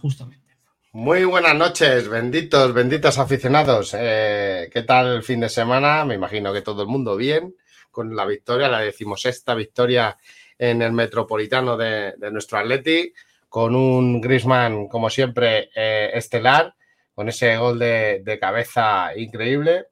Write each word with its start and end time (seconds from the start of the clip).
justamente. 0.00 0.46
Muy 0.92 1.24
buenas 1.24 1.54
noches, 1.54 2.08
benditos, 2.08 2.72
benditos 2.72 3.18
aficionados. 3.18 3.94
Eh, 3.98 4.70
¿Qué 4.72 4.82
tal 4.82 5.16
el 5.16 5.22
fin 5.22 5.40
de 5.40 5.48
semana? 5.48 6.04
Me 6.04 6.14
imagino 6.14 6.52
que 6.52 6.62
todo 6.62 6.82
el 6.82 6.88
mundo 6.88 7.16
bien, 7.16 7.54
con 7.90 8.14
la 8.14 8.24
victoria, 8.24 8.68
la 8.68 8.80
decimosexta 8.80 9.54
victoria 9.54 10.16
en 10.56 10.80
el 10.80 10.92
Metropolitano 10.92 11.76
de, 11.76 12.14
nuestro 12.30 12.58
Atleti, 12.58 13.12
con 13.48 13.74
un 13.74 14.20
Grisman, 14.20 14.86
como 14.86 15.10
siempre, 15.10 15.70
eh, 15.74 16.12
estelar, 16.14 16.74
con 17.14 17.28
ese 17.28 17.56
gol 17.56 17.78
de, 17.78 18.38
cabeza 18.40 19.10
increíble. 19.16 19.86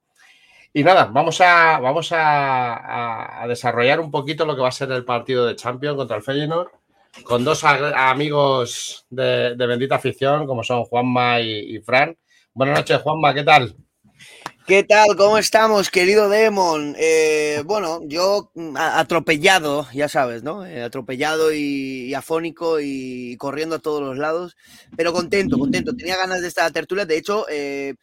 Y 0.73 0.85
nada, 0.85 1.07
vamos, 1.07 1.41
a, 1.41 1.81
vamos 1.81 2.13
a, 2.13 3.43
a, 3.43 3.49
desarrollar 3.49 4.01
un 4.01 4.11
poquito 4.11 4.47
lo 4.47 4.55
que 4.55 4.63
va 4.63 4.69
a 4.69 4.73
ser 4.73 4.91
el 4.93 5.05
partido 5.05 5.45
de 5.45 5.57
Champions 5.57 5.97
contra 5.97 6.17
el 6.17 6.23
Feyenoord 6.23 6.71
con 7.23 7.45
dos 7.45 7.63
amigos 7.65 9.07
de, 9.11 9.55
bendita 9.57 9.97
afición, 9.97 10.47
como 10.47 10.65
son 10.65 10.85
Juanma 10.85 11.41
y, 11.41 11.79
Fran. 11.81 12.17
Buenas 12.53 12.79
noches, 12.79 13.01
Juanma, 13.01 13.33
¿qué 13.33 13.45
tal? 13.45 13.77
¿Qué 14.67 14.83
tal? 14.83 15.15
¿Cómo 15.17 15.37
estamos, 15.37 15.91
querido 15.91 16.31
Demon? 16.31 16.97
Eh, 16.99 17.63
bueno, 17.67 18.01
yo 18.05 18.51
mm, 18.55 18.77
atropellado, 18.77 19.87
ya 19.93 20.09
sabes, 20.09 20.43
¿no? 20.43 20.65
Eh, 20.65 20.83
atropellado 20.83 21.53
y, 21.53 22.15
afónico 22.15 22.81
y 22.81 23.37
corriendo 23.37 23.77
a 23.77 23.81
todos 23.81 24.01
los 24.01 24.17
lados, 24.17 24.57
pero 24.97 25.13
contento, 25.13 25.59
contento. 25.59 25.95
Tenía 25.95 26.17
ganas 26.17 26.41
de 26.41 26.49
esta 26.49 26.71
tertulia. 26.71 27.05
De 27.05 27.19
hecho, 27.19 27.45
eh, 27.51 27.95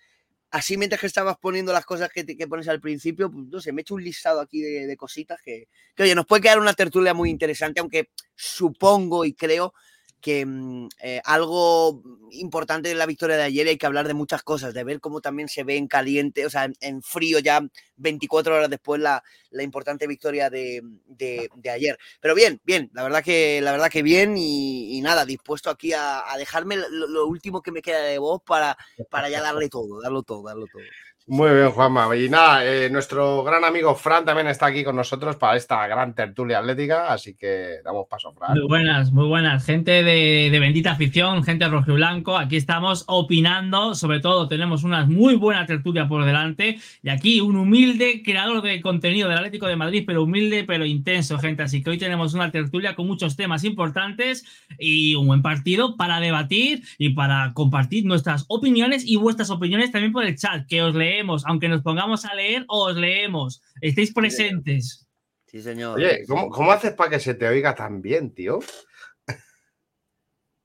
así 0.52 0.78
mientras 0.78 1.02
que 1.02 1.08
estabas 1.08 1.38
poniendo 1.38 1.74
las 1.74 1.86
cosas 1.86 2.10
que, 2.10 2.26
que 2.26 2.48
pones 2.48 2.68
al 2.68 2.82
principio, 2.82 3.32
pues 3.32 3.48
no 3.48 3.62
sé, 3.62 3.72
me 3.72 3.82
he 3.82 3.84
hecho 3.84 3.96
un 3.96 4.04
listado 4.04 4.42
aquí 4.42 4.62
de, 4.62 4.98
cositas 4.98 5.42
que, 5.42 5.68
que, 5.96 6.04
oye, 6.04 6.14
nos 6.14 6.26
puede 6.26 6.44
quedar 6.44 6.60
una 6.60 6.74
tertulia 6.74 7.14
muy 7.14 7.30
interesante, 7.30 7.80
aunque 7.80 8.10
supongo 8.36 9.26
y 9.26 9.34
creo 9.34 9.74
que 10.22 10.46
mm, 10.46 10.90
eh, 11.02 11.22
algo 11.26 12.02
importante 12.32 12.90
de 12.90 12.96
la 12.96 13.06
victoria 13.06 13.36
de 13.36 13.44
ayer 13.44 13.68
hay 13.68 13.78
que 13.78 13.86
hablar 13.86 14.08
de 14.08 14.14
muchas 14.14 14.44
cosas, 14.44 14.74
de 14.74 14.84
ver 14.84 15.02
cómo 15.02 15.20
también 15.22 15.50
se 15.50 15.64
ve 15.64 15.76
en 15.76 15.88
caliente, 15.88 16.46
o 16.46 16.50
sea, 16.50 16.70
en, 16.80 17.02
frío 17.02 17.40
ya 17.40 17.62
24 17.98 18.56
horas 18.56 18.70
después 18.70 19.02
la, 19.02 19.24
la 19.50 19.64
importante 19.64 20.08
victoria 20.08 20.50
de, 20.50 20.82
de, 21.08 21.70
ayer. 21.70 21.98
Pero 22.22 22.36
bien, 22.36 22.62
bien, 22.64 22.90
la 22.94 23.04
verdad 23.04 23.24
que, 23.24 23.60
la 23.62 23.72
verdad 23.72 23.90
que 23.90 24.04
bien 24.04 24.36
y, 24.38 25.02
nada, 25.02 25.26
dispuesto 25.26 25.70
aquí 25.70 25.92
a, 25.94 26.24
dejarme 26.38 26.78
lo, 26.78 27.08
lo, 27.08 27.28
último 27.28 27.62
que 27.62 27.72
me 27.72 27.82
queda 27.82 28.02
de 28.02 28.18
voz 28.18 28.42
para, 28.46 28.78
para 29.10 29.30
ya 29.30 29.42
darle 29.42 29.68
todo, 29.70 30.02
darlo 30.02 30.24
todo, 30.24 30.44
darlo 30.44 30.68
todo. 30.72 30.84
Muy 31.28 31.54
bien, 31.54 31.70
Juanma. 31.70 32.14
Y 32.16 32.30
nada, 32.30 32.66
eh, 32.66 32.90
nuestro 32.90 33.44
gran 33.44 33.64
amigo 33.64 33.94
Fran 33.96 34.26
también 34.26 34.48
está 34.48 34.66
aquí 34.66 34.84
con 34.84 34.96
nosotros 34.96 35.36
para 35.36 35.56
esta 35.56 35.86
gran 35.88 36.16
tertulia 36.16 36.58
atlética, 36.60 37.14
así 37.14 37.36
que 37.36 37.76
damos 37.86 38.08
paso, 38.10 38.30
a 38.30 38.34
Fran. 38.34 38.54
Muy 38.54 38.68
buenas, 38.68 39.12
muy 39.12 39.28
buenas. 39.28 39.64
Gente 39.64 40.04
de, 40.04 40.50
bendita 40.60 40.92
afición, 40.92 41.44
gente 41.44 41.68
rojo 41.68 41.92
y 41.92 41.96
blanco, 41.96 42.38
aquí 42.38 42.58
estamos 42.58 43.06
opinando, 43.08 43.94
sobre 43.94 44.20
todo 44.20 44.48
tenemos 44.48 44.84
una 44.84 45.06
muy 45.06 45.36
buena 45.36 45.66
tertulia 45.68 46.08
por 46.08 46.26
delante 46.26 46.80
y 47.04 47.10
aquí 47.10 47.40
un 47.40 47.56
humilde 47.56 48.24
creador 48.26 48.64
de 48.64 48.82
contenido 48.82 49.30
del 49.30 49.38
Atlético 49.38 49.68
de 49.68 49.76
Madrid, 49.76 50.04
pero 50.06 50.24
humilde, 50.24 50.64
pero 50.64 50.86
intenso, 50.86 51.38
gente. 51.38 51.62
Así 51.64 51.84
que 51.84 51.92
hoy 51.92 51.98
tenemos 52.00 52.34
una 52.34 52.52
tertulia 52.52 52.96
con 52.96 53.06
muchos 53.06 53.36
temas 53.36 53.64
importantes 53.64 54.44
y 54.80 55.14
un 55.14 55.28
buen 55.28 55.44
partido 55.44 55.96
para 55.98 56.20
debatir 56.20 56.84
y 56.98 57.10
para 57.12 57.54
compartir 57.54 58.06
nuestras 58.06 58.44
opiniones 58.48 59.06
y 59.06 59.18
vuestras 59.18 59.52
opiniones 59.52 59.92
también 59.92 60.12
por 60.12 60.26
el 60.26 60.36
chat, 60.36 60.66
que 60.68 60.82
os 60.82 60.96
leemos 61.12 61.44
aunque 61.46 61.68
nos 61.68 61.82
pongamos 61.82 62.26
a 62.26 62.34
leer, 62.34 62.66
os 62.68 62.96
leemos. 62.96 63.62
Estéis 63.82 64.14
presentes. 64.14 65.08
Sí, 65.48 65.62
señor. 65.62 65.98
Oye, 65.98 66.26
¿cómo, 66.28 66.72
haces 66.72 66.94
para 66.94 67.10
que 67.10 67.20
se 67.20 67.34
te 67.34 67.48
oiga 67.48 67.76
tan 67.76 68.02
bien, 68.02 68.34
tío? 68.34 68.60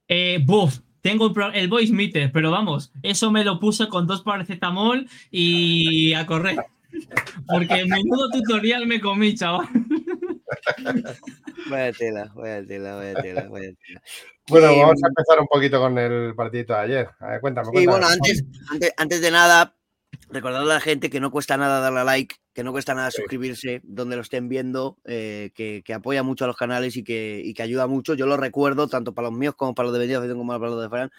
Eh, 0.09 0.39
buf, 0.45 0.79
tengo 1.01 1.35
el 1.53 1.69
voice 1.69 1.93
meter, 1.93 2.31
pero 2.31 2.53
vamos, 2.53 2.93
eso 3.03 3.33
me 3.33 3.43
lo 3.43 3.59
puse 3.59 3.89
con 3.89 4.07
dos 4.07 4.23
paracetamol 4.23 5.09
y 5.33 6.15
a 6.15 6.25
correr. 6.27 6.65
Porque 7.49 7.85
menudo 7.85 8.31
tutorial 8.31 8.87
me 8.87 9.01
comí, 9.01 9.35
chaval. 9.35 9.67
Vaya 11.69 11.93
tela, 11.93 12.33
vaya 12.37 12.65
tela, 12.65 12.95
vaya 12.95 13.15
tela, 13.21 13.49
vaya 13.49 13.71
tela. 13.85 14.03
Bueno, 14.49 14.69
vamos 14.77 15.03
a 15.03 15.09
empezar 15.09 15.41
un 15.41 15.49
poquito 15.49 15.81
con 15.81 15.99
el 15.99 16.35
partidito 16.37 16.75
de 16.75 16.79
ayer. 16.79 17.09
cuéntame, 17.41 17.69
cuéntame. 17.69 17.83
Y 17.83 17.87
bueno, 17.87 18.07
antes, 18.07 18.45
antes, 18.71 18.93
antes 18.97 19.21
de 19.21 19.31
nada, 19.33 19.77
Recordad 20.29 20.63
a 20.63 20.65
la 20.65 20.81
gente 20.81 21.09
que 21.09 21.21
no 21.21 21.31
cuesta 21.31 21.57
nada 21.57 21.81
darle 21.81 22.01
a 22.01 22.05
like, 22.05 22.37
que 22.53 22.65
no 22.65 22.73
cuesta 22.73 22.95
nada 22.95 23.11
suscribirse 23.11 23.81
donde 23.85 24.17
lo 24.17 24.23
estén 24.23 24.49
viendo, 24.49 24.99
eh, 25.05 25.51
que, 25.55 25.83
apoya 25.95 26.25
mucho 26.25 26.45
a 26.45 26.49
los 26.49 26.57
canales 26.57 26.97
y 26.97 27.05
que, 27.05 27.53
que, 27.55 27.63
ayuda 27.63 27.87
mucho. 27.87 28.15
Yo 28.15 28.27
lo 28.27 28.37
recuerdo, 28.37 28.89
tanto 28.89 29.15
para 29.15 29.29
los 29.29 29.39
míos 29.39 29.55
como 29.57 29.75
para 29.75 29.89
los 29.89 29.99
de 29.99 30.07
Benito 30.07 30.37
como 30.37 30.59
para 30.59 30.71
los 30.71 30.83
de 30.83 30.89
Fran, 30.89 31.11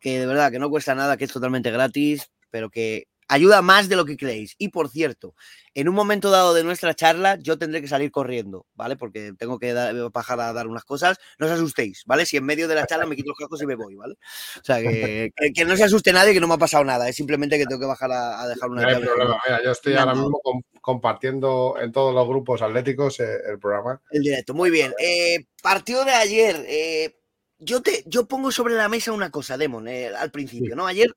que 0.00 0.18
de 0.18 0.26
verdad 0.26 0.50
que 0.50 0.58
no 0.58 0.70
cuesta 0.70 0.94
nada, 0.94 1.16
que 1.16 1.24
es 1.24 1.32
totalmente 1.32 1.70
gratis, 1.70 2.30
pero 2.50 2.68
que 2.68 3.06
ayuda 3.28 3.62
más 3.62 3.88
de 3.88 3.96
lo 3.96 4.04
que 4.04 4.16
creéis. 4.16 4.54
Y 4.58 4.68
por 4.68 4.88
cierto, 4.88 5.34
en 5.74 5.88
un 5.88 5.94
momento 5.94 6.30
dado 6.30 6.54
de 6.54 6.64
nuestra 6.64 6.94
charla, 6.94 7.36
yo 7.40 7.58
tendré 7.58 7.80
que 7.80 7.88
salir 7.88 8.10
corriendo, 8.10 8.66
¿vale? 8.74 8.96
Porque 8.96 9.32
tengo 9.38 9.58
que 9.58 9.72
bajar 10.12 10.40
a 10.40 10.52
dar 10.52 10.66
unas 10.66 10.84
cosas. 10.84 11.18
No 11.38 11.46
os 11.46 11.52
asustéis, 11.52 12.04
¿vale? 12.06 12.26
Si 12.26 12.36
en 12.36 12.44
medio 12.44 12.68
de 12.68 12.74
la 12.74 12.86
charla 12.86 13.06
me 13.06 13.16
quito 13.16 13.30
los 13.30 13.38
cascos 13.38 13.62
y 13.62 13.66
me 13.66 13.74
voy, 13.74 13.94
¿vale? 13.94 14.14
O 14.60 14.64
sea, 14.64 14.80
que, 14.80 15.32
que, 15.54 15.64
no 15.64 15.76
se 15.76 15.84
asuste 15.84 16.12
nadie, 16.12 16.32
que 16.32 16.40
no 16.40 16.48
me 16.48 16.54
ha 16.54 16.58
pasado 16.58 16.84
nada. 16.84 17.08
Es 17.08 17.16
simplemente 17.16 17.58
que 17.58 17.66
tengo 17.66 17.80
que 17.80 17.86
bajar 17.86 18.12
a, 18.12 18.46
dejar 18.46 18.70
una. 18.70 18.82
No 18.82 18.88
hay 18.88 19.02
problema. 19.02 19.38
Mira, 19.46 19.62
yo 19.64 19.70
estoy 19.70 19.94
ahora 19.94 20.14
mismo 20.14 20.40
compartiendo 20.80 21.76
en 21.80 21.92
todos 21.92 22.14
los 22.14 22.28
grupos 22.28 22.62
atléticos 22.62 23.18
eh, 23.20 23.38
el 23.48 23.58
programa. 23.58 24.00
El 24.10 24.22
directo, 24.22 24.54
muy 24.54 24.70
bien. 24.70 24.92
Eh, 24.98 25.46
partido 25.62 26.04
de 26.04 26.12
ayer. 26.12 26.64
Eh, 26.68 27.18
yo, 27.58 27.82
te, 27.82 28.04
yo 28.06 28.26
pongo 28.28 28.52
sobre 28.52 28.74
la 28.74 28.88
mesa 28.88 29.12
una 29.12 29.30
cosa, 29.30 29.56
Demon, 29.56 29.88
al 29.88 30.30
principio, 30.30 30.76
¿no? 30.76 30.86
Ayer, 30.86 31.14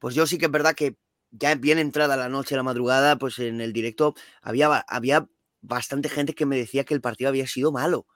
pues 0.00 0.14
yo 0.14 0.26
sí 0.26 0.38
que 0.38 0.46
es 0.46 0.50
verdad 0.50 0.74
que 0.74 0.96
ya 1.30 1.54
bien 1.54 1.78
entrada 1.78 2.16
la 2.16 2.28
noche, 2.28 2.56
la 2.56 2.62
madrugada, 2.62 3.16
pues 3.16 3.38
en 3.38 3.60
el 3.60 3.72
directo 3.72 4.14
había, 4.42 4.84
había 4.88 5.28
bastante 5.60 6.08
gente 6.08 6.34
que 6.34 6.46
me 6.46 6.56
decía 6.56 6.84
que 6.84 6.94
el 6.94 7.00
partido 7.00 7.28
había 7.28 7.46
sido 7.46 7.72
malo. 7.72 8.06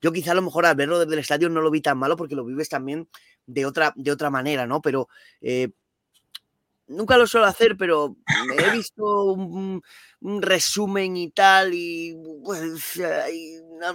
Yo 0.00 0.12
quizá 0.12 0.32
a 0.32 0.34
lo 0.34 0.42
mejor 0.42 0.66
al 0.66 0.76
verlo 0.76 0.98
desde 0.98 1.12
el 1.14 1.18
estadio 1.18 1.48
no 1.50 1.60
lo 1.60 1.70
vi 1.70 1.80
tan 1.80 1.98
malo 1.98 2.16
porque 2.16 2.34
lo 2.34 2.44
vives 2.44 2.68
también 2.68 3.08
de 3.46 3.66
otra, 3.66 3.92
de 3.96 4.10
otra 4.12 4.30
manera, 4.30 4.66
¿no? 4.66 4.80
Pero 4.80 5.08
eh, 5.40 5.70
nunca 6.86 7.16
lo 7.16 7.26
suelo 7.26 7.46
hacer, 7.46 7.76
pero 7.76 8.16
he 8.58 8.70
visto 8.70 9.24
un, 9.24 9.82
resumen 10.20 11.16
y 11.16 11.30
tal 11.30 11.72
y 11.72 12.14
pues 12.44 12.98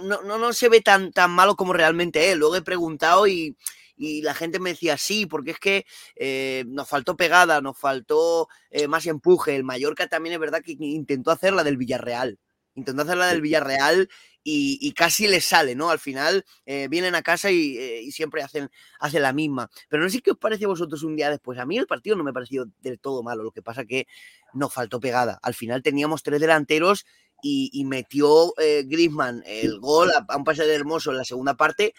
no, 0.02 0.22
no, 0.22 0.38
no, 0.38 0.52
se 0.52 0.68
ve 0.68 0.80
tan, 0.80 1.12
tan 1.12 1.30
malo 1.30 1.54
como 1.56 1.72
realmente 1.72 2.30
es. 2.30 2.36
Luego 2.36 2.56
he 2.56 2.62
preguntado 2.62 3.26
y 3.26 3.56
y 3.96 4.22
la 4.22 4.34
gente 4.34 4.60
me 4.60 4.70
decía, 4.70 4.96
sí, 4.98 5.26
porque 5.26 5.52
es 5.52 5.58
que 5.58 5.86
eh, 6.16 6.64
nos 6.68 6.88
faltó 6.88 7.16
pegada, 7.16 7.60
nos 7.60 7.78
faltó 7.78 8.48
eh, 8.70 8.88
más 8.88 9.06
empuje. 9.06 9.56
El 9.56 9.64
Mallorca 9.64 10.06
también 10.06 10.34
es 10.34 10.38
verdad 10.38 10.62
que 10.62 10.76
intentó 10.78 11.30
hacer 11.30 11.52
la 11.52 11.64
del 11.64 11.76
Villarreal. 11.76 12.38
Intentó 12.74 13.02
hacer 13.02 13.16
la 13.16 13.28
del 13.28 13.40
Villarreal 13.40 14.08
y, 14.48 14.92
casi 14.92 15.26
le 15.26 15.40
sale, 15.40 15.74
¿no? 15.74 15.90
Al 15.90 15.98
final 15.98 16.44
eh, 16.66 16.86
vienen 16.88 17.16
a 17.16 17.22
casa 17.22 17.50
y, 17.50 18.12
siempre 18.12 18.42
hacen, 18.42 18.70
hacen, 19.00 19.22
la 19.22 19.32
misma. 19.32 19.68
Pero 19.88 20.04
no 20.04 20.10
sé 20.10 20.20
qué 20.20 20.32
os 20.32 20.38
parece 20.38 20.66
a 20.66 20.68
vosotros 20.68 21.02
un 21.02 21.16
día 21.16 21.30
después. 21.30 21.58
A 21.58 21.66
mí 21.66 21.76
el 21.78 21.86
partido 21.86 22.14
no 22.14 22.22
me 22.22 22.30
ha 22.30 22.34
parecido 22.34 22.66
del 22.80 23.00
todo 23.00 23.24
malo. 23.24 23.42
Lo 23.42 23.50
que 23.50 23.62
pasa 23.62 23.86
que 23.86 24.06
nos 24.52 24.72
faltó 24.72 25.00
pegada. 25.00 25.40
Al 25.42 25.54
final 25.54 25.82
teníamos 25.82 26.22
tres 26.22 26.40
delanteros 26.40 27.06
y, 27.42 27.84
metió 27.86 28.52
Griezmann 28.84 29.42
el 29.46 29.80
gol 29.80 30.10
a, 30.10 30.24
a, 30.28 30.36
un 30.36 30.44
pase 30.44 30.64
de 30.64 30.74
hermoso 30.74 31.10
en 31.10 31.16
la 31.16 31.24
segunda 31.24 31.56
parte 31.56 31.94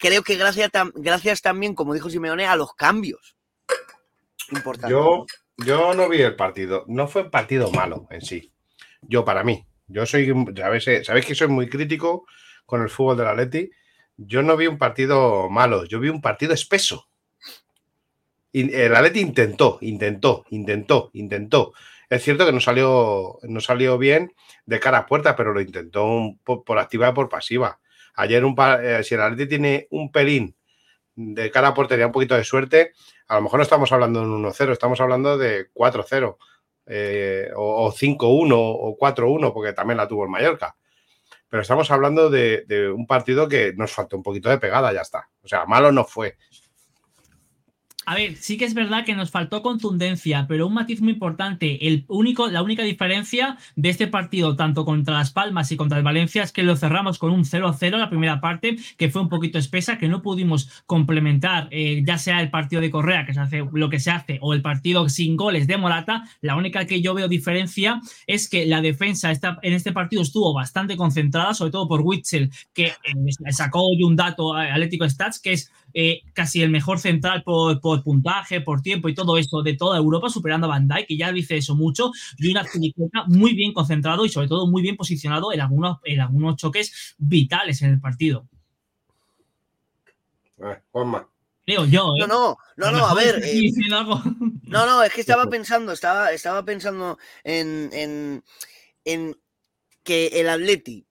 creo 0.00 0.22
que 0.22 0.36
gracias, 0.36 1.42
también, 1.42 1.74
como 1.74 1.94
dijo 1.94 2.10
Simeone, 2.10 2.46
a 2.46 2.56
los 2.56 2.74
cambios. 2.74 3.36
Importante. 4.50 4.90
Yo, 4.90 5.26
yo 5.58 5.94
no 5.94 6.08
vi 6.08 6.22
el 6.22 6.34
partido. 6.34 6.84
No 6.88 7.06
fue 7.06 7.22
un 7.22 7.30
partido 7.30 7.70
malo 7.70 8.08
en 8.10 8.22
sí. 8.22 8.52
Yo, 9.02 9.24
para 9.24 9.44
mí. 9.44 9.66
Yo 9.86 10.06
soy, 10.06 10.32
sabéis, 10.56 10.84
sabéis 11.04 11.26
que 11.26 11.34
soy 11.34 11.48
muy 11.48 11.68
crítico 11.68 12.24
con 12.66 12.82
el 12.82 12.90
fútbol 12.90 13.16
del 13.16 13.28
Atleti. 13.28 13.70
Yo 14.16 14.42
no 14.42 14.56
vi 14.56 14.66
un 14.66 14.78
partido 14.78 15.48
malo, 15.50 15.84
yo 15.84 15.98
vi 15.98 16.08
un 16.08 16.20
partido 16.20 16.54
espeso. 16.54 17.08
el 18.52 18.94
Atleti 18.94 19.20
intentó, 19.20 19.78
intentó, 19.80 20.44
intentó, 20.50 21.10
intentó. 21.14 21.72
Es 22.08 22.24
cierto 22.24 22.44
que 22.44 22.52
no 22.52 22.60
salió, 22.60 23.38
no 23.42 23.60
salió 23.60 23.96
bien 23.96 24.34
de 24.66 24.80
cara 24.80 24.98
a 24.98 25.06
puerta, 25.06 25.36
pero 25.36 25.52
lo 25.52 25.60
intentó 25.60 26.34
por, 26.44 26.78
activa 26.78 27.08
y 27.08 27.12
por 27.12 27.28
pasiva. 27.28 27.80
Ayer, 28.20 28.44
un, 28.44 28.54
eh, 28.82 29.00
si 29.02 29.14
el 29.14 29.22
Atleti 29.22 29.48
tiene 29.48 29.88
un 29.90 30.12
pelín 30.12 30.54
de 31.14 31.50
cara 31.50 31.68
a 31.68 31.74
portería, 31.74 32.06
un 32.06 32.12
poquito 32.12 32.34
de 32.34 32.44
suerte, 32.44 32.92
a 33.28 33.36
lo 33.36 33.42
mejor 33.42 33.58
no 33.58 33.62
estamos 33.62 33.90
hablando 33.92 34.20
de 34.20 34.26
un 34.26 34.44
1-0, 34.44 34.72
estamos 34.72 35.00
hablando 35.00 35.38
de 35.38 35.70
4-0, 35.72 36.36
eh, 36.84 37.50
o, 37.56 37.90
5-1, 37.90 38.52
o 38.54 38.98
4-1, 38.98 39.54
porque 39.54 39.72
también 39.72 39.96
la 39.96 40.06
tuvo 40.06 40.24
el 40.24 40.30
Mallorca. 40.30 40.76
Pero 41.48 41.62
estamos 41.62 41.90
hablando 41.90 42.28
de, 42.28 42.64
de 42.66 42.90
un 42.90 43.06
partido 43.06 43.48
que 43.48 43.72
nos 43.74 43.90
faltó 43.90 44.18
un 44.18 44.22
poquito 44.22 44.50
de 44.50 44.58
pegada, 44.58 44.92
ya 44.92 45.00
está. 45.00 45.30
O 45.42 45.48
sea, 45.48 45.64
malo 45.64 45.90
no 45.90 46.04
fue. 46.04 46.36
A 48.10 48.16
ver, 48.16 48.34
sí 48.38 48.56
que 48.56 48.64
es 48.64 48.74
verdad 48.74 49.04
que 49.04 49.14
nos 49.14 49.30
faltó 49.30 49.62
contundencia, 49.62 50.46
pero 50.48 50.66
un 50.66 50.74
matiz 50.74 51.00
muy 51.00 51.12
importante. 51.12 51.86
El 51.86 52.06
único, 52.08 52.48
la 52.48 52.60
única 52.60 52.82
diferencia 52.82 53.56
de 53.76 53.88
este 53.88 54.08
partido, 54.08 54.56
tanto 54.56 54.84
contra 54.84 55.14
Las 55.14 55.30
Palmas 55.30 55.70
y 55.70 55.76
contra 55.76 55.96
el 55.96 56.02
Valencia, 56.02 56.42
es 56.42 56.50
que 56.50 56.64
lo 56.64 56.74
cerramos 56.74 57.20
con 57.20 57.30
un 57.30 57.44
0-0 57.44 57.98
la 57.98 58.10
primera 58.10 58.40
parte, 58.40 58.78
que 58.96 59.10
fue 59.10 59.22
un 59.22 59.28
poquito 59.28 59.60
espesa, 59.60 59.96
que 59.96 60.08
no 60.08 60.22
pudimos 60.22 60.82
complementar, 60.86 61.68
eh, 61.70 62.02
ya 62.04 62.18
sea 62.18 62.40
el 62.40 62.50
partido 62.50 62.82
de 62.82 62.90
Correa, 62.90 63.24
que 63.26 63.32
se 63.32 63.38
hace 63.38 63.64
lo 63.72 63.88
que 63.88 64.00
se 64.00 64.10
hace, 64.10 64.38
o 64.42 64.54
el 64.54 64.60
partido 64.60 65.08
sin 65.08 65.36
goles 65.36 65.68
de 65.68 65.76
Morata. 65.76 66.24
La 66.40 66.56
única 66.56 66.86
que 66.86 67.00
yo 67.02 67.14
veo 67.14 67.28
diferencia 67.28 68.00
es 68.26 68.48
que 68.48 68.66
la 68.66 68.80
defensa 68.80 69.30
en 69.30 69.72
este 69.72 69.92
partido 69.92 70.22
estuvo 70.22 70.52
bastante 70.52 70.96
concentrada, 70.96 71.54
sobre 71.54 71.70
todo 71.70 71.86
por 71.86 72.00
Witzel, 72.00 72.50
que 72.74 72.86
eh, 72.86 73.52
sacó 73.52 73.84
hoy 73.84 74.02
un 74.02 74.16
dato 74.16 74.56
Atlético 74.56 75.08
Stats, 75.08 75.38
que 75.38 75.52
es 75.52 75.70
eh, 75.94 76.22
casi 76.32 76.62
el 76.62 76.70
mejor 76.70 76.98
central 76.98 77.42
por, 77.42 77.80
puntaje, 78.02 78.60
por 78.60 78.82
tiempo 78.82 79.08
y 79.08 79.14
todo 79.14 79.38
eso 79.38 79.62
de 79.62 79.74
toda 79.74 79.98
Europa, 79.98 80.28
superando 80.28 80.66
a 80.66 80.70
Van 80.70 80.88
Dijk, 80.88 81.06
que 81.06 81.16
ya 81.16 81.32
dice 81.32 81.56
eso 81.56 81.74
mucho, 81.74 82.12
y 82.38 82.50
una 82.50 82.62
Azpilicueta 82.62 83.24
muy 83.26 83.54
bien 83.54 83.72
concentrado 83.72 84.24
y 84.24 84.28
sobre 84.28 84.48
todo 84.48 84.66
muy 84.66 84.82
bien 84.82 84.96
posicionado 84.96 85.52
en 85.52 85.60
algunos, 85.60 85.98
en 86.04 86.20
algunos 86.20 86.56
choques 86.56 87.14
vitales 87.18 87.82
en 87.82 87.90
el 87.90 88.00
partido. 88.00 88.46
Eh, 90.58 90.78
Juanma. 90.92 91.28
Creo 91.64 91.84
yo, 91.84 92.14
¿eh? 92.16 92.20
No, 92.20 92.26
no, 92.26 92.58
no, 92.76 92.90
no, 92.90 93.06
a 93.06 93.14
ver. 93.14 93.42
no, 94.66 94.86
no, 94.86 95.02
es 95.02 95.12
que 95.12 95.20
estaba 95.20 95.46
pensando, 95.50 95.92
estaba, 95.92 96.32
estaba 96.32 96.64
pensando 96.64 97.18
en, 97.44 97.90
en, 97.92 98.44
en 99.04 99.36
que 100.02 100.28
el 100.40 100.48
Atleti 100.48 101.06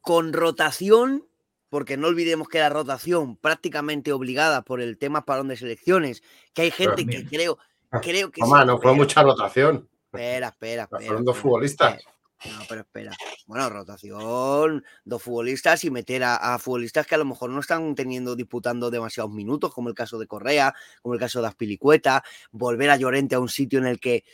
con 0.00 0.32
rotación 0.32 1.24
porque 1.72 1.96
no 1.96 2.08
olvidemos 2.08 2.48
que 2.48 2.58
la 2.58 2.68
rotación 2.68 3.34
prácticamente 3.34 4.12
obligada 4.12 4.60
por 4.60 4.82
el 4.82 4.98
tema 4.98 5.24
parón 5.24 5.48
de 5.48 5.56
selecciones, 5.56 6.22
que 6.52 6.60
hay 6.60 6.70
gente 6.70 7.06
que 7.06 7.24
creo, 7.24 7.56
ah, 7.90 7.98
creo 8.02 8.30
que... 8.30 8.42
Mamá, 8.42 8.66
no 8.66 8.78
fue 8.78 8.92
mucha 8.92 9.22
rotación. 9.22 9.88
Espera, 10.04 10.48
espera, 10.48 10.82
espera. 10.82 11.06
Fueron 11.06 11.24
dos 11.24 11.38
futbolistas. 11.38 12.04
No, 12.44 12.58
pero 12.68 12.82
espera. 12.82 13.12
Bueno, 13.46 13.70
rotación, 13.70 14.84
dos 15.06 15.22
futbolistas 15.22 15.82
y 15.84 15.90
meter 15.90 16.24
a, 16.24 16.58
futbolistas 16.58 17.06
que 17.06 17.14
a 17.14 17.18
lo 17.18 17.24
mejor 17.24 17.48
no 17.48 17.60
están 17.60 17.94
teniendo, 17.94 18.36
disputando 18.36 18.90
demasiados 18.90 19.32
minutos, 19.32 19.72
como 19.72 19.88
el 19.88 19.94
caso 19.94 20.18
de 20.18 20.26
Correa, 20.26 20.74
como 21.00 21.14
el 21.14 21.20
caso 21.20 21.40
de 21.40 21.48
Aspilicueta, 21.48 22.22
volver 22.50 22.90
a 22.90 22.98
Llorente 22.98 23.34
a 23.34 23.40
un 23.40 23.48
sitio 23.48 23.78
en 23.78 23.86
el 23.86 23.98
que 23.98 24.24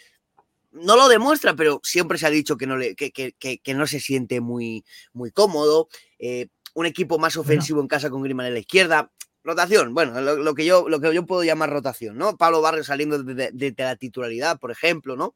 no 0.73 0.97
lo 0.97 1.09
demuestra, 1.09 1.55
pero 1.55 1.81
siempre 1.83 2.19
se 2.19 2.27
ha 2.27 2.31
dicho 2.31 2.57
que 2.57 2.67
no, 2.67 2.77
le, 2.77 2.95
que, 2.95 3.11
que, 3.13 3.33
que, 3.33 3.75
no 3.75 3.87
se 3.87 4.01
siente 4.01 4.41
muy, 4.41 4.85
muy 5.13 5.31
cómodo. 5.31 5.89
Eh, 6.19 6.49
un 6.79 6.87
equipo 6.87 7.19
más 7.19 7.37
ofensivo 7.37 7.81
en 7.81 7.89
casa 7.89 8.09
con 8.09 8.23
Griezmann 8.23 8.47
en 8.47 8.55
la 8.55 8.61
izquierda. 8.61 9.11
Rotación, 9.43 9.95
bueno, 9.95 10.21
lo, 10.21 10.55
que 10.55 10.65
yo, 10.65 10.89
lo 10.89 11.01
que 11.01 11.13
yo 11.13 11.27
puedo 11.27 11.43
llamar 11.43 11.71
rotación, 11.71 12.17
¿no? 12.17 12.37
Pablo 12.37 12.61
Barrio 12.61 12.85
saliendo 12.85 13.21
de, 13.25 13.75
la 13.77 13.97
titularidad, 13.97 14.61
por 14.61 14.71
ejemplo, 14.71 15.17
¿no? 15.17 15.35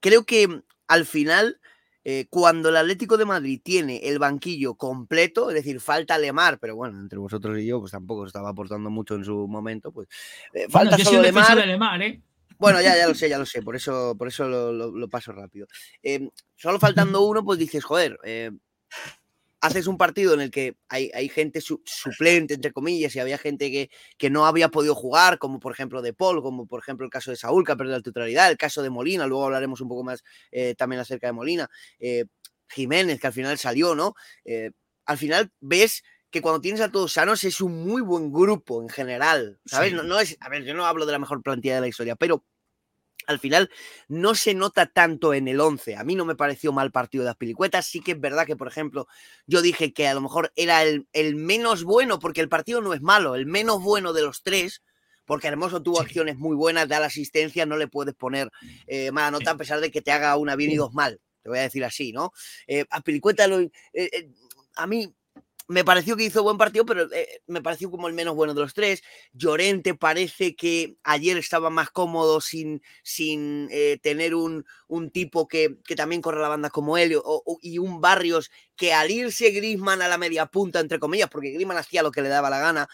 Creo 0.00 0.24
que 0.24 0.62
al 0.88 1.06
final, 1.06 1.60
eh, 2.02 2.26
cuando 2.28 2.70
el 2.70 2.76
Atlético 2.76 3.16
de 3.16 3.24
Madrid 3.24 3.60
tiene 3.62 3.98
el 4.08 4.18
banquillo 4.18 4.74
completo, 4.74 5.50
es 5.50 5.54
decir, 5.54 5.78
falta 5.80 6.18
Lemar, 6.18 6.58
pero 6.58 6.74
bueno, 6.74 6.98
entre 6.98 7.20
vosotros 7.20 7.56
y 7.60 7.66
yo, 7.66 7.78
pues 7.78 7.92
tampoco 7.92 8.26
estaba 8.26 8.48
aportando 8.48 8.90
mucho 8.90 9.14
en 9.14 9.24
su 9.24 9.46
momento, 9.46 9.92
pues 9.92 10.08
eh, 10.54 10.66
falta 10.68 10.98
solo 10.98 11.22
Lemar. 11.22 12.02
¿eh? 12.02 12.20
Bueno, 12.58 12.80
ya, 12.80 12.96
ya 12.96 13.06
lo 13.06 13.14
sé, 13.14 13.28
ya 13.28 13.38
lo 13.38 13.46
sé, 13.46 13.62
por 13.62 13.76
eso, 13.76 14.16
por 14.18 14.26
eso 14.26 14.48
lo, 14.48 15.08
paso 15.08 15.30
rápido. 15.30 15.68
solo 16.56 16.80
faltando 16.80 17.22
uno, 17.22 17.44
pues 17.44 17.60
dices, 17.60 17.84
joder, 17.84 18.18
haces 19.64 19.86
un 19.86 19.96
partido 19.96 20.34
en 20.34 20.42
el 20.42 20.50
que 20.50 20.76
hay, 20.90 21.28
gente 21.30 21.62
suplente, 21.62 22.52
entre 22.52 22.70
comillas, 22.70 23.16
y 23.16 23.20
había 23.20 23.38
gente 23.38 23.70
que, 23.70 23.90
que, 24.18 24.28
no 24.28 24.44
había 24.44 24.68
podido 24.68 24.94
jugar, 24.94 25.38
como 25.38 25.58
por 25.58 25.72
ejemplo 25.72 26.02
de 26.02 26.12
Paul, 26.12 26.42
como 26.42 26.66
por 26.66 26.80
ejemplo 26.80 27.06
el 27.06 27.10
caso 27.10 27.30
de 27.30 27.38
Saúl, 27.38 27.64
que 27.64 27.72
ha 27.72 27.76
perdido 27.76 27.96
la 27.96 28.02
titularidad, 28.02 28.50
el 28.50 28.58
caso 28.58 28.82
de 28.82 28.90
Molina, 28.90 29.26
luego 29.26 29.46
hablaremos 29.46 29.80
un 29.80 29.88
poco 29.88 30.04
más 30.04 30.22
eh, 30.52 30.74
también 30.74 31.00
acerca 31.00 31.28
de 31.28 31.32
Molina, 31.32 31.70
eh, 31.98 32.26
Jiménez, 32.68 33.18
que 33.18 33.26
al 33.26 33.32
final 33.32 33.56
salió, 33.56 33.94
¿no? 33.94 34.14
Eh, 34.44 34.72
al 35.06 35.16
final 35.16 35.50
ves 35.60 36.02
que 36.30 36.42
cuando 36.42 36.60
tienes 36.60 36.82
a 36.82 36.92
todos 36.92 37.14
sanos 37.14 37.42
es 37.44 37.62
un 37.62 37.86
muy 37.86 38.02
buen 38.02 38.30
grupo 38.30 38.82
en 38.82 38.90
general, 38.90 39.60
¿sabes? 39.64 39.94
No, 39.94 40.02
no, 40.02 40.20
es, 40.20 40.36
a 40.40 40.50
ver, 40.50 40.64
yo 40.64 40.74
no 40.74 40.84
hablo 40.84 41.06
de 41.06 41.12
la 41.12 41.18
mejor 41.18 41.42
plantilla 41.42 41.76
de 41.76 41.80
la 41.80 41.88
historia, 41.88 42.16
pero 42.16 42.44
al 43.26 43.38
final 43.38 43.70
no 44.08 44.34
se 44.34 44.54
nota 44.54 44.86
tanto 44.86 45.34
en 45.34 45.48
el 45.48 45.60
11. 45.60 45.96
A 45.96 46.04
mí 46.04 46.14
no 46.14 46.24
me 46.24 46.36
pareció 46.36 46.72
mal 46.72 46.90
partido 46.90 47.24
de 47.24 47.30
Aspilicuetas. 47.30 47.86
Sí 47.86 48.00
que 48.00 48.12
es 48.12 48.20
verdad 48.20 48.46
que, 48.46 48.56
por 48.56 48.68
ejemplo, 48.68 49.06
yo 49.46 49.62
dije 49.62 49.92
que 49.92 50.06
a 50.08 50.14
lo 50.14 50.20
mejor 50.20 50.52
era 50.56 50.82
el, 50.82 51.06
menos 51.34 51.84
bueno, 51.84 52.18
porque 52.18 52.40
el 52.40 52.48
partido 52.48 52.80
no 52.80 52.94
es 52.94 53.02
malo, 53.02 53.34
el 53.34 53.46
menos 53.46 53.82
bueno 53.82 54.12
de 54.12 54.22
los 54.22 54.42
tres, 54.42 54.82
porque 55.24 55.48
Hermoso 55.48 55.82
tuvo 55.82 56.00
acciones 56.00 56.36
muy 56.36 56.54
buenas, 56.56 56.88
da 56.88 57.00
la 57.00 57.06
asistencia, 57.06 57.66
no 57.66 57.76
le 57.76 57.88
puedes 57.88 58.14
poner 58.14 58.50
eh, 58.86 59.10
mala 59.10 59.30
nota 59.30 59.52
a 59.52 59.56
pesar 59.56 59.80
de 59.80 59.90
que 59.90 60.02
te 60.02 60.12
haga 60.12 60.36
una 60.36 60.56
bien 60.56 60.70
y 60.70 60.76
dos 60.76 60.92
mal. 60.92 61.20
Te 61.42 61.48
voy 61.48 61.58
a 61.58 61.62
decir 61.62 61.84
así, 61.84 62.12
¿no? 62.12 62.32
Eh, 62.66 62.84
Aspilicueta 62.90 63.46
lo, 63.46 63.60
eh, 63.60 64.30
a 64.76 64.86
mí 64.86 65.14
me 65.66 65.84
pareció 65.84 66.16
que 66.16 66.24
hizo 66.24 66.42
buen 66.42 66.58
partido, 66.58 66.84
pero 66.84 67.10
eh, 67.12 67.42
me 67.46 67.62
pareció 67.62 67.90
como 67.90 68.08
el 68.08 68.14
menos 68.14 68.34
bueno 68.34 68.54
de 68.54 68.60
los 68.60 68.74
tres. 68.74 69.02
Llorente 69.32 69.94
parece 69.94 70.54
que 70.54 70.96
ayer 71.02 71.36
estaba 71.38 71.70
más 71.70 71.90
cómodo 71.90 72.40
sin, 72.40 72.82
sin 73.02 73.68
eh, 73.70 73.98
tener 74.02 74.34
un, 74.34 74.66
un 74.88 75.10
tipo 75.10 75.48
que, 75.48 75.76
que, 75.86 75.96
también 75.96 76.20
corre 76.20 76.40
la 76.40 76.48
banda 76.48 76.70
como 76.70 76.98
él 76.98 77.18
y 77.62 77.78
un 77.78 78.00
Barrios 78.00 78.50
que 78.76 78.92
al 78.92 79.10
irse 79.10 79.50
Grisman 79.50 80.02
a 80.02 80.08
la 80.08 80.18
media 80.18 80.46
punta, 80.46 80.80
entre 80.80 80.98
comillas, 80.98 81.30
porque 81.30 81.52
Grisman 81.52 81.76
hacía 81.76 82.02
lo 82.02 82.10
que 82.10 82.22
le 82.22 82.28
daba 82.28 82.50
la 82.50 82.58
gana, 82.58 82.88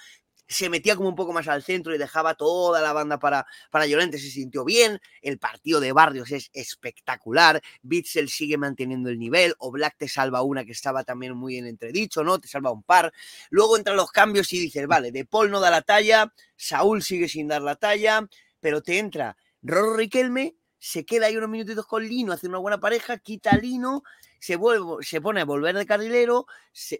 se 0.50 0.68
metía 0.68 0.96
como 0.96 1.08
un 1.08 1.14
poco 1.14 1.32
más 1.32 1.46
al 1.46 1.62
centro 1.62 1.94
y 1.94 1.98
dejaba 1.98 2.34
toda 2.34 2.82
la 2.82 2.92
banda 2.92 3.20
para, 3.20 3.46
para 3.70 3.86
Llorente, 3.86 4.18
se 4.18 4.30
sintió 4.30 4.64
bien, 4.64 5.00
el 5.22 5.38
partido 5.38 5.78
de 5.78 5.92
Barrios 5.92 6.32
es 6.32 6.50
espectacular, 6.52 7.62
Bitzel 7.82 8.28
sigue 8.28 8.58
manteniendo 8.58 9.10
el 9.10 9.18
nivel, 9.18 9.54
o 9.58 9.70
Black 9.70 9.94
te 9.96 10.08
salva 10.08 10.42
una 10.42 10.64
que 10.64 10.72
estaba 10.72 11.04
también 11.04 11.36
muy 11.36 11.56
en 11.56 11.66
entredicho, 11.66 12.24
¿no? 12.24 12.40
Te 12.40 12.48
salva 12.48 12.72
un 12.72 12.82
par, 12.82 13.12
luego 13.50 13.76
entran 13.76 13.96
los 13.96 14.10
cambios 14.10 14.52
y 14.52 14.58
dices, 14.58 14.86
vale, 14.88 15.12
De 15.12 15.24
Paul 15.24 15.52
no 15.52 15.60
da 15.60 15.70
la 15.70 15.82
talla, 15.82 16.34
Saúl 16.56 17.02
sigue 17.02 17.28
sin 17.28 17.46
dar 17.46 17.62
la 17.62 17.76
talla, 17.76 18.28
pero 18.58 18.82
te 18.82 18.98
entra 18.98 19.36
Roro 19.62 19.96
Riquelme, 19.96 20.56
se 20.80 21.04
queda 21.04 21.26
ahí 21.26 21.36
unos 21.36 21.50
minutitos 21.50 21.86
con 21.86 22.02
Lino, 22.02 22.32
hace 22.32 22.48
una 22.48 22.58
buena 22.58 22.80
pareja, 22.80 23.18
quita 23.18 23.56
Lino, 23.56 24.02
se, 24.40 24.56
vuelve, 24.56 25.04
se 25.04 25.20
pone 25.20 25.42
a 25.42 25.44
volver 25.44 25.76
de 25.76 25.86
carrilero, 25.86 26.46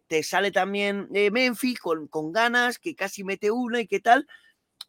te 0.07 0.23
sale 0.23 0.53
también 0.53 1.09
eh, 1.13 1.31
Memphis 1.31 1.81
con, 1.81 2.07
con, 2.07 2.33
ganas, 2.33 2.79
que 2.79 2.95
casi 2.95 3.25
mete 3.25 3.51
una 3.51 3.81
y 3.81 3.87
qué 3.87 3.99
tal. 3.99 4.29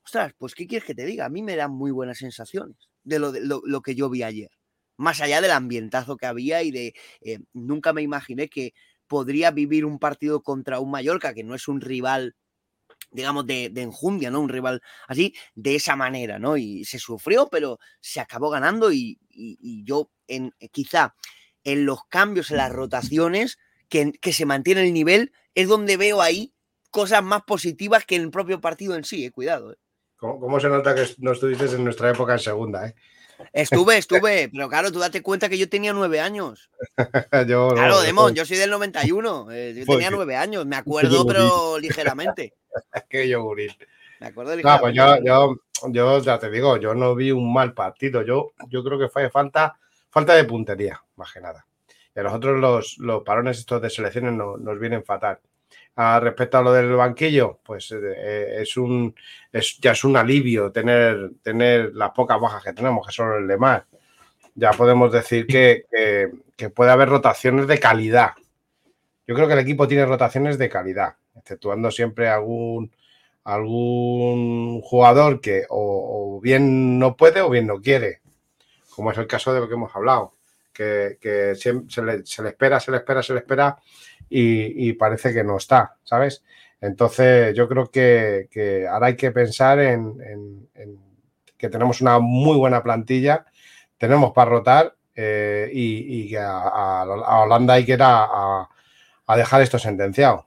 Ostras, 0.04 0.34
pues 0.38 0.54
¿qué 0.54 0.68
quieres 0.68 0.86
que 0.86 0.94
te 0.94 1.06
diga? 1.06 1.26
A 1.26 1.30
mí 1.30 1.42
me 1.42 1.56
dan 1.56 1.72
muy 1.72 1.92
buenas 1.92 2.18
sensaciones 2.20 2.76
de 3.04 3.20
lo, 3.20 3.32
de, 3.32 3.42
lo, 3.42 3.82
que 3.82 3.96
yo 3.96 4.10
vi 4.10 4.24
ayer. 4.24 4.52
Más 4.98 5.22
allá 5.22 5.42
del 5.42 5.52
ambientazo 5.52 6.18
que 6.18 6.26
había 6.26 6.62
y 6.62 6.72
de... 6.72 6.94
Eh, 7.22 7.40
nunca 7.54 7.94
me 7.94 8.02
imaginé 8.02 8.50
que 8.50 8.74
podría 9.08 9.52
vivir 9.52 9.86
un 9.86 10.00
partido 10.00 10.44
contra 10.44 10.80
un 10.80 10.92
Mallorca, 10.92 11.34
que 11.34 11.44
no 11.44 11.56
es 11.56 11.68
un 11.68 11.82
rival 11.82 12.36
digamos, 13.14 13.46
de, 13.46 13.70
de, 13.70 13.82
enjundia, 13.82 14.32
¿no? 14.32 14.40
Un 14.40 14.48
rival 14.48 14.82
así, 15.08 15.34
de 15.54 15.76
esa 15.76 15.98
manera, 15.98 16.40
¿no? 16.40 16.56
Y 16.56 16.86
se 16.86 16.98
sufrió, 16.98 17.50
pero 17.52 17.78
se 18.00 18.22
acabó 18.22 18.50
ganando 18.50 18.92
y, 18.92 19.20
y, 19.30 19.58
y 19.60 19.84
yo 19.84 20.12
en, 20.28 20.54
quizá 20.72 21.14
en 21.64 21.86
los 21.86 22.06
cambios, 22.06 22.52
en 22.52 22.58
las 22.58 22.72
rotaciones, 22.72 23.58
que, 23.90 24.12
que, 24.14 24.34
se 24.34 24.46
mantiene 24.46 24.84
el 24.84 24.94
nivel, 24.94 25.34
es 25.56 25.68
donde 25.68 25.98
veo 25.98 26.22
ahí 26.22 26.54
cosas 26.92 27.24
más 27.24 27.44
positivas 27.44 28.06
que 28.06 28.16
en 28.16 28.24
el 28.24 28.32
propio 28.32 28.62
partido 28.62 28.96
en 28.96 29.04
sí, 29.04 29.26
eh, 29.26 29.32
cuidado. 29.32 29.74
Eh. 29.74 29.78
¿Cómo, 30.18 30.60
se 30.60 30.70
nota 30.70 30.94
que 30.94 31.08
no 31.18 31.32
estuviste 31.32 31.66
en 31.66 31.84
nuestra 31.84 32.12
época 32.12 32.34
en 32.34 32.40
segunda? 32.40 32.88
Eh? 32.88 32.96
Estuve, 33.54 33.98
estuve, 33.98 34.50
pero 34.54 34.70
claro, 34.70 34.92
tú 34.92 35.00
date 35.00 35.24
cuenta 35.24 35.50
que 35.50 35.58
yo 35.58 35.68
tenía 35.68 35.94
nueve 35.94 36.20
años. 36.20 36.70
yo, 37.48 37.70
claro, 37.70 37.96
no, 37.96 38.02
Demon, 38.02 38.36
yo 38.36 38.46
soy 38.46 38.58
del 38.58 38.70
91, 38.70 39.52
eh, 39.52 39.74
yo 39.76 39.86
tenía 39.86 40.12
nueve 40.12 40.36
años, 40.36 40.66
me 40.68 40.76
acuerdo, 40.78 41.26
pero 41.26 41.80
ligeramente. 41.80 42.54
Qué 43.10 43.28
yogurín. 43.28 43.72
Me 44.20 44.28
acuerdo 44.28 44.56
ligeramente. 44.56 45.00
No, 45.00 45.08
pues 45.08 45.24
yo, 45.26 45.56
yo, 45.88 45.92
yo, 45.92 46.22
ya 46.22 46.38
te 46.38 46.52
digo, 46.52 46.78
yo 46.78 46.94
no 46.94 47.16
vi 47.16 47.32
un 47.32 47.52
mal 47.52 47.74
partido, 47.74 48.22
yo, 48.22 48.52
yo 48.70 48.84
creo 48.84 49.00
que 49.00 49.10
fue 49.10 49.30
falta 49.32 49.80
falta 50.12 50.36
de 50.36 50.44
puntería, 50.44 51.02
más 51.16 51.34
que 51.34 51.42
nada. 51.42 51.66
Y 52.16 52.20
a 52.20 52.24
nosotros 52.24 52.60
los, 52.60 52.98
los 53.00 53.24
parones 53.24 53.58
estos 53.58 53.82
de 53.82 53.90
selecciones 53.90 54.34
nos 54.34 54.80
vienen 54.80 55.04
fatal. 55.04 55.40
respecto 55.96 56.58
a 56.58 56.62
lo 56.62 56.74
del 56.74 56.94
banquillo, 56.94 57.60
pues 57.64 57.92
eh, 57.92 58.62
es 58.62 58.78
un 58.78 59.16
ya 59.80 59.92
es 59.92 60.04
un 60.04 60.18
alivio 60.18 60.72
tener, 60.72 61.32
tener 61.42 61.94
las 61.96 62.12
pocas 62.12 62.40
bajas 62.40 62.64
que 62.64 62.74
tenemos, 62.74 63.06
que 63.08 63.14
son 63.14 63.42
el 63.42 63.48
de 63.48 63.58
más. 63.58 63.84
Ya 64.56 64.72
podemos 64.72 65.12
decir 65.12 65.48
que, 65.48 65.86
puede 66.76 66.92
haber 66.92 67.10
rotaciones 67.10 67.68
de 67.68 67.80
calidad. 67.80 68.32
Yo 69.28 69.36
creo 69.36 69.48
que 69.48 69.54
el 69.54 69.60
equipo 69.60 69.88
tiene 69.88 70.06
rotaciones 70.06 70.58
de 70.58 70.70
calidad, 70.70 71.16
exceptuando 71.36 71.90
siempre 71.92 72.28
algún, 72.28 72.92
algún 73.44 74.82
jugador 74.82 75.40
que 75.42 75.66
o, 75.70 76.40
bien 76.42 77.00
no 77.00 77.16
puede 77.16 77.42
o 77.42 77.50
bien 77.50 77.68
no 77.68 77.82
quiere, 77.82 78.21
como 79.02 79.12
es 79.12 79.18
el 79.18 79.26
caso 79.26 79.52
de 79.52 79.60
lo 79.60 79.68
que 79.68 79.74
hemos 79.74 79.96
hablado, 79.96 80.36
que, 80.72 81.18
se, 81.58 81.74
le, 82.04 82.24
se, 82.24 82.44
le, 82.44 82.50
espera, 82.50 82.80
se 82.80 82.92
le 82.92 82.98
espera, 82.98 83.24
se 83.24 83.34
le 83.34 83.40
espera 83.40 83.76
y, 84.30 84.94
parece 84.94 85.34
que 85.34 85.44
no 85.44 85.58
está, 85.58 85.96
¿sabes? 86.04 86.44
Entonces 86.80 87.56
yo 87.56 87.68
creo 87.68 87.90
que, 87.90 88.88
ahora 88.88 89.08
hay 89.08 89.16
que 89.16 89.32
pensar 89.32 89.80
en, 89.80 90.70
que 91.58 91.68
tenemos 91.68 92.00
una 92.02 92.20
muy 92.20 92.58
buena 92.58 92.84
plantilla, 92.84 93.44
tenemos 93.98 94.34
para 94.34 94.52
rotar 94.52 94.96
eh, 95.16 95.68
y, 95.74 96.30
que 96.30 96.38
a, 96.38 97.04
Holanda 97.44 97.74
hay 97.74 97.86
que 97.88 97.94
ir 97.94 98.04
a, 98.04 98.70
dejar 99.36 99.64
esto 99.64 99.80
sentenciado. 99.80 100.46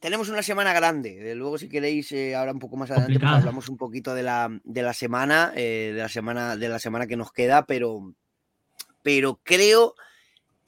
Tenemos 0.00 0.28
una 0.28 0.42
semana 0.42 0.72
grande. 0.72 1.34
Luego, 1.34 1.58
si 1.58 1.68
queréis, 1.68 2.12
eh, 2.12 2.36
ahora 2.36 2.52
un 2.52 2.60
poco 2.60 2.76
más 2.76 2.90
adelante, 2.90 3.18
pues 3.18 3.32
hablamos 3.32 3.68
un 3.68 3.76
poquito 3.76 4.14
de 4.14 4.22
la, 4.22 4.48
de 4.62 4.82
la 4.82 4.92
semana, 4.92 5.52
eh, 5.56 5.92
de 5.94 6.00
la 6.00 6.08
semana, 6.08 6.56
de 6.56 6.68
la 6.68 6.78
semana 6.78 7.06
que 7.06 7.16
nos 7.16 7.32
queda, 7.32 7.66
pero, 7.66 8.14
pero 9.02 9.40
creo 9.42 9.94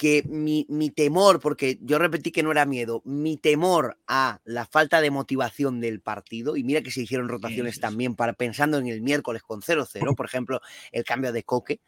que 0.01 0.23
mi, 0.27 0.65
temor, 0.97 1.41
porque 1.41 1.79
yo 1.83 1.99
repetí 1.99 2.33
que 2.33 2.43
no 2.43 2.51
era 2.51 2.65
miedo, 2.65 3.03
mi 3.05 3.37
temor 3.37 3.99
a 4.07 4.41
la 4.45 4.65
falta 4.65 5.03
de 5.03 5.11
motivación 5.11 5.79
del 5.79 6.01
partido, 6.01 6.57
y 6.57 6.65
mira 6.65 6.81
que 6.81 6.91
se 6.91 7.03
hicieron 7.03 7.29
rotaciones 7.29 7.79
también 7.81 8.17
para 8.17 8.33
pensando 8.33 8.79
en 8.79 8.89
el 8.89 9.03
miércoles 9.03 9.43
con 9.43 9.61
0-0, 9.61 10.17
por 10.17 10.25
ejemplo, 10.25 10.63
el 10.91 11.05
cambio 11.05 11.33
de 11.33 11.43
Coque, 11.43 11.81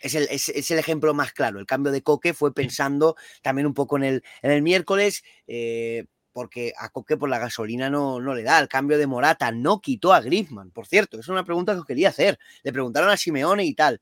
es 0.00 0.16
el, 0.16 0.26
es, 0.30 0.48
el, 0.48 0.78
ejemplo 0.80 1.14
más 1.14 1.32
claro. 1.32 1.60
El 1.60 1.66
cambio 1.66 1.92
de 1.92 2.02
Coque 2.02 2.34
fue 2.34 2.52
pensando 2.52 3.14
también 3.40 3.66
un 3.66 3.74
poco 3.74 3.96
en 3.96 4.02
el, 4.02 4.24
en 4.42 4.50
el 4.50 4.62
miércoles, 4.62 5.22
eh, 5.46 6.06
porque 6.32 6.72
a 6.78 6.88
Coque 6.90 7.16
por 7.16 7.28
la 7.28 7.38
gasolina 7.38 7.90
no, 7.90 8.20
no 8.20 8.34
le 8.34 8.42
da. 8.42 8.58
El 8.58 8.68
cambio 8.68 8.98
de 8.98 9.06
Morata 9.06 9.50
no 9.52 9.80
quitó 9.80 10.12
a 10.12 10.20
Griezmann, 10.20 10.70
por 10.70 10.86
cierto. 10.86 11.18
Es 11.18 11.28
una 11.28 11.44
pregunta 11.44 11.72
que 11.72 11.80
os 11.80 11.86
quería 11.86 12.08
hacer. 12.08 12.38
Le 12.62 12.72
preguntaron 12.72 13.10
a 13.10 13.16
Simeone 13.16 13.64
y 13.64 13.74
tal 13.74 14.00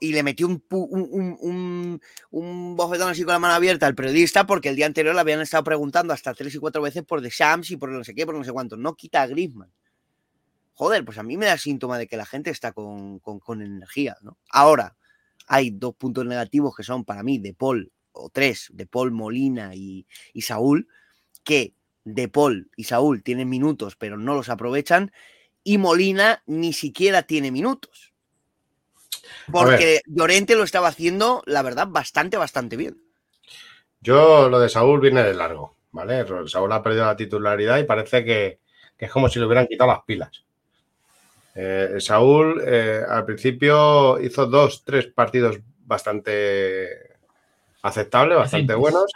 y 0.00 0.12
le 0.12 0.22
metió 0.22 0.46
un, 0.46 2.00
un, 2.30 2.76
bofetón 2.76 3.10
así 3.10 3.24
con 3.24 3.32
la 3.32 3.38
mano 3.38 3.54
abierta 3.54 3.86
al 3.86 3.94
periodista 3.94 4.46
porque 4.46 4.68
el 4.68 4.76
día 4.76 4.86
anterior 4.86 5.14
le 5.14 5.20
habían 5.20 5.40
estado 5.40 5.64
preguntando 5.64 6.12
hasta 6.12 6.34
tres 6.34 6.54
y 6.54 6.58
cuatro 6.58 6.82
veces 6.82 7.02
por 7.02 7.20
The 7.20 7.30
Shams 7.30 7.70
y 7.70 7.76
por 7.76 7.90
no 7.90 8.04
sé 8.04 8.14
qué, 8.14 8.24
por 8.24 8.34
no 8.34 8.44
sé 8.44 8.52
cuánto. 8.52 8.76
No 8.76 8.94
quita 8.94 9.22
a 9.22 9.26
Griezmann. 9.26 9.72
Joder, 10.74 11.04
pues 11.04 11.18
a 11.18 11.22
mí 11.22 11.36
me 11.36 11.46
da 11.46 11.58
síntoma 11.58 11.98
de 11.98 12.06
que 12.06 12.16
la 12.16 12.26
gente 12.26 12.50
está 12.50 12.72
con, 12.72 13.20
energía, 13.48 14.16
¿no? 14.22 14.38
Ahora, 14.50 14.96
hay 15.46 15.70
dos 15.70 15.94
puntos 15.96 16.24
negativos 16.24 16.74
que 16.74 16.82
son 16.82 17.04
para 17.04 17.22
mí 17.22 17.38
De 17.38 17.52
Paul, 17.52 17.92
o 18.12 18.30
tres, 18.30 18.68
De 18.72 18.86
Paul, 18.86 19.10
Molina 19.10 19.74
y, 19.74 20.06
y 20.32 20.42
Saúl, 20.42 20.88
que 21.44 21.74
De 22.04 22.28
Paul 22.28 22.70
y 22.76 22.84
Saúl 22.84 23.22
tienen 23.22 23.48
minutos 23.48 23.96
pero 23.96 24.16
no 24.16 24.34
los 24.34 24.48
aprovechan 24.48 25.12
y 25.64 25.78
Molina 25.78 26.42
ni 26.46 26.72
siquiera 26.72 27.22
tiene 27.22 27.50
minutos. 27.50 28.12
Porque 29.50 30.00
Llorente 30.06 30.54
lo 30.54 30.64
estaba 30.64 30.88
haciendo, 30.88 31.42
la 31.46 31.62
verdad, 31.62 31.88
bastante, 31.88 32.36
bastante 32.36 32.76
bien. 32.76 33.00
Yo 34.00 34.48
lo 34.48 34.58
de 34.58 34.68
Saúl 34.68 35.00
viene 35.00 35.22
de 35.22 35.34
largo, 35.34 35.76
¿vale? 35.92 36.24
Saúl 36.48 36.72
ha 36.72 36.82
perdido 36.82 37.06
la 37.06 37.16
titularidad 37.16 37.78
y 37.78 37.84
parece 37.84 38.24
que, 38.24 38.58
es 38.98 39.10
como 39.10 39.28
si 39.28 39.38
le 39.38 39.46
hubieran 39.46 39.66
quitado 39.66 39.90
las 39.90 40.04
pilas. 40.04 40.44
Eh, 41.54 41.96
Saúl 41.98 42.62
eh, 42.66 43.02
al 43.06 43.24
principio 43.24 44.18
hizo 44.20 44.46
dos, 44.46 44.84
tres 44.84 45.06
partidos 45.06 45.58
bastante 45.84 47.11
aceptables, 47.82 48.38
bastante 48.38 48.74
buenos. 48.74 49.12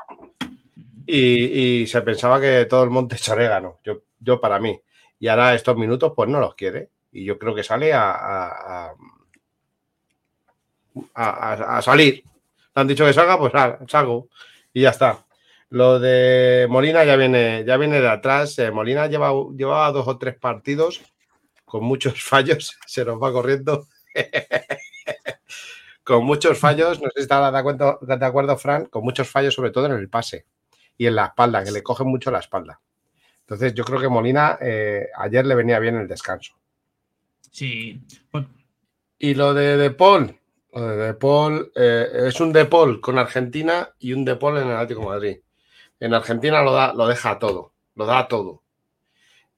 Y, 1.06 1.86
se 1.86 2.02
pensaba 2.02 2.40
que 2.40 2.66
todo 2.66 2.84
el 2.84 2.90
monte 2.90 3.14
es 3.14 3.28
orégano, 3.28 3.78
yo, 3.84 4.02
yo 4.20 4.40
para 4.40 4.58
mí. 4.58 4.80
Y 5.18 5.28
ahora 5.28 5.54
estos 5.54 5.76
minutos 5.76 6.12
pues 6.14 6.28
no 6.28 6.40
los 6.40 6.54
quiere. 6.54 6.90
Y 7.12 7.24
yo 7.24 7.38
creo 7.38 7.54
que 7.54 7.62
sale 7.62 7.92
a 7.94 8.94
a, 11.14 11.80
salir. 11.82 12.22
Le 12.74 12.80
han 12.80 12.88
dicho 12.88 13.04
que 13.04 13.12
salga, 13.12 13.38
pues 13.38 13.52
salgo 13.88 14.28
y 14.72 14.82
ya 14.82 14.90
está. 14.90 15.24
Lo 15.70 15.98
de 15.98 16.66
Molina 16.68 17.04
ya 17.04 17.16
viene, 17.16 17.64
ya 17.66 17.76
viene 17.76 18.00
de 18.00 18.08
atrás. 18.08 18.58
Eh, 18.58 18.70
Molina 18.70 19.06
lleva, 19.06 19.32
llevaba 19.56 19.90
dos 19.92 20.06
o 20.06 20.18
tres 20.18 20.36
partidos 20.36 21.00
con 21.64 21.84
muchos 21.84 22.22
fallos. 22.22 22.78
Se 22.86 23.04
nos 23.04 23.22
va 23.22 23.32
corriendo. 23.32 23.86
con 26.06 26.24
muchos 26.24 26.58
fallos. 26.58 27.00
No 27.02 27.08
sé 27.08 27.14
si 27.16 27.22
está 27.22 27.50
de 27.50 27.58
acuerdo, 27.58 27.98
de 28.00 28.24
acuerdo, 28.24 28.56
Fran, 28.56 28.86
con 28.86 29.02
muchos 29.02 29.28
fallos, 29.28 29.52
sobre 29.52 29.72
todo 29.72 29.86
en 29.86 29.92
el 29.92 30.08
pase 30.08 30.46
y 30.96 31.06
en 31.06 31.16
la 31.16 31.26
espalda, 31.26 31.64
que 31.64 31.72
le 31.72 31.82
cogen 31.82 32.06
mucho 32.06 32.30
la 32.30 32.38
espalda. 32.38 32.80
Entonces, 33.40 33.74
yo 33.74 33.84
creo 33.84 34.00
que 34.00 34.08
Molina 34.08 34.56
eh, 34.60 35.08
ayer 35.18 35.44
le 35.44 35.56
venía 35.56 35.80
bien 35.80 35.96
el 35.96 36.06
descanso. 36.06 36.54
Sí. 37.50 38.00
Y 39.18 39.34
lo 39.34 39.52
de 39.52 39.76
De 39.76 39.90
Paul, 39.90 40.38
de 40.72 41.14
Paul, 41.14 41.72
eh, 41.74 42.08
es 42.28 42.40
un 42.40 42.52
De 42.52 42.66
Paul 42.66 43.00
con 43.00 43.18
Argentina 43.18 43.90
y 43.98 44.12
un 44.12 44.24
De 44.24 44.36
Paul 44.36 44.58
en 44.58 44.68
el 44.68 44.76
Atlético 44.76 45.02
Madrid. 45.02 45.38
En 45.98 46.14
Argentina 46.14 46.62
lo, 46.62 46.72
da, 46.72 46.94
lo 46.94 47.08
deja 47.08 47.38
todo, 47.38 47.72
lo 47.96 48.06
da 48.06 48.28
todo. 48.28 48.62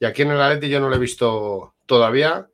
Y 0.01 0.07
aquí 0.07 0.23
en 0.23 0.31
el 0.31 0.41
Atlético 0.41 0.73
yo 0.73 0.81
no 0.81 0.89
lo 0.89 0.97
he 0.97 1.01
visto 1.01 1.75
todavía. 1.85 2.49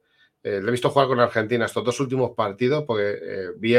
Eh, 0.44 0.60
le 0.60 0.68
he 0.68 0.70
visto 0.70 0.90
jugar 0.90 1.08
con 1.08 1.18
Argentina 1.20 1.64
estos 1.64 1.82
dos 1.82 1.98
últimos 2.00 2.32
partidos, 2.36 2.84
porque 2.86 3.18
eh, 3.20 3.46
vi 3.56 3.74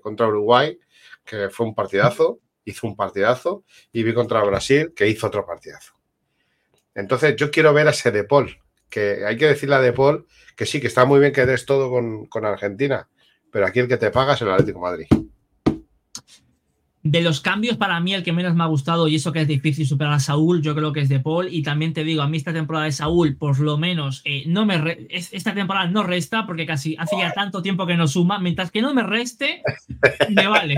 contra 0.00 0.28
Uruguay, 0.28 0.78
que 1.24 1.50
fue 1.50 1.66
un 1.66 1.74
partidazo, 1.74 2.38
hizo 2.64 2.86
un 2.86 2.94
partidazo, 2.94 3.64
y 3.90 4.04
vi 4.04 4.14
contra 4.14 4.42
Brasil, 4.44 4.92
que 4.94 5.08
hizo 5.08 5.26
otro 5.26 5.44
partidazo. 5.44 5.94
Entonces 6.94 7.34
yo 7.34 7.50
quiero 7.50 7.74
ver 7.74 7.88
a 7.88 7.90
ese 7.90 8.12
De 8.12 8.26
que 8.88 9.26
hay 9.26 9.36
que 9.36 9.46
decirle 9.48 9.74
a 9.74 9.80
De 9.80 9.92
que 10.56 10.64
sí, 10.64 10.80
que 10.80 10.86
está 10.86 11.04
muy 11.04 11.18
bien 11.18 11.32
que 11.32 11.44
des 11.44 11.66
todo 11.66 11.90
con, 11.90 12.26
con 12.26 12.46
Argentina, 12.46 13.10
pero 13.50 13.66
aquí 13.66 13.80
el 13.80 13.88
que 13.88 13.96
te 13.96 14.12
paga 14.12 14.34
es 14.34 14.42
el 14.42 14.50
Atlético 14.50 14.80
Madrid. 14.80 15.06
De 17.08 17.20
los 17.20 17.40
cambios, 17.40 17.76
para 17.76 18.00
mí 18.00 18.14
el 18.14 18.24
que 18.24 18.32
menos 18.32 18.54
me 18.54 18.64
ha 18.64 18.66
gustado, 18.66 19.06
y 19.06 19.14
eso 19.14 19.32
que 19.32 19.42
es 19.42 19.48
difícil 19.48 19.86
superar 19.86 20.14
a 20.14 20.20
Saúl, 20.20 20.60
yo 20.60 20.74
creo 20.74 20.92
que 20.92 21.00
es 21.00 21.08
de 21.08 21.20
Paul. 21.20 21.48
Y 21.50 21.62
también 21.62 21.92
te 21.92 22.02
digo, 22.02 22.22
a 22.22 22.28
mí 22.28 22.36
esta 22.36 22.52
temporada 22.52 22.86
de 22.86 22.92
Saúl, 22.92 23.36
por 23.36 23.60
lo 23.60 23.78
menos, 23.78 24.22
eh, 24.24 24.42
no 24.46 24.66
me 24.66 25.06
esta 25.10 25.54
temporada 25.54 25.86
no 25.86 26.02
resta, 26.02 26.46
porque 26.46 26.66
casi 26.66 26.96
hace 26.98 27.16
ya 27.16 27.32
tanto 27.32 27.62
tiempo 27.62 27.86
que 27.86 27.96
no 27.96 28.08
suma. 28.08 28.40
Mientras 28.40 28.72
que 28.72 28.82
no 28.82 28.92
me 28.92 29.04
reste, 29.04 29.62
me 30.30 30.48
vale. 30.48 30.76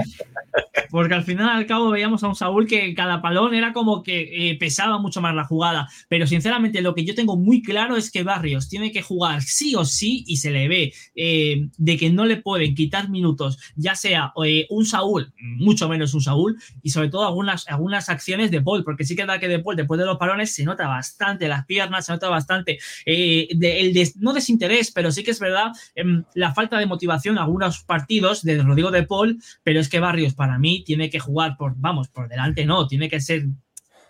Porque 0.90 1.14
al 1.14 1.24
final, 1.24 1.50
al 1.50 1.66
cabo, 1.66 1.90
veíamos 1.90 2.22
a 2.22 2.28
un 2.28 2.34
Saúl 2.34 2.66
que 2.66 2.94
cada 2.94 3.20
palón 3.20 3.54
era 3.54 3.72
como 3.72 4.02
que 4.02 4.50
eh, 4.50 4.56
pesaba 4.58 4.98
mucho 4.98 5.20
más 5.20 5.34
la 5.34 5.44
jugada. 5.44 5.88
Pero 6.08 6.26
sinceramente, 6.26 6.82
lo 6.82 6.94
que 6.94 7.04
yo 7.04 7.14
tengo 7.14 7.36
muy 7.36 7.62
claro 7.62 7.96
es 7.96 8.10
que 8.10 8.22
Barrios 8.22 8.68
tiene 8.68 8.92
que 8.92 9.02
jugar 9.02 9.42
sí 9.42 9.74
o 9.74 9.84
sí, 9.84 10.24
y 10.26 10.38
se 10.38 10.50
le 10.50 10.68
ve 10.68 10.92
eh, 11.14 11.68
de 11.76 11.96
que 11.96 12.10
no 12.10 12.24
le 12.24 12.36
pueden 12.36 12.74
quitar 12.74 13.08
minutos, 13.10 13.58
ya 13.76 13.94
sea 13.94 14.32
un 14.70 14.86
Saúl, 14.86 15.32
mucho 15.40 15.88
menos 15.88 16.14
un 16.14 16.20
Saúl 16.20 16.58
y 16.82 16.90
sobre 16.90 17.08
todo 17.08 17.26
algunas, 17.26 17.68
algunas 17.68 18.08
acciones 18.08 18.50
de 18.50 18.60
Paul, 18.60 18.84
porque 18.84 19.04
sí 19.04 19.16
que 19.16 19.26
da 19.26 19.38
que 19.38 19.48
de 19.48 19.58
Paul 19.58 19.76
después 19.76 19.98
de 19.98 20.06
los 20.06 20.16
parones 20.16 20.54
se 20.54 20.64
nota 20.64 20.86
bastante 20.86 21.48
las 21.48 21.66
piernas, 21.66 22.06
se 22.06 22.12
nota 22.12 22.28
bastante 22.28 22.78
eh, 23.06 23.48
el 23.50 24.12
no 24.16 24.32
desinterés, 24.32 24.90
pero 24.90 25.10
sí 25.12 25.22
que 25.22 25.32
es 25.32 25.40
verdad 25.40 25.72
em, 25.94 26.24
la 26.34 26.54
falta 26.54 26.78
de 26.78 26.86
motivación 26.86 27.36
en 27.36 27.42
algunos 27.42 27.82
partidos 27.82 28.42
de 28.42 28.62
Rodrigo 28.62 28.90
de 28.90 29.02
Paul, 29.02 29.40
pero 29.62 29.80
es 29.80 29.88
que 29.88 30.00
Barrios 30.00 30.34
para 30.34 30.58
mí 30.58 30.77
tiene 30.84 31.10
que 31.10 31.20
jugar 31.20 31.56
por, 31.56 31.74
vamos, 31.76 32.08
por 32.08 32.28
delante 32.28 32.64
no, 32.64 32.86
tiene 32.86 33.08
que 33.08 33.20
ser 33.20 33.46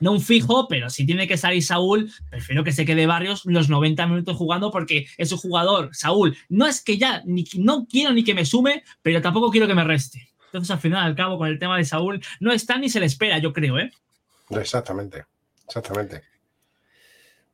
no 0.01 0.13
un 0.13 0.21
fijo, 0.21 0.69
pero 0.69 0.91
si 0.91 1.05
tiene 1.07 1.27
que 1.27 1.37
salir 1.37 1.63
Saúl, 1.63 2.13
prefiero 2.31 2.65
que 2.65 2.73
se 2.73 2.85
quede 2.85 3.07
Barrios 3.07 3.45
los 3.45 3.69
90 3.69 4.07
minutos 4.07 4.37
jugando 4.37 4.71
porque 4.71 5.07
es 5.17 5.33
un 5.33 5.39
jugador, 5.39 5.91
Saúl, 5.93 6.37
no 6.49 6.67
es 6.67 6.83
que 6.83 6.99
ya 6.99 7.23
ni, 7.25 7.45
no 7.57 7.87
quiero 7.89 8.13
ni 8.13 8.25
que 8.25 8.35
me 8.35 8.45
sume, 8.45 8.85
pero 9.03 9.21
tampoco 9.21 9.51
quiero 9.51 9.67
que 9.67 9.75
me 9.75 9.85
reste. 9.85 10.29
Entonces, 10.47 10.71
al 10.71 10.79
final, 10.79 11.05
al 11.05 11.15
cabo, 11.15 11.37
con 11.37 11.49
el 11.49 11.59
tema 11.59 11.77
de 11.77 11.85
Saúl, 11.85 12.25
no 12.41 12.53
está 12.53 12.79
ni 12.79 12.89
se 12.89 13.01
le 13.01 13.07
espera, 13.07 13.39
yo 13.39 13.53
creo, 13.53 13.79
¿eh? 13.79 13.93
Exactamente, 14.51 15.27
exactamente. 15.67 16.23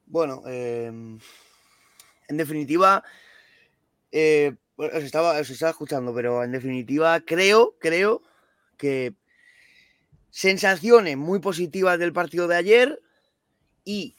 Bueno, 0.07 0.43
em, 0.47 1.19
en 2.29 2.37
definitiva, 2.37 3.03
eh, 4.13 4.55
os, 4.77 4.93
estaba, 4.95 5.41
estaba 5.41 5.71
escuchando, 5.71 6.15
pero 6.15 6.45
en 6.45 6.53
definitiva, 6.53 7.19
creo, 7.21 7.75
creo 7.81 8.23
que 8.75 9.15
sensaciones 10.31 11.17
muy 11.17 11.39
positivas 11.39 11.99
del 11.99 12.13
partido 12.13 12.49
de 12.49 12.57
ayer 12.57 13.03
y, 13.85 14.17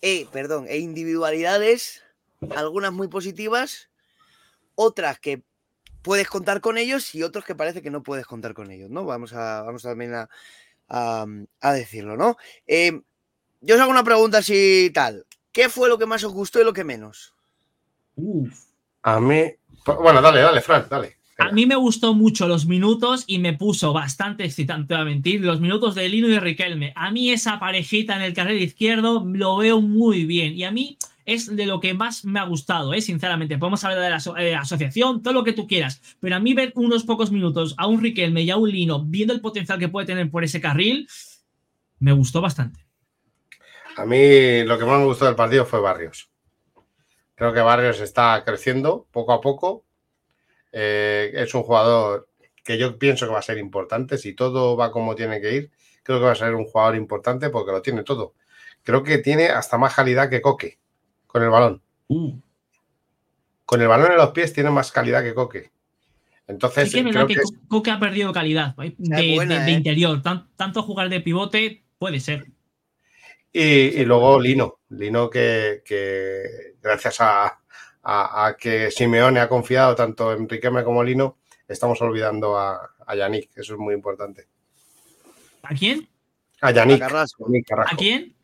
eh, 0.00 0.26
perdón, 0.32 0.66
e 0.68 0.78
individualidades, 0.78 2.02
algunas 2.56 2.92
muy 2.92 3.08
positivas, 3.08 3.88
otras 4.74 5.18
que 5.20 5.42
puedes 6.02 6.28
contar 6.28 6.60
con 6.60 6.78
ellos 6.78 7.14
y 7.14 7.22
otros 7.22 7.44
que 7.44 7.54
parece 7.54 7.82
que 7.82 7.90
no 7.90 8.02
puedes 8.02 8.26
contar 8.26 8.54
con 8.54 8.70
ellos, 8.70 8.90
¿no? 8.90 9.04
Vamos 9.04 9.32
a, 9.32 9.62
vamos 9.62 9.82
también 9.82 10.14
a, 10.14 10.28
a, 10.88 11.72
decirlo, 11.72 12.16
¿no? 12.16 12.36
Eh, 12.66 13.00
yo 13.60 13.76
os 13.76 13.80
hago 13.80 13.90
una 13.90 14.04
pregunta 14.04 14.38
así 14.38 14.90
tal. 14.92 15.24
¿Qué 15.52 15.68
fue 15.68 15.88
lo 15.88 15.98
que 15.98 16.06
más 16.06 16.24
os 16.24 16.32
gustó 16.32 16.60
y 16.60 16.64
lo 16.64 16.72
que 16.72 16.84
menos? 16.84 17.34
A 19.02 19.20
mí. 19.20 19.54
Bueno, 19.84 20.20
dale, 20.20 20.40
dale, 20.40 20.60
Fran, 20.60 20.86
dale. 20.88 21.18
A 21.38 21.50
mí 21.50 21.66
me 21.66 21.76
gustó 21.76 22.14
mucho 22.14 22.46
los 22.46 22.66
minutos 22.66 23.24
y 23.26 23.38
me 23.38 23.54
puso 23.54 23.92
bastante 23.92 24.44
excitante 24.44 24.94
a 24.94 25.04
mentir 25.04 25.40
los 25.40 25.60
minutos 25.60 25.94
de 25.94 26.08
Lino 26.08 26.28
y 26.28 26.38
Riquelme. 26.38 26.92
A 26.94 27.10
mí 27.10 27.30
esa 27.30 27.58
parejita 27.58 28.16
en 28.16 28.22
el 28.22 28.34
carril 28.34 28.62
izquierdo 28.62 29.24
lo 29.26 29.56
veo 29.56 29.80
muy 29.80 30.24
bien 30.24 30.54
y 30.54 30.64
a 30.64 30.70
mí 30.70 30.98
es 31.24 31.54
de 31.54 31.66
lo 31.66 31.80
que 31.80 31.94
más 31.94 32.24
me 32.24 32.40
ha 32.40 32.44
gustado, 32.44 32.92
¿eh? 32.92 33.00
sinceramente. 33.00 33.56
Podemos 33.56 33.82
hablar 33.84 34.00
de 34.00 34.10
la 34.10 34.42
eh, 34.42 34.54
asociación, 34.54 35.22
todo 35.22 35.34
lo 35.34 35.44
que 35.44 35.52
tú 35.52 35.66
quieras, 35.66 36.02
pero 36.20 36.36
a 36.36 36.40
mí 36.40 36.52
ver 36.52 36.72
unos 36.74 37.04
pocos 37.04 37.30
minutos 37.30 37.74
a 37.78 37.86
un 37.86 38.02
Riquelme 38.02 38.42
y 38.42 38.50
a 38.50 38.56
un 38.56 38.70
Lino 38.70 39.02
viendo 39.04 39.32
el 39.32 39.40
potencial 39.40 39.78
que 39.78 39.88
puede 39.88 40.06
tener 40.06 40.30
por 40.30 40.44
ese 40.44 40.60
carril, 40.60 41.08
me 41.98 42.12
gustó 42.12 42.40
bastante. 42.40 42.84
A 43.96 44.04
mí 44.04 44.64
lo 44.64 44.78
que 44.78 44.84
más 44.84 44.98
me 44.98 45.06
gustó 45.06 45.26
del 45.26 45.36
partido 45.36 45.64
fue 45.64 45.80
Barrios. 45.80 46.30
Creo 47.34 47.52
que 47.52 47.60
Barrios 47.60 48.00
está 48.00 48.42
creciendo 48.44 49.06
poco 49.10 49.32
a 49.32 49.40
poco 49.40 49.84
eh, 50.72 51.30
es 51.34 51.54
un 51.54 51.62
jugador 51.62 52.28
que 52.64 52.78
yo 52.78 52.98
pienso 52.98 53.26
que 53.26 53.32
va 53.32 53.38
a 53.40 53.42
ser 53.42 53.58
importante. 53.58 54.18
Si 54.18 54.32
todo 54.32 54.76
va 54.76 54.90
como 54.90 55.14
tiene 55.14 55.40
que 55.40 55.54
ir, 55.54 55.70
creo 56.02 56.18
que 56.18 56.24
va 56.24 56.32
a 56.32 56.36
ser 56.36 56.54
un 56.54 56.64
jugador 56.64 56.96
importante 56.96 57.50
porque 57.50 57.72
lo 57.72 57.82
tiene 57.82 58.02
todo. 58.02 58.34
Creo 58.82 59.02
que 59.02 59.18
tiene 59.18 59.48
hasta 59.48 59.78
más 59.78 59.94
calidad 59.94 60.30
que 60.30 60.40
Coque 60.40 60.78
con 61.26 61.42
el 61.42 61.50
balón. 61.50 61.82
Uh. 62.08 62.34
Con 63.64 63.80
el 63.80 63.88
balón 63.88 64.12
en 64.12 64.18
los 64.18 64.30
pies 64.30 64.52
tiene 64.52 64.70
más 64.70 64.90
calidad 64.90 65.22
que 65.22 65.34
Coque. 65.34 65.70
Entonces, 66.48 66.90
sí 66.90 67.02
que 67.02 67.08
es 67.08 67.14
verdad 67.14 67.28
que, 67.28 67.36
Coque 67.68 67.90
ha 67.90 68.00
perdido 68.00 68.32
calidad 68.32 68.74
¿eh? 68.82 68.94
de, 68.98 69.34
¿eh? 69.36 69.70
interior. 69.70 70.20
tanto 70.22 70.82
jugar 70.82 71.08
de 71.08 71.20
pivote 71.20 71.84
puede 71.98 72.20
ser. 72.20 72.46
Y, 73.52 74.04
luego 74.04 74.40
Lino. 74.40 74.80
Lino 74.88 75.30
que 75.30 75.82
gracias 76.82 77.20
a, 77.20 77.61
a, 78.04 78.56
que 78.58 78.90
Simeone 78.90 79.40
ha 79.40 79.48
confiado 79.48 79.94
tanto 79.94 80.32
en 80.32 80.48
Riquelme 80.48 80.84
como 80.84 81.04
Lino, 81.04 81.38
estamos 81.68 82.00
olvidando 82.02 82.58
a, 82.58 82.90
a 83.06 83.14
Yannick, 83.14 83.50
eso 83.56 83.74
es 83.74 83.78
muy 83.78 83.94
importante. 83.94 84.46
¿A 85.62 85.74
quién? 85.74 86.08
A 86.60 86.70
Yannick. 86.70 87.02
¿A, 87.02 87.96
quién? 87.96 88.34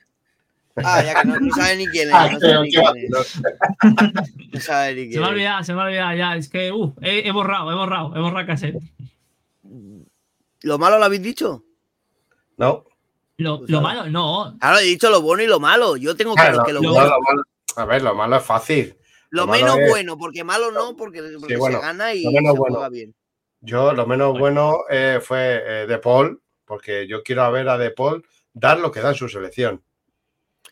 Ah, 0.76 1.02
ya 1.02 1.22
que 1.22 1.28
no, 1.28 1.54
sabe 1.54 1.76
ni 1.76 1.86
quién 1.88 2.08
es. 2.08 2.32
No 2.32 2.40
sabe 2.40 2.62
ni 2.62 2.70
quién 2.70 2.84
es. 4.52 4.62
Se 4.64 5.18
me 5.18 5.24
ha 5.24 5.28
olvidado, 5.28 5.64
se 5.64 5.74
me 5.74 5.80
ha 5.80 5.84
olvidado 5.84 6.16
ya. 6.16 6.36
Es 6.36 6.48
que, 6.48 6.70
uh, 6.72 6.94
he, 7.00 7.30
borrado, 7.32 7.70
he 7.72 7.74
borrado, 7.74 8.16
he 8.16 8.20
borrado 8.20 8.46
cassette. 8.46 8.76
¿Lo 10.62 10.78
malo 10.78 10.98
lo 10.98 11.04
habéis 11.04 11.22
dicho? 11.22 11.64
No. 12.56 12.84
Lo, 13.36 13.62
lo 13.66 13.80
malo, 13.80 14.06
no. 14.10 14.56
Ahora 14.60 14.80
he 14.80 14.84
dicho 14.84 15.10
lo 15.10 15.22
bueno 15.22 15.42
y 15.42 15.46
lo 15.46 15.60
malo. 15.60 15.96
Yo 15.96 16.16
tengo 16.16 16.34
claro, 16.34 16.64
que 16.64 16.72
lo, 16.72 16.80
bueno. 16.80 17.12
a 17.76 17.84
ver, 17.84 18.02
lo 18.02 18.14
malo 18.14 18.36
es 18.36 18.44
fácil. 18.44 18.96
Lo, 19.30 19.46
menos 19.46 19.76
bueno, 19.88 20.16
porque 20.16 20.44
malo 20.44 20.70
no, 20.70 20.96
porque, 20.96 21.20
se 21.20 21.58
gana 21.58 22.14
y 22.14 22.22
se 22.22 22.56
juega 22.56 22.88
bien. 22.88 23.14
Yo, 23.60 23.92
lo 23.92 24.06
menos 24.06 24.38
bueno 24.38 24.84
eh, 24.88 25.20
fue 25.22 25.62
eh, 25.64 25.86
De 25.86 25.98
Paul, 25.98 26.40
porque 26.64 27.06
yo 27.08 27.22
quiero 27.22 27.50
ver 27.50 27.68
a 27.68 27.76
De 27.76 27.90
Paul 27.90 28.24
dar 28.52 28.78
lo 28.78 28.90
que 28.90 29.00
da 29.00 29.10
en 29.10 29.14
su 29.14 29.28
selección. 29.28 29.82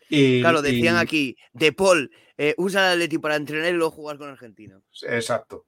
Y, 0.09 0.41
claro, 0.41 0.61
decían 0.61 0.97
aquí, 0.97 1.37
De 1.53 1.73
Paul, 1.73 2.11
eh, 2.37 2.55
usa 2.57 2.87
el 2.87 2.93
Atleti 2.93 3.17
para 3.17 3.35
entrenar 3.35 3.69
y 3.69 3.73
luego 3.73 3.91
jugar 3.91 4.17
con 4.17 4.29
Argentina. 4.29 4.79
Exacto. 5.03 5.65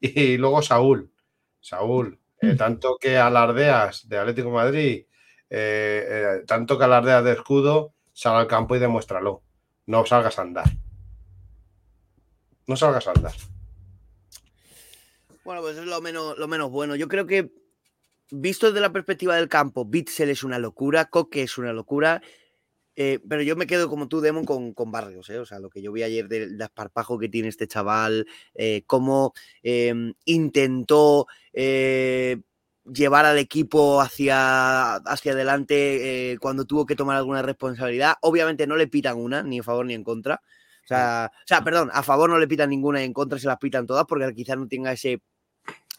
Y 0.00 0.38
luego 0.38 0.62
Saúl. 0.62 1.12
Saúl, 1.60 2.18
tanto 2.56 2.96
que 2.98 3.18
alardeas 3.18 4.08
de 4.08 4.16
Atlético 4.16 4.50
Madrid, 4.50 5.04
tanto 6.46 6.78
que 6.78 6.84
alardeas 6.84 7.22
de 7.22 7.32
escudo, 7.32 7.92
sal 8.14 8.36
al 8.36 8.46
campo 8.46 8.76
y 8.76 8.78
demuéstralo. 8.78 9.42
No 9.84 10.06
salgas 10.06 10.38
a 10.38 10.42
andar. 10.42 10.70
No 12.66 12.76
salgas 12.76 13.06
a 13.08 13.12
andar. 13.12 13.34
Bueno, 15.44 15.62
pues 15.62 15.76
es 15.78 15.86
lo 15.86 16.00
menos, 16.00 16.38
lo 16.38 16.48
menos 16.48 16.70
bueno. 16.70 16.94
Yo 16.96 17.08
creo 17.08 17.26
que, 17.26 17.50
visto 18.30 18.66
desde 18.66 18.80
la 18.80 18.92
perspectiva 18.92 19.36
del 19.36 19.48
campo, 19.48 19.84
Bitzel 19.84 20.30
es 20.30 20.44
una 20.44 20.58
locura, 20.58 21.06
Coque 21.06 21.42
es 21.42 21.58
una 21.58 21.72
locura. 21.72 22.22
Eh, 23.02 23.18
pero 23.28 23.40
yo 23.42 23.56
me 23.56 23.66
quedo 23.66 23.88
como 23.88 24.08
tú, 24.08 24.20
Demon, 24.20 24.44
con, 24.44 24.74
con 24.74 24.92
Barrios. 24.92 25.30
¿eh? 25.30 25.38
O 25.38 25.46
sea, 25.46 25.58
lo 25.58 25.70
que 25.70 25.80
yo 25.80 25.90
vi 25.90 26.02
ayer 26.02 26.28
del 26.28 26.58
desparpajo 26.58 27.18
que 27.18 27.28
tiene 27.28 27.48
este 27.48 27.66
chaval, 27.66 28.26
eh, 28.54 28.82
cómo 28.86 29.32
em, 29.62 30.12
intentó 30.24 31.26
llevar 31.52 33.24
al 33.24 33.38
equipo 33.38 34.00
hacia, 34.00 34.96
hacia 34.96 35.32
adelante 35.32 36.36
cuando 36.40 36.64
tuvo 36.64 36.86
que 36.86 36.96
tomar 36.96 37.16
alguna 37.16 37.42
responsabilidad. 37.42 38.16
Obviamente 38.22 38.66
no 38.66 38.76
le 38.76 38.86
pitan 38.86 39.16
una, 39.16 39.42
ni 39.42 39.60
a 39.60 39.62
favor 39.62 39.86
ni 39.86 39.94
en 39.94 40.04
contra. 40.04 40.42
O 40.84 40.86
sea, 40.86 41.30
perdón, 41.64 41.90
a 41.92 42.02
favor 42.02 42.28
no 42.30 42.38
le 42.38 42.48
pitan 42.48 42.70
ninguna 42.70 43.00
y 43.00 43.04
en 43.04 43.12
contra 43.12 43.38
se 43.38 43.46
las 43.46 43.58
pitan 43.58 43.86
todas 43.86 44.04
porque 44.06 44.32
quizás 44.34 44.56
no 44.56 44.66
tenga 44.66 44.92
ese, 44.92 45.22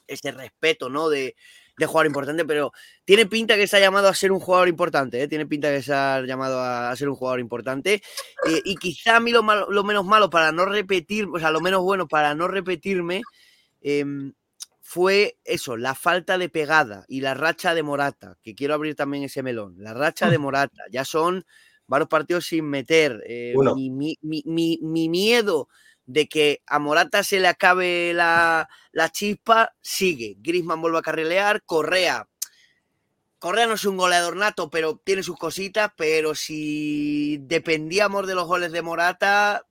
ese 0.07 0.31
respeto, 0.31 0.89
¿no? 0.89 1.09
De, 1.09 1.35
de 1.77 1.85
jugador 1.85 2.07
importante, 2.07 2.45
pero 2.45 2.71
tiene 3.05 3.25
pinta 3.25 3.55
que 3.55 3.67
se 3.67 3.77
ha 3.77 3.79
llamado 3.79 4.07
a 4.07 4.13
ser 4.13 4.31
un 4.31 4.39
jugador 4.39 4.67
importante, 4.67 5.21
¿eh? 5.21 5.27
tiene 5.27 5.45
pinta 5.45 5.69
que 5.69 5.81
se 5.81 5.93
ha 5.93 6.21
llamado 6.21 6.61
a, 6.61 6.95
ser 6.95 7.09
un 7.09 7.15
jugador 7.15 7.39
importante. 7.39 8.01
Eh, 8.47 8.61
y 8.63 8.75
quizá 8.75 9.17
a 9.17 9.19
mí 9.19 9.31
lo, 9.31 9.41
lo, 9.41 9.83
menos 9.83 10.05
malo 10.05 10.29
para 10.29 10.51
no 10.51 10.65
repetir, 10.65 11.27
o 11.33 11.39
sea, 11.39 11.51
lo 11.51 11.59
menos 11.59 11.81
bueno 11.81 12.07
para 12.07 12.35
no 12.35 12.47
repetirme, 12.47 13.21
em, 13.81 14.33
fue 14.81 15.37
eso, 15.45 15.77
la 15.77 15.95
falta 15.95 16.37
de 16.37 16.49
pegada 16.49 17.05
y 17.07 17.21
la 17.21 17.33
racha 17.33 17.73
de 17.73 17.83
Morata, 17.83 18.37
que 18.43 18.55
quiero 18.55 18.73
abrir 18.73 18.95
también 18.95 19.23
ese 19.23 19.41
melón, 19.41 19.75
la 19.77 19.93
racha 19.93 20.29
de 20.29 20.37
Morata, 20.37 20.83
ya 20.91 21.05
son 21.05 21.45
varios 21.87 22.09
partidos 22.09 22.45
sin 22.45 22.65
meter. 22.65 23.23
Eh, 23.27 23.53
mi, 23.75 25.09
miedo 25.09 25.69
de 26.05 26.27
que 26.27 26.61
a 26.65 26.79
Morata 26.79 27.23
se 27.23 27.39
le 27.39 27.47
acabe 27.47 28.13
la, 28.13 28.67
chispa 29.11 29.73
sigue. 29.81 30.37
Grisman 30.39 30.81
vuelve 30.81 30.99
a 30.99 31.03
carrilear, 31.03 31.63
Correa. 31.63 32.27
Correa 33.39 33.65
no 33.65 33.73
es 33.73 33.85
un 33.85 33.97
goleador 33.97 34.35
nato, 34.35 34.69
pero 34.69 35.01
tiene 35.03 35.23
sus 35.23 35.37
cositas, 35.37 35.91
pero 35.97 36.35
si 36.35 37.39
dependíamos 37.41 38.27
de 38.27 38.35
los 38.35 38.45
goles 38.45 38.71
de 38.71 38.83
Morata, 38.83 39.65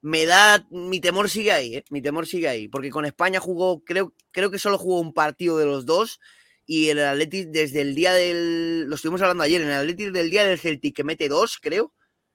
me 0.00 0.26
da, 0.26 0.66
mi 0.70 1.00
temor 1.00 1.30
sigue 1.30 1.52
ahí, 1.52 1.76
¿eh? 1.76 1.84
mi 1.90 2.02
temor 2.02 2.26
sigue 2.26 2.48
ahí, 2.48 2.68
porque 2.68 2.90
con 2.90 3.04
España 3.04 3.38
jugó, 3.38 3.84
creo, 3.84 4.14
creo 4.32 4.50
que 4.50 4.58
solo 4.58 4.78
jugó 4.78 5.00
un 5.00 5.12
partido 5.12 5.58
de 5.58 5.66
los 5.66 5.86
dos 5.86 6.20
y 6.66 6.88
el 6.88 6.98
Atlético 6.98 7.50
desde 7.52 7.80
el 7.80 7.94
día 7.94 8.12
del. 8.12 8.84
Lo 8.88 8.96
estuvimos 8.96 9.22
hablando 9.22 9.44
ayer, 9.44 9.62
en 9.62 9.68
el 9.68 9.74
Atlético 9.74 10.10
del 10.10 10.30
día 10.30 10.44
del 10.44 10.58
Celtic, 10.58 10.96
que 10.96 11.04
mete 11.04 11.28
dos, 11.28 11.58
creo, 11.62 11.94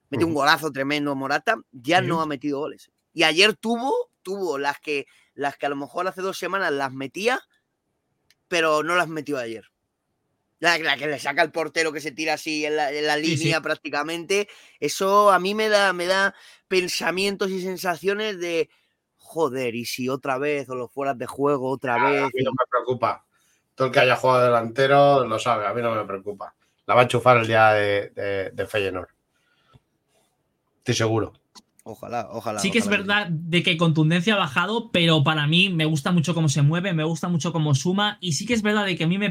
mete 0.09 0.23
un 0.23 0.33
golazo 0.33 0.71
tremendo 0.71 1.13
Morata, 1.15 1.57
ya 1.71 2.01
no 2.01 2.21
ha 2.21 2.25
metido 2.25 2.59
goles. 2.59 2.89
Y 3.13 3.23
ayer 3.23 3.55
tuvo, 3.57 3.93
tuvo 4.21 4.57
las 4.57 4.79
que, 4.79 5.05
las 5.33 5.57
que 5.57 5.65
a 5.65 5.69
lo 5.69 5.75
mejor 5.75 6.07
hace 6.07 6.21
dos 6.21 6.37
semanas 6.37 6.71
las 6.71 6.93
metía, 6.93 7.41
pero 8.47 8.83
no 8.83 8.95
las 8.95 9.09
metió 9.09 9.37
ayer. 9.37 9.65
La, 10.59 10.77
que 10.95 11.07
le 11.07 11.19
saca 11.19 11.41
el 11.41 11.51
portero 11.51 11.91
que 11.91 12.01
se 12.01 12.11
tira 12.11 12.35
así 12.35 12.65
en 12.65 12.75
la, 12.75 13.17
línea 13.17 13.61
prácticamente. 13.61 14.47
Eso 14.79 15.31
a 15.31 15.39
mí 15.39 15.55
me 15.55 15.69
da, 15.69 15.91
me 15.91 16.05
da 16.05 16.35
pensamientos 16.67 17.49
y 17.49 17.61
sensaciones 17.61 18.39
de 18.39 18.69
joder, 19.15 19.75
y 19.75 19.85
si 19.85 20.07
otra 20.07 20.37
vez 20.37 20.69
o 20.69 20.75
los 20.75 20.91
fueras 20.91 21.17
de 21.17 21.25
juego 21.25 21.69
otra 21.69 21.95
vez. 21.95 22.21
A 22.21 22.27
mí 22.27 22.43
no 22.43 22.51
me 22.51 22.65
preocupa 22.69 23.25
todo 23.81 23.87
el 23.87 23.93
que 23.95 23.99
haya 23.99 24.15
jugado 24.15 24.45
delantero 24.45 25.25
lo 25.25 25.39
sabe, 25.39 25.65
a 25.65 25.73
mí 25.73 25.81
no 25.81 25.95
me 25.95 26.05
preocupa. 26.05 26.53
La 26.85 26.93
va 26.93 27.01
a 27.01 27.03
enchufar 27.05 27.37
el 27.37 27.47
día 27.47 27.71
de, 27.71 28.51
de, 28.53 28.67
Feyenoord. 28.67 29.07
Estoy 30.77 30.93
seguro. 30.93 31.33
Ojalá, 31.81 32.27
ojalá. 32.31 32.59
Sí 32.59 32.69
que 32.69 32.77
es 32.77 32.87
verdad 32.87 33.25
de 33.27 33.63
que 33.63 33.77
contundencia 33.77 34.35
ha 34.35 34.37
bajado, 34.37 34.91
pero 34.91 35.23
para 35.23 35.47
mí 35.47 35.69
me 35.69 35.85
gusta 35.85 36.11
mucho 36.11 36.35
cómo 36.35 36.47
se 36.47 36.61
mueve, 36.61 36.93
me 36.93 37.03
gusta 37.03 37.27
mucho 37.27 37.51
cómo 37.51 37.73
suma 37.73 38.19
y 38.21 38.33
sí 38.33 38.45
que 38.45 38.53
es 38.53 38.61
verdad 38.61 38.85
de 38.85 38.95
que 38.95 39.05
a 39.05 39.07
mí 39.07 39.17
me, 39.17 39.29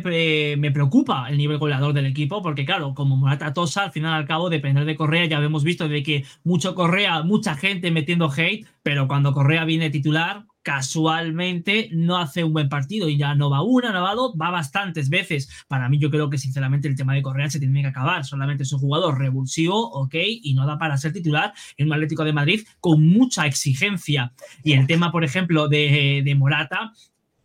me 0.57 0.73
preocupa 0.73 1.29
el 1.31 1.39
nivel 1.39 1.59
goleador 1.59 1.93
del 1.93 2.07
equipo 2.07 2.43
porque 2.43 2.65
claro, 2.65 2.93
como 2.93 3.17
Morata 3.17 3.53
Tosa, 3.53 3.85
al 3.85 3.93
final 3.93 4.15
al 4.15 4.27
cabo 4.27 4.51
depender 4.51 4.85
de 4.85 4.97
Correa, 4.97 5.27
ya 5.27 5.39
hemos 5.39 5.63
visto 5.63 5.89
de 5.89 6.03
que 6.03 6.25
mucho 6.43 6.75
Correa, 6.75 7.23
mucha 7.23 7.55
gente 7.55 7.93
metiendo 7.93 8.29
hate, 8.29 8.67
pero 8.83 9.07
cuando 9.07 9.33
Correa 9.33 9.65
viene 9.65 9.91
titular, 9.91 10.47
casualmente 10.63 11.89
no 11.93 12.19
hace 12.19 12.45
un 12.45 12.53
buen 12.53 12.69
partido 12.69 13.09
y 13.09 13.17
ya 13.17 13.35
no 13.35 13.51
va 13.51 13.63
una, 13.63 13.93
no 13.93 14.03
va 14.03 14.15
dos, 14.15 14.35
va 14.41 14.51
bastantes 14.51 15.09
veces. 15.09 15.49
Para 15.69 15.89
mí 15.89 15.99
yo 15.99 16.11
creo 16.11 16.29
que 16.31 16.39
sinceramente 16.39 16.89
el 16.89 16.97
tema 16.97 17.15
de 17.15 17.23
Correa 17.23 17.51
se 17.51 17.59
tiene 17.59 17.83
que 17.83 17.89
acabar. 17.89 18.25
Solamente 18.25 18.65
es 18.65 18.73
un 18.73 18.81
jugador 18.81 19.19
revulsivo, 19.19 19.91
ok, 19.93 20.15
y 20.15 20.55
no 20.55 20.67
da 20.67 20.79
para 20.79 20.97
ser 20.97 21.13
titular 21.13 21.53
en 21.77 21.87
un 21.87 21.95
Atlético 21.95 22.25
de 22.25 22.33
Madrid 22.33 22.67
con 22.81 23.07
mucha 23.07 23.47
exigencia. 23.47 24.33
Y 24.63 24.73
el 24.73 24.87
tema, 24.87 25.11
por 25.11 25.25
ejemplo, 25.25 25.69
de, 25.69 26.23
de 26.25 26.35
Morata, 26.35 26.93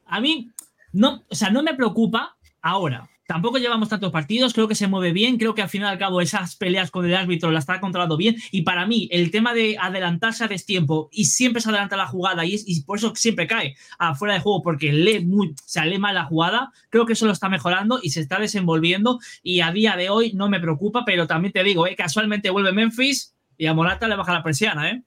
a 0.05 0.19
mí 0.19 0.51
no, 0.93 1.23
o 1.29 1.35
sea, 1.35 1.49
no 1.49 1.63
me 1.63 1.73
preocupa 1.73 2.37
ahora. 2.61 3.09
Tampoco 3.27 3.57
llevamos 3.57 3.89
tantos 3.89 4.11
partidos, 4.11 4.53
creo 4.53 4.67
que 4.67 4.75
se 4.75 4.87
mueve 4.87 5.11
bien, 5.11 5.37
creo 5.37 5.55
que 5.55 5.63
al 5.63 5.69
final 5.69 5.89
y 5.89 5.93
al 5.93 5.97
cabo 5.97 6.21
esas 6.21 6.55
peleas 6.55 6.91
con 6.91 7.05
el 7.05 7.15
árbitro 7.15 7.49
las 7.49 7.63
está 7.63 7.79
controlando 7.79 8.17
bien 8.17 8.35
y 8.51 8.61
para 8.61 8.85
mí 8.85 9.09
el 9.11 9.31
tema 9.31 9.53
de 9.53 9.77
adelantarse 9.81 10.43
a 10.43 10.47
destiempo 10.47 11.09
y 11.11 11.25
siempre 11.25 11.61
se 11.61 11.69
adelanta 11.69 11.97
la 11.97 12.05
jugada 12.05 12.45
y, 12.45 12.55
y 12.67 12.81
por 12.83 12.99
eso 12.99 13.13
siempre 13.15 13.47
cae 13.47 13.75
afuera 13.97 14.35
de 14.35 14.41
juego 14.41 14.61
porque 14.61 14.93
lee 14.93 15.25
muy, 15.25 15.55
se 15.65 15.83
lee 15.85 15.97
mal 15.97 16.13
la 16.13 16.25
jugada, 16.25 16.71
creo 16.89 17.07
que 17.07 17.13
eso 17.13 17.25
lo 17.25 17.31
está 17.31 17.49
mejorando 17.49 17.99
y 18.01 18.11
se 18.11 18.21
está 18.21 18.39
desenvolviendo 18.39 19.19
y 19.41 19.61
a 19.61 19.71
día 19.71 19.95
de 19.95 20.09
hoy 20.09 20.33
no 20.33 20.47
me 20.47 20.59
preocupa, 20.59 21.03
pero 21.03 21.25
también 21.25 21.51
te 21.51 21.63
digo, 21.63 21.87
eh, 21.87 21.95
casualmente 21.95 22.51
vuelve 22.51 22.73
Memphis 22.73 23.35
y 23.57 23.65
a 23.65 23.73
Morata 23.73 24.07
le 24.07 24.15
baja 24.15 24.33
la 24.33 24.43
persiana, 24.43 24.91
¿eh. 24.91 25.03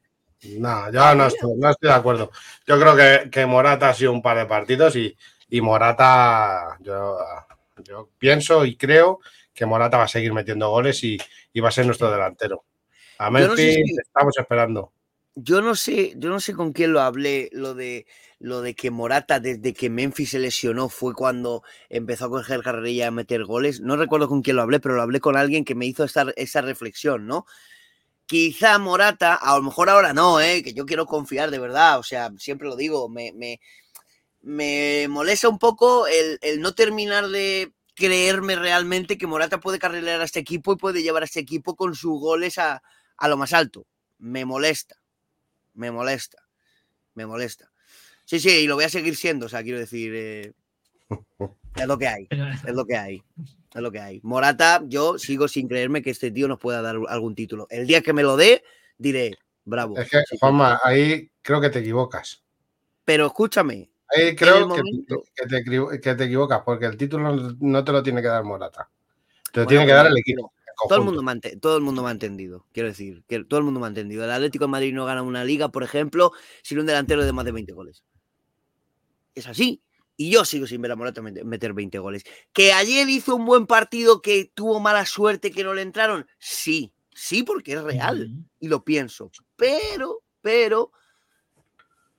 No, 0.58 0.90
yo 0.92 1.14
no 1.14 1.26
estoy, 1.26 1.56
no 1.56 1.70
estoy 1.70 1.88
de 1.88 1.94
acuerdo. 1.94 2.30
Yo 2.66 2.78
creo 2.78 3.30
que, 3.30 3.46
Morata 3.46 3.88
ha 3.88 3.94
sido 3.94 4.12
un 4.12 4.22
par 4.22 4.36
de 4.38 4.46
partidos 4.46 4.94
y, 4.96 5.16
Morata, 5.60 6.78
yo 7.84 8.10
pienso 8.18 8.64
y 8.64 8.76
creo 8.76 9.20
que 9.54 9.66
Morata 9.66 9.96
va 9.98 10.04
a 10.04 10.08
seguir 10.08 10.32
metiendo 10.32 10.70
goles 10.70 11.02
y, 11.04 11.18
y 11.52 11.60
va 11.60 11.68
a 11.68 11.72
ser 11.72 11.86
nuestro 11.86 12.10
delantero. 12.10 12.64
A 13.18 13.30
Memphis 13.30 13.48
no 13.50 13.56
sé 13.56 13.72
si- 13.72 13.96
estamos 14.00 14.38
esperando. 14.38 14.92
Yo 15.40 15.60
no 15.62 15.76
sé, 15.76 16.14
yo 16.16 16.30
no 16.30 16.40
sé 16.40 16.52
con 16.54 16.72
quién 16.72 16.92
lo 16.92 17.00
hablé, 17.00 17.48
lo 17.52 17.74
de 17.74 18.06
lo 18.40 18.60
de 18.60 18.74
que 18.74 18.90
Morata 18.90 19.38
desde 19.40 19.72
que 19.72 19.90
Memphis 19.90 20.30
se 20.30 20.38
lesionó 20.38 20.88
fue 20.88 21.14
cuando 21.14 21.62
empezó 21.88 22.26
a 22.26 22.28
coger 22.30 22.62
carrerilla 22.62 23.04
y 23.04 23.06
a 23.06 23.10
meter 23.12 23.44
goles. 23.44 23.80
No 23.80 23.96
recuerdo 23.96 24.28
con 24.28 24.42
quién 24.42 24.56
lo 24.56 24.62
hablé, 24.62 24.78
pero 24.80 24.94
lo 24.94 25.02
hablé 25.02 25.20
con 25.20 25.36
alguien 25.36 25.64
que 25.64 25.74
me 25.76 25.86
hizo 25.86 26.04
esta, 26.04 26.26
esa 26.36 26.60
reflexión, 26.60 27.26
¿no? 27.26 27.46
Quizá 28.26 28.78
Morata, 28.78 29.34
a 29.34 29.56
lo 29.56 29.62
mejor 29.62 29.88
ahora 29.88 30.12
no, 30.12 30.38
¿eh? 30.40 30.62
que 30.62 30.74
yo 30.74 30.84
quiero 30.84 31.06
confiar 31.06 31.50
de 31.50 31.58
verdad, 31.58 31.98
o 31.98 32.02
sea, 32.02 32.30
siempre 32.36 32.68
lo 32.68 32.76
digo, 32.76 33.08
me, 33.08 33.32
me, 33.32 33.58
me 34.48 35.06
molesta 35.08 35.46
un 35.46 35.58
poco 35.58 36.06
el, 36.06 36.38
el 36.40 36.62
no 36.62 36.74
terminar 36.74 37.28
de 37.28 37.74
creerme 37.94 38.56
realmente 38.56 39.18
que 39.18 39.26
Morata 39.26 39.60
puede 39.60 39.78
carrilear 39.78 40.22
a 40.22 40.24
este 40.24 40.40
equipo 40.40 40.72
y 40.72 40.76
puede 40.76 41.02
llevar 41.02 41.20
a 41.22 41.26
este 41.26 41.40
equipo 41.40 41.76
con 41.76 41.94
sus 41.94 42.18
goles 42.18 42.56
a, 42.56 42.82
a 43.18 43.28
lo 43.28 43.36
más 43.36 43.52
alto. 43.52 43.86
Me 44.16 44.46
molesta, 44.46 44.96
me 45.74 45.90
molesta, 45.90 46.38
me 47.12 47.26
molesta. 47.26 47.70
Sí, 48.24 48.40
sí, 48.40 48.48
y 48.48 48.66
lo 48.66 48.76
voy 48.76 48.84
a 48.84 48.88
seguir 48.88 49.16
siendo, 49.16 49.46
o 49.46 49.48
sea, 49.50 49.62
quiero 49.62 49.80
decir, 49.80 50.14
eh, 50.14 50.52
es 51.76 51.86
lo 51.86 51.98
que 51.98 52.08
hay, 52.08 52.26
es 52.66 52.74
lo 52.74 52.86
que 52.86 52.96
hay, 52.96 53.22
es 53.74 53.82
lo 53.82 53.92
que 53.92 54.00
hay. 54.00 54.20
Morata, 54.22 54.82
yo 54.86 55.18
sigo 55.18 55.46
sin 55.46 55.68
creerme 55.68 56.00
que 56.00 56.10
este 56.10 56.30
tío 56.30 56.48
nos 56.48 56.58
pueda 56.58 56.80
dar 56.80 56.96
algún 57.08 57.34
título. 57.34 57.66
El 57.68 57.86
día 57.86 58.00
que 58.00 58.14
me 58.14 58.22
lo 58.22 58.38
dé, 58.38 58.64
diré, 58.96 59.36
bravo. 59.66 59.98
Es 59.98 60.08
que. 60.08 60.22
Juanma, 60.40 60.80
ahí 60.82 61.30
creo 61.42 61.60
que 61.60 61.68
te 61.68 61.80
equivocas. 61.80 62.42
Pero 63.04 63.26
escúchame, 63.26 63.90
Ahí 64.10 64.34
creo 64.34 64.68
que, 64.68 64.82
te, 65.48 65.56
equivo- 65.58 65.90
que 66.00 66.14
te 66.14 66.24
equivocas 66.24 66.62
porque 66.64 66.86
el 66.86 66.96
título 66.96 67.56
no- 67.60 67.84
te 67.84 67.92
lo 67.92 68.02
tiene 68.02 68.22
que 68.22 68.28
dar 68.28 68.42
Morata. 68.44 68.88
Te 69.52 69.60
lo 69.60 69.64
Bueno, 69.66 69.68
tiene 69.68 69.86
que 69.86 69.92
dar 69.92 70.06
el 70.06 70.18
equipo. 70.18 70.52
Todo 70.88 70.98
el, 71.00 71.04
mundo 71.04 71.22
me 71.24 71.40
todo 71.60 71.76
el 71.76 71.82
mundo 71.82 72.02
me 72.04 72.08
ha 72.08 72.12
entendido, 72.12 72.64
quiero 72.72 72.88
decir, 72.88 73.24
que 73.26 73.42
todo 73.44 73.58
el 73.58 73.64
mundo 73.64 73.80
me 73.80 73.86
ha 73.86 73.88
entendido. 73.88 74.24
El 74.24 74.30
Atlético 74.30 74.64
de 74.66 74.70
Madrid 74.70 74.94
no 74.94 75.04
gana 75.06 75.22
una 75.22 75.44
liga, 75.44 75.70
por 75.70 75.82
ejemplo, 75.82 76.30
sin 76.62 76.78
un 76.78 76.86
delantero 76.86 77.24
de 77.24 77.32
más 77.32 77.44
de 77.44 77.50
20 77.52 77.72
goles. 77.72 78.04
Es 79.34 79.48
así. 79.48 79.82
Y 80.16 80.30
yo 80.30 80.44
sigo 80.44 80.66
sin 80.66 80.80
ver 80.80 80.92
a 80.92 80.96
Morata 80.96 81.20
met- 81.20 81.42
meter 81.44 81.72
20 81.72 81.98
goles. 81.98 82.24
¿Que 82.52 82.72
ayer 82.72 83.08
hizo 83.08 83.34
un 83.36 83.44
buen 83.44 83.66
partido 83.66 84.22
que 84.22 84.50
tuvo 84.54 84.78
mala 84.80 85.04
suerte 85.04 85.50
que 85.50 85.64
no 85.64 85.74
le 85.74 85.82
entraron? 85.82 86.26
Sí, 86.38 86.92
sí, 87.12 87.42
porque 87.42 87.72
es 87.74 87.82
real. 87.82 88.30
Y 88.60 88.68
lo 88.68 88.84
pienso. 88.84 89.30
Pero, 89.56 90.22
pero. 90.40 90.92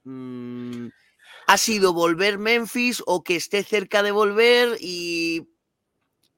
mm, 0.03 0.87
ha 1.49 1.57
sido 1.57 1.93
volver 1.93 2.37
Memphis 2.37 3.01
o 3.07 3.23
que 3.23 3.35
esté 3.35 3.63
cerca 3.63 4.03
de 4.03 4.11
volver 4.11 4.77
y 4.79 5.49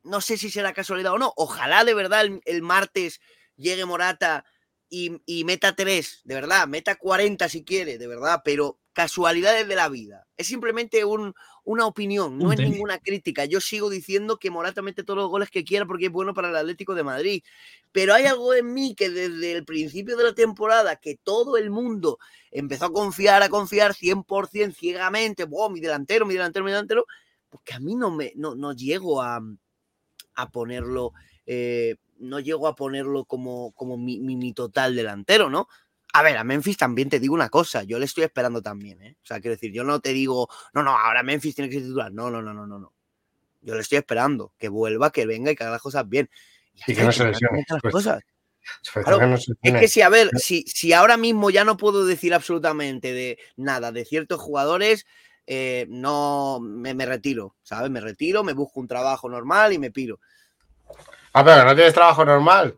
no 0.04 0.21
sé 0.21 0.38
si 0.38 0.50
será 0.50 0.71
casualidad 0.71 1.12
o 1.12 1.17
no. 1.17 1.34
Ojalá 1.36 1.84
de 1.84 1.93
verdad 1.93 2.26
el, 2.45 2.62
martes 2.62 3.19
llegue 3.58 3.84
Morata 3.84 4.45
y, 4.88 5.21
y 5.26 5.43
meta 5.43 5.76
3, 5.76 6.21
de 6.24 6.36
verdad, 6.36 6.65
meta 6.69 6.95
40 6.95 7.50
si 7.50 7.65
quiere, 7.65 7.97
de 7.97 8.08
verdad, 8.08 8.41
pero 8.45 8.80
casualidades 8.93 9.67
de 9.67 9.75
la 9.75 9.89
vida. 9.89 10.27
Es 10.38 10.47
simplemente 10.47 11.06
un- 11.06 11.34
una 11.63 11.86
opinión, 11.86 12.39
no 12.39 12.51
es 12.51 12.60
ninguna 12.60 12.97
crítica. 12.99 13.45
Yo 13.45 13.62
sigo 13.62 13.89
diciendo 13.89 14.38
que 14.38 14.49
Morata 14.49 14.82
mete 14.82 15.04
todos 15.04 15.17
los 15.17 15.30
goles 15.30 15.49
que 15.49 15.63
quiera 15.63 15.86
porque 15.86 16.08
es 16.08 16.12
bueno 16.12 16.34
para 16.34 16.49
el 16.49 16.56
Atlético 16.56 16.95
de 16.95 17.04
Madrid. 17.04 17.43
Pero 17.91 18.13
hay 18.13 18.25
algo 18.25 18.54
en 18.54 18.73
mí 18.73 18.95
que 18.95 19.10
desde 19.10 19.51
el 19.54 19.65
principio 19.65 20.17
de 20.17 20.23
la 20.25 20.34
temporada, 20.34 20.95
que 20.95 21.17
todo 21.23 21.58
el 21.58 21.69
mundo 21.69 22.17
empezó 22.51 22.86
a 22.86 22.91
confiar, 22.93 23.43
a 23.43 23.49
confiar 23.49 23.93
100% 23.93 24.75
ciegamente, 24.77 25.45
"Buah, 25.45 25.69
mi 25.69 25.80
delantero, 25.80 26.25
mi 26.25 26.34
delantero, 26.34 26.65
mi 26.65 26.71
delantero, 26.71 27.06
porque 27.49 27.73
a 27.73 27.80
mí 27.80 27.95
no, 27.95 28.12
me, 28.12 28.34
no, 28.36 28.56
no 28.56 28.73
llego 28.73 29.21
a, 29.21 29.39
a 30.36 30.49
ponerlo, 30.49 31.12
eh, 31.45 31.95
no 32.17 32.39
llego 32.39 32.67
a 32.67 32.75
ponerlo 32.75 33.25
como, 33.25 33.71
como 33.73 33.97
mi, 33.97 34.19
mi- 34.19 34.36
mi 34.36 34.54
total 34.54 34.95
delantero, 34.95 35.49
¿no? 35.49 35.67
A 36.13 36.24
ver, 36.24 36.38
a 36.38 36.43
Memphis 36.43 36.78
también 36.78 37.10
te 37.10 37.19
digo 37.19 37.34
una 37.34 37.50
cosa, 37.50 37.84
yo 37.84 38.00
le 38.00 38.06
estoy 38.06 38.24
esperando 38.24 38.62
también, 38.62 39.02
¿eh? 39.02 39.15
O 39.21 39.26
sea, 39.26 39.39
quiero 39.39 39.56
decir, 39.56 39.71
yo 39.71 39.84
no 39.84 40.00
te 40.00 40.13
digo, 40.13 40.50
no, 40.74 40.84
no, 40.84 40.97
ahora 40.97 41.24
Memphis 41.24 41.56
tiene 41.56 41.69
que 41.69 41.76
ser 41.76 41.84
titular, 41.84 42.12
no, 42.12 42.30
no, 42.30 42.41
no, 42.41 42.54
no, 42.54 42.67
no, 42.67 42.80
no. 42.80 42.93
Yo 43.62 43.76
le 43.76 43.82
estoy 43.82 44.00
esperando, 44.00 44.54
que 44.58 44.69
vuelva, 44.69 45.12
que 45.12 45.26
venga 45.26 45.52
y 45.52 45.56
que 45.56 45.63
haga 45.63 45.74
las 45.74 45.82
cosas 45.82 46.08
bien. 46.10 46.30
Y 46.88 46.95
que 46.95 47.04
no 47.04 47.12
se 47.12 47.26
lesione, 47.26 47.63
pues. 47.82 47.93
cosas. 47.93 48.24
Claro, 48.93 49.26
no 49.28 49.38
se 49.38 49.54
Es 49.62 49.74
que 49.74 49.88
si, 49.88 50.02
a 50.02 50.10
ver, 50.10 50.30
si, 50.38 50.63
si 50.67 50.93
ahora 50.93 51.17
mismo 51.17 51.50
ya 51.50 51.63
no 51.63 51.78
puedo 51.78 52.06
decir 52.06 52.34
absolutamente 52.34 53.13
de 53.13 53.39
nada 53.56 53.91
de 53.91 54.06
ciertos 54.06 54.39
jugadores, 54.39 55.06
eh, 55.47 55.86
no 55.89 56.60
me, 56.62 56.93
me 56.93 57.06
retiro, 57.06 57.56
¿sabes? 57.63 57.89
Me 57.89 58.02
retiro, 58.02 58.43
me 58.43 58.54
busco 58.54 58.80
un 58.80 58.88
trabajo 58.88 59.30
normal 59.30 59.74
y 59.74 59.80
me 59.80 59.91
piro. 59.91 60.19
Ah, 61.34 61.43
pero 61.43 61.65
no 61.65 61.76
tienes 61.76 61.93
trabajo 61.93 62.26
normal. 62.26 62.78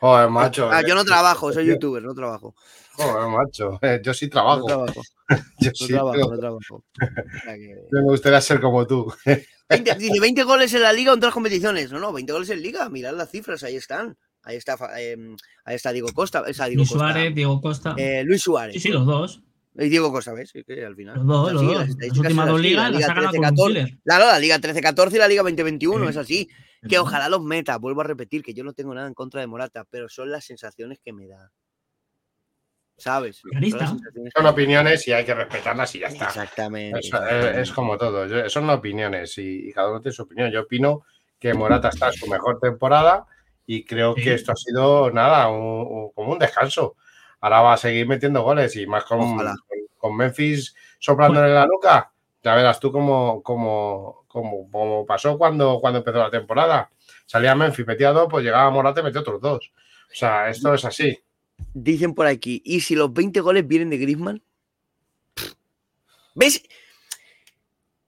Joder, 0.00 0.30
macho. 0.30 0.70
Ah, 0.70 0.82
yo 0.86 0.94
no 0.94 1.02
eh, 1.02 1.04
trabajo, 1.04 1.52
soy 1.52 1.66
youtuber, 1.66 2.02
no 2.02 2.14
trabajo. 2.14 2.54
Joder, 2.94 3.28
macho. 3.28 3.78
eh, 3.82 4.00
Yo 4.02 4.14
sí 4.14 4.26
No 4.26 4.30
trabajo. 4.30 4.66
trabajo, 4.66 5.02
Yo 5.60 5.70
no 5.70 5.74
sí, 5.74 5.88
trabajo, 5.88 6.30
no 6.30 6.38
trabajo. 6.38 6.84
Yo 7.92 7.98
me 7.98 8.02
gustaría 8.02 8.40
ser 8.40 8.60
como 8.60 8.86
tú. 8.86 9.12
20, 9.68 9.94
dice 9.96 10.18
20 10.20 10.42
goles 10.44 10.72
en 10.74 10.82
la 10.82 10.92
liga 10.92 11.12
o 11.12 11.14
en 11.14 11.20
todas 11.20 11.28
las 11.30 11.34
competiciones. 11.34 11.92
No, 11.92 12.00
no, 12.00 12.12
20 12.12 12.32
goles 12.32 12.50
en 12.50 12.60
liga, 12.62 12.88
mirad 12.88 13.14
las 13.14 13.30
cifras, 13.30 13.62
ahí 13.62 13.76
están. 13.76 14.16
Ahí 14.42 14.56
está, 14.56 14.76
em, 14.98 15.36
ahí 15.66 15.76
está 15.76 15.92
Diego 15.92 16.08
Costa, 16.14 16.42
esa 16.46 16.64
Diego 16.64 16.80
Luis 16.80 16.88
Costa. 16.88 17.04
Suárez, 17.12 17.34
Diego 17.34 17.60
Costa. 17.60 17.94
Eh, 17.98 18.22
Luis 18.24 18.40
Suárez. 18.42 18.72
sí, 18.74 18.80
sí, 18.80 18.88
los 18.88 19.04
dos. 19.06 19.42
Y 19.78 19.88
Diego 19.90 20.10
Costa, 20.10 20.32
¿ves? 20.32 20.50
Sí, 20.50 20.64
que 20.64 20.84
al 20.84 20.96
final. 20.96 21.16
Los 21.18 21.26
dos, 21.26 21.52
los 21.52 21.62
dos. 21.62 21.88
ligas 21.88 22.36
la 22.36 22.46
las 22.46 22.60
Liga 22.60 22.82
ha 23.06 23.14
ganado 23.14 23.30
con 23.30 23.38
un 23.38 23.44
13-14. 23.54 23.66
killer. 23.68 23.98
Claro, 24.04 24.26
la 24.26 24.38
Liga 24.38 24.58
13-14 24.58 25.14
y 25.14 25.18
la 25.18 25.28
Liga 25.28 25.42
20-21, 25.44 26.04
Sí. 26.04 26.10
es 26.10 26.16
así. 26.16 26.48
Que 26.88 26.98
ojalá 26.98 27.28
los 27.28 27.42
meta, 27.42 27.76
vuelvo 27.76 28.00
a 28.00 28.04
repetir, 28.04 28.42
que 28.42 28.54
yo 28.54 28.64
no 28.64 28.72
tengo 28.72 28.94
nada 28.94 29.06
en 29.06 29.14
contra 29.14 29.40
de 29.40 29.46
Morata, 29.46 29.84
pero 29.90 30.08
son 30.08 30.30
las 30.30 30.44
sensaciones 30.44 30.98
que 31.04 31.12
me 31.12 31.26
da. 31.28 31.50
¿Sabes? 32.96 33.40
Son 34.36 34.46
opiniones 34.46 35.08
y 35.08 35.12
hay 35.12 35.24
que 35.24 35.34
respetarlas 35.34 35.94
y 35.94 36.00
ya 36.00 36.08
está. 36.08 36.26
Exactamente. 36.26 36.98
Eh, 36.98 37.00
exactamente. 37.02 37.60
es 37.62 37.72
como 37.72 37.96
todo. 37.96 38.26
yo- 38.26 38.48
son 38.50 38.68
opiniones 38.68 39.38
y, 39.38 39.68
y 39.68 39.72
cada 39.72 39.90
uno 39.90 40.00
tiene 40.02 40.14
su 40.14 40.22
opinión. 40.22 40.50
Yo 40.50 40.62
opino 40.62 41.02
que 41.38 41.54
Morata 41.54 41.88
está 41.88 42.08
en 42.08 42.12
su 42.12 42.26
mejor 42.26 42.60
temporada 42.60 43.24
y 43.66 43.84
creo 43.84 44.14
Sí. 44.16 44.22
que 44.24 44.34
esto 44.34 44.52
ha 44.52 44.56
sido 44.56 45.10
nada, 45.10 45.48
un- 45.48 45.86
un- 45.86 46.10
como 46.12 46.32
un 46.32 46.38
descanso. 46.38 46.96
Ahora 47.40 47.62
va 47.62 47.72
a 47.72 47.78
seguir 47.78 48.06
metiendo 48.06 48.42
goles 48.42 48.76
y 48.76 48.86
más 48.86 49.04
con, 49.04 49.18
con 49.96 50.16
Memphis 50.16 50.74
soplándole 50.98 51.48
en 51.48 51.54
la 51.54 51.66
nuca. 51.66 52.12
Ya 52.42 52.54
verás 52.54 52.80
tú 52.80 52.90
cómo, 52.90 53.42
cómo, 53.42 54.24
cómo- 54.28 55.04
pasó 55.06 55.36
cuando, 55.36 55.78
cuando 55.80 55.98
empezó 55.98 56.18
la 56.18 56.30
temporada. 56.30 56.90
Salía 57.26 57.54
Memphis, 57.54 57.86
metía 57.86 58.12
dos, 58.12 58.28
pues 58.30 58.44
llegaba 58.44 58.70
Morata 58.70 59.00
y 59.00 59.04
metía 59.04 59.20
otros 59.20 59.40
dos. 59.40 59.72
O 60.10 60.14
sea, 60.14 60.48
esto 60.48 60.72
es 60.74 60.84
así. 60.84 61.18
Dicen 61.74 62.14
por 62.14 62.26
aquí, 62.26 62.62
¿y 62.64 62.80
si 62.80 62.94
los 62.96 63.12
20 63.12 63.40
goles 63.40 63.66
vienen 63.66 63.90
de 63.90 63.98
Griezmann? 63.98 64.42
¿Ves? 66.34 66.62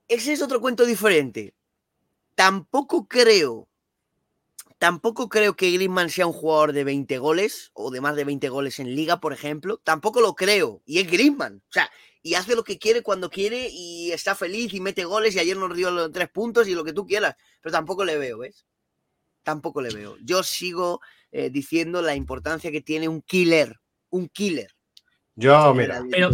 Ese 0.08 0.32
es 0.32 0.42
otro 0.42 0.60
cuento 0.60 0.84
diferente. 0.86 1.54
Tampoco 2.34 3.06
creo, 3.06 3.68
tampoco 4.78 5.28
creo 5.28 5.54
que 5.54 5.70
Griezmann 5.70 6.08
sea 6.08 6.26
un 6.26 6.32
jugador 6.32 6.72
de 6.72 6.84
20 6.84 7.18
goles 7.18 7.70
o 7.74 7.90
de 7.90 8.00
más 8.00 8.16
de 8.16 8.24
20 8.24 8.48
goles 8.48 8.78
en 8.78 8.94
liga, 8.94 9.20
por 9.20 9.32
ejemplo. 9.32 9.76
Tampoco 9.78 10.20
lo 10.20 10.34
creo. 10.34 10.82
Y 10.86 10.98
es 10.98 11.10
Griezmann. 11.10 11.62
O 11.68 11.72
sea, 11.72 11.90
y 12.22 12.34
hace 12.34 12.54
lo 12.54 12.62
que 12.62 12.78
quiere 12.78 13.02
cuando 13.02 13.28
quiere 13.28 13.68
y 13.70 14.12
está 14.12 14.34
feliz 14.34 14.72
y 14.72 14.80
mete 14.80 15.04
goles 15.04 15.34
y 15.34 15.40
ayer 15.40 15.56
nos 15.56 15.76
dio 15.76 15.90
los 15.90 16.12
tres 16.12 16.28
puntos 16.30 16.68
y 16.68 16.74
lo 16.74 16.84
que 16.84 16.92
tú 16.92 17.06
quieras. 17.06 17.36
Pero 17.60 17.72
tampoco 17.72 18.04
le 18.04 18.16
veo, 18.16 18.38
¿ves? 18.38 18.64
Tampoco 19.42 19.82
le 19.82 19.92
veo. 19.92 20.16
Yo 20.22 20.42
sigo 20.42 21.00
eh, 21.32 21.50
diciendo 21.50 22.00
la 22.00 22.14
importancia 22.14 22.70
que 22.70 22.80
tiene 22.80 23.08
un 23.08 23.22
killer. 23.22 23.80
Un 24.10 24.28
killer. 24.28 24.70
Yo, 25.34 25.74
mira, 25.74 26.02
yo. 26.16 26.30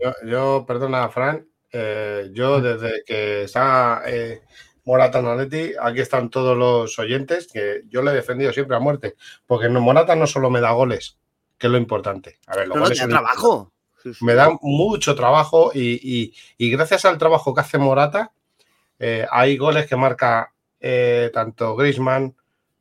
Yo, 0.00 0.12
yo, 0.24 0.64
perdona, 0.66 1.08
Fran, 1.08 1.46
eh, 1.72 2.30
yo 2.32 2.60
desde 2.60 3.02
que 3.04 3.42
está 3.42 4.02
eh, 4.06 4.42
Morata 4.84 5.18
en 5.18 5.26
Atleti, 5.26 5.72
aquí 5.78 6.00
están 6.00 6.30
todos 6.30 6.56
los 6.56 6.98
oyentes, 6.98 7.48
que 7.52 7.82
yo 7.88 8.00
le 8.00 8.12
he 8.12 8.14
defendido 8.14 8.52
siempre 8.52 8.76
a 8.76 8.80
muerte, 8.80 9.16
porque 9.44 9.68
no, 9.68 9.80
Morata 9.80 10.14
no 10.14 10.26
solo 10.26 10.48
me 10.48 10.60
da 10.60 10.70
goles, 10.70 11.18
que 11.58 11.66
es 11.66 11.70
lo 11.72 11.78
importante. 11.78 12.38
A 12.46 12.56
ver, 12.56 12.68
los 12.68 12.76
No, 12.76 12.80
no, 12.80 12.86
goles 12.86 12.98
te 12.98 13.04
da 13.06 13.10
son 13.10 13.10
trabajo. 13.10 13.72
Me 14.20 14.34
da 14.34 14.50
mucho 14.62 15.14
trabajo 15.14 15.70
y, 15.74 16.32
gracias 16.58 17.04
al 17.04 17.18
trabajo 17.18 17.54
que 17.54 17.60
hace 17.60 17.78
Morata, 17.78 18.32
eh, 18.98 19.26
hay 19.30 19.56
goles 19.56 19.86
que 19.86 19.96
marca 19.96 20.52
eh, 20.80 21.30
tanto 21.32 21.76
Grisman 21.76 22.34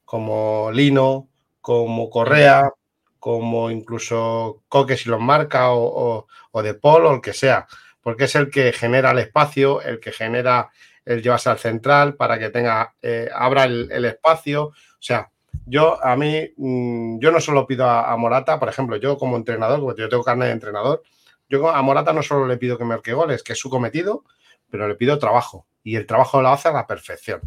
como 0.05 0.71
Lino, 0.71 1.27
como 1.61 2.09
Correa, 2.09 2.71
como 3.19 3.69
incluso 3.69 4.63
Coque 4.69 4.95
si 4.95 5.09
los 5.09 5.19
marca 5.19 5.71
o, 5.71 6.25
De 6.63 6.73
Paul 6.73 7.05
o 7.05 7.15
el 7.15 7.21
que 7.21 7.33
sea, 7.33 7.67
porque 8.01 8.23
es 8.23 8.35
el 8.35 8.49
que 8.49 8.71
genera 8.71 9.11
el 9.11 9.19
espacio, 9.19 9.81
el 9.81 9.99
que 9.99 10.11
genera 10.11 10.69
el 11.05 11.21
llevarse 11.21 11.49
al 11.49 11.59
central 11.59 12.15
para 12.15 12.39
que 12.39 12.49
tenga, 12.49 12.95
eh, 13.01 13.29
abra 13.33 13.65
el, 13.65 14.05
espacio. 14.05 14.67
O 14.67 14.73
sea, 14.99 15.29
yo 15.65 16.03
a 16.03 16.15
mí, 16.15 16.49
mm, 16.55 17.19
yo 17.19 17.31
no 17.31 17.39
solo 17.39 17.67
pido 17.67 17.89
a, 17.89 18.15
Morata, 18.17 18.59
por 18.59 18.69
ejemplo, 18.69 18.97
yo 18.97 19.17
como 19.17 19.37
entrenador, 19.37 19.79
porque 19.79 20.01
yo 20.01 20.09
tengo 20.09 20.23
carne 20.23 20.45
de 20.45 20.51
entrenador, 20.51 21.03
yo 21.49 21.69
a 21.69 21.81
Morata 21.81 22.13
no 22.13 22.23
solo 22.23 22.47
le 22.47 22.57
pido 22.57 22.77
que 22.77 22.83
marque 22.83 23.13
goles, 23.13 23.43
que 23.43 23.53
es 23.53 23.59
su 23.59 23.69
cometido, 23.69 24.23
pero 24.69 24.87
le 24.87 24.95
pido 24.95 25.17
trabajo. 25.17 25.65
Y 25.83 25.95
el 25.95 26.05
trabajo 26.05 26.41
lo 26.41 26.49
hace 26.49 26.67
a 26.67 26.73
la 26.73 26.87
perfección. 26.87 27.41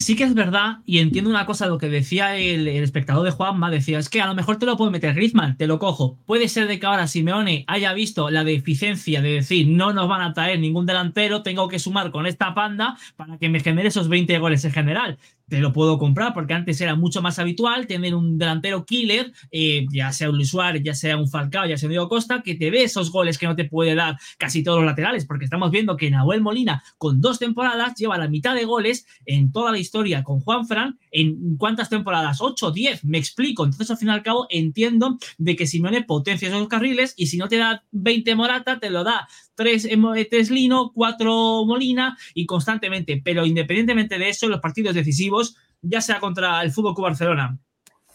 Sí 0.00 0.16
que 0.16 0.24
es 0.24 0.34
verdad, 0.34 0.78
y 0.84 0.98
entiendo 0.98 1.30
una 1.30 1.46
cosa, 1.46 1.66
lo 1.66 1.78
que 1.78 1.88
decía 1.88 2.36
el, 2.36 2.66
espectador 2.68 3.24
de 3.24 3.30
Juanma, 3.30 3.70
decía, 3.70 3.98
es 3.98 4.10
que 4.10 4.20
a 4.20 4.26
lo 4.26 4.34
mejor 4.34 4.58
te 4.58 4.66
lo 4.66 4.76
puede 4.76 4.90
meter 4.90 5.14
Griezmann, 5.14 5.56
te 5.56 5.66
lo 5.66 5.78
cojo. 5.78 6.18
Puede 6.26 6.48
ser 6.48 6.66
de 6.66 6.78
que 6.78 6.84
ahora 6.84 7.06
Simeone 7.06 7.64
haya 7.68 7.94
visto 7.94 8.28
la 8.28 8.44
deficiencia 8.44 9.22
de 9.22 9.30
decir, 9.30 9.68
no 9.68 9.92
nos 9.92 10.08
van 10.08 10.20
a 10.20 10.34
traer 10.34 10.58
ningún 10.58 10.84
delantero, 10.84 11.42
tengo 11.42 11.68
que 11.68 11.78
sumar 11.78 12.10
con 12.10 12.26
esta 12.26 12.54
panda 12.54 12.98
para 13.16 13.38
que 13.38 13.48
me 13.48 13.60
genere 13.60 13.88
esos 13.88 14.08
20 14.08 14.38
goles 14.40 14.64
en 14.64 14.72
general 14.72 15.18
te 15.48 15.60
lo 15.60 15.72
puedo 15.72 15.98
comprar 15.98 16.32
porque 16.32 16.54
antes 16.54 16.80
era 16.80 16.94
mucho 16.94 17.22
más 17.22 17.38
habitual 17.38 17.86
tener 17.86 18.14
un 18.14 18.38
delantero 18.38 18.84
killer, 18.84 19.32
eh, 19.50 19.86
ya 19.92 20.12
sea 20.12 20.30
un 20.30 20.36
Luis 20.36 20.50
Suárez, 20.50 20.82
ya 20.82 20.94
sea 20.94 21.16
un 21.16 21.28
Falcao, 21.28 21.66
ya 21.66 21.76
sea 21.76 21.86
un 21.86 21.92
Diego 21.92 22.08
Costa, 22.08 22.42
que 22.42 22.54
te 22.54 22.70
dé 22.70 22.84
esos 22.84 23.10
goles 23.10 23.38
que 23.38 23.46
no 23.46 23.56
te 23.56 23.64
puede 23.64 23.94
dar 23.94 24.16
casi 24.38 24.62
todos 24.62 24.78
los 24.78 24.86
laterales, 24.86 25.26
porque 25.26 25.44
estamos 25.44 25.70
viendo 25.70 25.96
que 25.96 26.10
Nahuel 26.10 26.40
Molina 26.40 26.82
con 26.98 27.20
dos 27.20 27.38
temporadas 27.38 27.94
lleva 27.96 28.18
la 28.18 28.28
mitad 28.28 28.54
de 28.54 28.64
goles 28.64 29.06
en 29.26 29.52
toda 29.52 29.72
la 29.72 29.78
historia 29.78 30.22
con 30.22 30.40
Juan 30.40 30.66
Fran. 30.66 30.98
¿En 31.16 31.56
cuántas 31.56 31.88
temporadas? 31.88 32.40
¿8, 32.40 32.72
10? 32.72 33.04
Me 33.04 33.18
explico. 33.18 33.64
Entonces, 33.64 33.88
al 33.88 33.98
fin 33.98 34.08
y 34.08 34.10
al 34.10 34.24
cabo, 34.24 34.48
entiendo 34.50 35.16
de 35.38 35.54
que 35.54 35.68
Simone 35.68 36.02
potencia 36.02 36.48
esos 36.48 36.66
carriles 36.66 37.14
y 37.16 37.28
si 37.28 37.36
no 37.36 37.48
te 37.48 37.56
da 37.56 37.84
20 37.92 38.34
Morata, 38.34 38.80
te 38.80 38.90
lo 38.90 39.04
da 39.04 39.28
3, 39.54 40.50
Lino, 40.50 40.90
4 40.92 41.64
Molina 41.66 42.18
y 42.34 42.46
constantemente. 42.46 43.22
Pero 43.24 43.46
independientemente 43.46 44.18
de 44.18 44.28
eso, 44.28 44.48
los 44.48 44.60
partidos 44.60 44.96
decisivos, 44.96 45.56
ya 45.82 46.00
sea 46.00 46.18
contra 46.18 46.60
el 46.62 46.72
Fútbol 46.72 46.94
Barcelona 46.98 47.60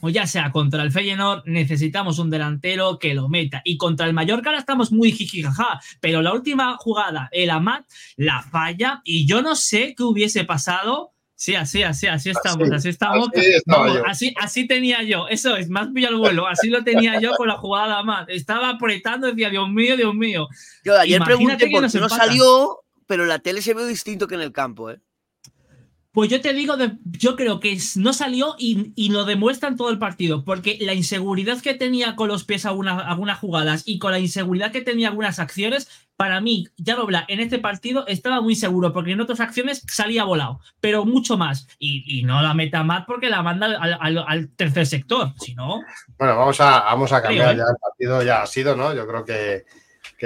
o 0.02 0.10
ya 0.10 0.28
sea 0.28 0.52
contra 0.52 0.84
el 0.84 0.92
Feyenoord, 0.92 1.44
necesitamos 1.46 2.20
un 2.20 2.30
delantero 2.30 3.00
que 3.00 3.14
lo 3.14 3.30
meta. 3.30 3.62
Y 3.64 3.78
contra 3.78 4.08
el 4.08 4.14
Mallorca 4.14 4.50
ahora 4.50 4.60
estamos 4.60 4.92
muy 4.92 5.12
jijijaja, 5.14 5.80
pero 6.02 6.22
la 6.22 6.34
última 6.34 6.76
jugada, 6.78 7.30
el 7.32 7.50
Amat, 7.50 7.86
la 8.18 8.42
falla 8.42 9.02
y 9.04 9.26
yo 9.26 9.42
no 9.42 9.56
sé 9.56 9.96
qué 9.96 10.04
hubiese 10.04 10.44
pasado 10.44 11.14
Sí, 11.40 11.56
así, 11.56 11.84
así, 11.84 12.06
así 12.06 12.32
estamos, 12.32 12.70
así, 12.70 12.90
estamos. 12.90 13.30
Así, 14.06 14.34
así, 14.42 14.68
tenía 14.68 15.04
yo, 15.04 15.30
eso 15.30 15.56
es, 15.56 15.70
más 15.70 15.88
pillo 15.94 16.10
al 16.10 16.18
vuelo, 16.18 16.46
así 16.46 16.68
lo 16.68 16.84
tenía 16.84 17.18
yo 17.22 17.32
con 17.32 17.48
la 17.48 17.56
jugada 17.56 18.04
más. 18.04 18.28
Estaba 18.28 18.72
apretando, 18.72 19.28
decía, 19.28 19.50
Dios 19.50 19.70
mío, 19.70 19.96
Dios 19.96 20.14
mío. 20.14 20.50
Yo 20.84 21.00
ayer 21.00 21.22
pregunté 21.24 21.70
por 21.70 21.90
qué 21.90 21.98
no 21.98 22.10
salió, 22.10 22.82
pero 23.08 23.26
la 23.26 23.40
tele 23.40 23.62
se 23.62 23.74
ve 23.74 23.88
distinto 23.88 24.28
que 24.28 24.36
en 24.36 24.42
el 24.42 24.52
campo, 24.52 24.92
¿eh? 24.92 25.00
Pues 26.20 26.30
yo 26.30 26.42
te 26.42 26.52
digo, 26.52 26.76
yo 27.06 27.38
creo 27.38 27.62
que 27.62 27.78
no 27.96 28.12
salió 28.12 28.56
y, 28.58 29.10
lo 29.10 29.24
demuestra 29.24 29.70
en 29.70 29.78
todo 29.78 29.90
el 29.90 30.00
partido, 30.00 30.44
porque 30.44 30.78
la 30.82 30.94
inseguridad 30.94 31.62
que 31.62 31.76
tenía 31.76 32.18
con 32.18 32.28
los 32.28 32.44
pies 32.44 32.66
algunas, 32.66 33.06
algunas 33.08 33.40
jugadas 33.40 33.84
y 33.86 34.00
con 34.00 34.12
la 34.12 34.20
inseguridad 34.20 34.74
que 34.74 34.82
tenía 34.82 35.08
algunas 35.08 35.40
acciones, 35.40 36.10
para 36.18 36.42
mí, 36.42 36.68
ya 36.76 36.98
Robla 36.98 37.24
en 37.30 37.40
este 37.40 37.58
partido 37.58 38.06
estaba 38.06 38.42
muy 38.42 38.56
seguro, 38.56 38.92
porque 38.92 39.14
en 39.14 39.22
otras 39.22 39.40
acciones 39.40 39.82
salía 39.88 40.26
volado, 40.26 40.60
pero 40.82 41.06
mucho 41.06 41.38
más. 41.38 41.70
Y, 41.80 42.22
no 42.24 42.42
la 42.42 42.54
meta 42.54 42.84
más 42.84 43.06
porque 43.06 43.30
la 43.30 43.42
manda 43.42 43.68
al, 43.80 44.50
tercer 44.58 44.88
sector, 44.88 45.32
si 45.40 45.56
no. 45.56 45.80
Bueno, 46.18 46.36
vamos 46.36 46.60
a, 46.60 46.82
vamos 46.82 47.14
a 47.14 47.22
cambiar 47.22 47.56
¿eh? 47.56 47.60
ya 47.60 47.64
el 47.64 47.78
partido, 47.80 48.24
ya 48.24 48.42
ha 48.42 48.46
sido, 48.46 48.76
¿no? 48.76 48.94
Yo 48.94 49.08
creo 49.08 49.24
que, 49.24 49.64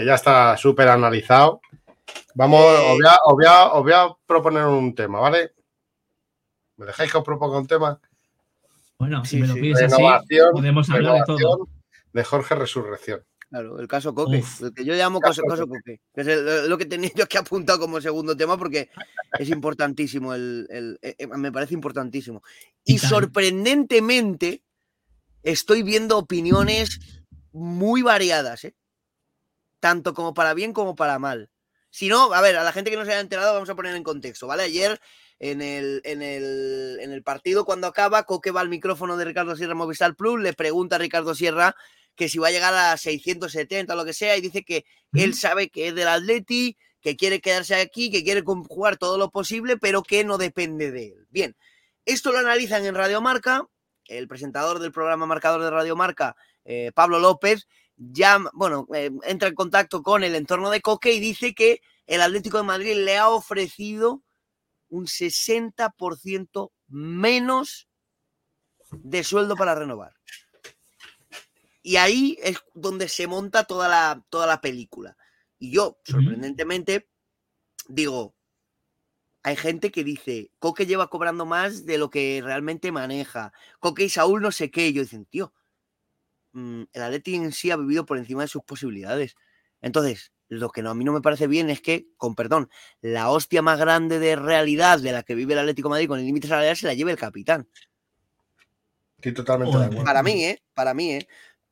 ya 0.04 0.16
está 0.16 0.58
súper 0.58 0.88
analizado. 0.88 1.62
Vamos, 2.34 2.64
os 2.64 2.98
voy, 2.98 3.46
a, 3.46 3.68
os 3.68 3.84
voy 3.84 3.94
a 3.94 4.08
proponer 4.26 4.66
un 4.66 4.96
tema, 4.96 5.20
¿vale? 5.20 5.52
¿Me 6.78 6.86
dejáis 6.86 7.12
que 7.12 7.18
os 7.18 7.24
proponga 7.24 7.58
un 7.58 7.68
tema? 7.68 8.00
Bueno, 8.98 9.24
si 9.26 9.38
me 9.38 9.48
lo 9.48 9.56
pides 9.56 9.82
así, 9.82 10.04
podemos 10.52 10.90
hablar 10.90 11.20
de 11.20 11.24
todo. 11.26 11.68
De 12.14 12.24
Jorge 12.24 12.56
Resurrección. 12.56 13.24
Claro, 13.50 13.80
el 13.80 13.88
caso 13.88 14.16
Coque, 14.16 14.44
el 14.62 14.74
que 14.74 14.84
yo 14.84 14.96
llamo 14.96 15.20
caso, 15.20 15.44
Coque, 15.44 16.00
que 16.12 16.22
es 16.22 16.68
lo 16.68 16.76
que 16.76 16.86
tenía 16.86 17.12
yo 17.14 17.28
que 17.28 17.38
apuntado 17.38 17.80
como 17.80 18.02
segundo 18.02 18.36
tema 18.36 18.58
porque 18.58 18.90
es 19.38 19.50
importantísimo, 19.50 20.34
el, 20.34 20.98
eh, 21.04 21.16
eh, 21.20 21.28
me 21.28 21.52
parece 21.52 21.76
importantísimo. 21.76 22.42
Y 22.84 22.98
sorprendentemente 22.98 24.64
estoy 25.44 25.84
viendo 25.84 26.18
opiniones 26.18 27.00
muy 27.52 28.02
variadas, 28.02 28.66
¿eh? 28.66 28.76
tanto 29.80 30.16
como 30.16 30.34
para 30.34 30.56
bien 30.56 30.74
como 30.74 30.96
para 30.96 31.20
mal. 31.20 31.52
Si 31.92 32.08
no, 32.08 32.34
a 32.34 32.42
ver, 32.42 32.58
a 32.58 32.64
la 32.64 32.72
gente 32.72 32.90
que 32.90 32.98
no 32.98 33.06
se 33.06 33.12
haya 33.12 33.20
enterado, 33.20 33.54
vamos 33.54 33.70
a 33.70 33.76
poner 33.76 33.96
en 33.96 34.04
contexto, 34.04 34.48
¿vale? 34.48 34.64
Ayer 34.64 35.00
en 35.40 35.62
el, 35.62 36.02
en 36.06 36.22
el, 36.22 37.24
partido 37.24 37.66
cuando 37.66 37.88
acaba, 37.88 38.24
Coque 38.24 38.52
va 38.52 38.62
al 38.62 38.70
micrófono 38.70 39.18
de 39.18 39.26
Ricardo 39.26 39.56
Sierra 39.56 39.76
Movistar 39.76 40.16
Plus, 40.16 40.42
le 40.42 40.54
pregunta 40.54 40.96
a 40.96 41.00
Ricardo 41.00 41.36
Sierra 41.36 41.76
que 42.16 42.30
si 42.30 42.38
va 42.38 42.50
a 42.50 42.52
llegar 42.52 42.74
a 42.74 42.96
670 42.96 43.94
o 43.94 43.98
lo 43.98 44.06
que 44.06 44.14
sea, 44.14 44.38
y 44.38 44.42
dice 44.42 44.64
que 44.64 44.86
él 45.14 45.34
sabe 45.34 45.70
que 45.70 45.88
es 45.88 45.96
del 45.96 46.08
Atleti, 46.08 46.78
que 47.02 47.16
quiere 47.16 47.42
quedarse 47.42 47.76
aquí, 47.76 48.12
que 48.12 48.24
quiere 48.24 48.42
jugar 48.42 48.98
todo 48.98 49.18
lo 49.18 49.30
posible, 49.30 49.78
pero 49.78 50.04
que 50.04 50.24
no 50.24 50.38
depende 50.38 50.92
de 50.92 51.08
él. 51.08 51.28
Bien, 51.30 51.56
esto 52.06 52.32
lo 52.32 52.40
analizan 52.40 52.86
en 52.86 52.96
Radio 52.96 53.22
Marca, 53.22 53.68
el 54.06 54.28
presentador 54.28 54.80
del 54.80 54.92
programa 54.92 55.26
Marcador 55.26 55.62
de 55.62 55.72
Radio 55.72 55.96
Marca, 55.96 56.36
eh, 56.66 56.92
Pablo 56.94 57.20
López, 57.20 57.68
ya, 57.98 58.40
bueno, 58.54 58.88
eh, 58.94 59.12
entra 59.24 59.50
en 59.50 59.56
contacto 59.56 60.02
con 60.02 60.24
el 60.24 60.36
entorno 60.36 60.70
de 60.70 60.82
Coque 60.82 61.14
y 61.14 61.20
dice 61.20 61.54
que 61.54 61.82
el 62.08 62.22
Atlético 62.22 62.58
de 62.58 62.64
Madrid 62.64 62.96
le 62.96 63.18
ha 63.18 63.30
ofrecido 63.30 64.24
un 64.94 65.08
60% 65.08 66.72
menos 66.88 67.90
de 68.92 69.24
sueldo 69.24 69.56
para 69.56 69.74
renovar. 69.74 70.14
Y 71.82 71.96
ahí 71.96 72.38
es 72.44 72.60
donde 72.76 73.08
se 73.10 73.26
monta 73.26 73.64
toda 73.64 73.90
la, 73.90 74.24
toda 74.30 74.46
la 74.46 74.62
película. 74.62 75.18
Y 75.58 75.72
yo, 75.72 75.98
sorprendentemente, 76.04 77.10
digo, 77.88 78.36
hay 79.42 79.56
gente 79.56 79.92
que 79.92 80.04
dice, 80.04 80.52
Coque 80.60 80.86
lleva 80.86 81.10
cobrando 81.10 81.48
más 81.48 81.88
de 81.88 81.98
lo 81.98 82.12
que 82.12 82.42
realmente 82.44 82.92
maneja. 82.92 83.52
Coque 83.80 84.04
y 84.04 84.10
Saúl 84.10 84.44
no 84.44 84.52
sé 84.52 84.70
qué. 84.70 84.90
Y 84.90 84.94
yo 84.94 85.02
dicen, 85.02 85.26
tío, 85.26 85.54
mm, 86.52 86.84
el 86.94 87.02
Atleti 87.02 87.34
en 87.34 87.52
sí 87.52 87.72
ha 87.72 87.78
vivido 87.78 88.06
por 88.06 88.20
encima 88.20 88.44
de 88.44 88.48
sus 88.48 88.64
posibilidades. 88.64 89.36
Entonces, 89.82 90.32
lo 90.50 90.70
que 90.70 90.82
no, 90.82 90.90
a 90.92 90.94
mí 90.94 91.04
no 91.04 91.14
me 91.14 91.22
parece 91.22 91.48
bien 91.48 91.70
es 91.70 91.82
que, 91.82 92.08
con 92.18 92.36
perdón, 92.36 92.70
la 93.02 93.30
hostia 93.30 93.62
más 93.62 93.80
grande 93.80 94.20
de 94.20 94.36
realidad 94.36 95.00
de 95.00 95.12
la 95.12 95.24
que 95.24 95.36
vive 95.36 95.54
el 95.54 95.60
Atlético 95.60 95.88
de 95.88 95.92
Madrid 95.92 96.08
con 96.08 96.20
el 96.20 96.26
límite 96.26 96.48
salarial 96.48 96.76
se 96.76 96.88
la 96.88 96.94
lleve 96.94 97.12
el 97.12 97.18
capitán. 97.18 97.68
Estoy 99.18 99.34
totalmente 99.34 99.78
de 99.78 99.86
acuerdo. 99.86 100.04
Para 100.04 100.22
mí, 100.22 100.44
¿eh? 100.44 100.62
Para 100.74 100.94
mí, 100.94 101.14
¿eh? 101.14 101.28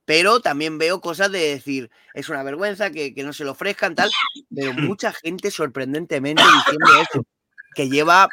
Pero 0.05 0.39
también 0.39 0.77
veo 0.77 0.99
cosas 0.99 1.31
de 1.31 1.39
decir, 1.39 1.91
es 2.13 2.27
una 2.29 2.43
vergüenza 2.43 2.91
que, 2.91 3.13
que 3.13 3.23
no 3.23 3.33
se 3.33 3.43
lo 3.43 3.51
ofrezcan, 3.51 3.93
tal, 3.93 4.09
pero 4.53 4.73
mucha 4.73 5.13
gente 5.13 5.51
sorprendentemente 5.51 6.41
diciendo 6.41 7.01
eso, 7.01 7.25
que 7.75 7.89
lleva 7.89 8.29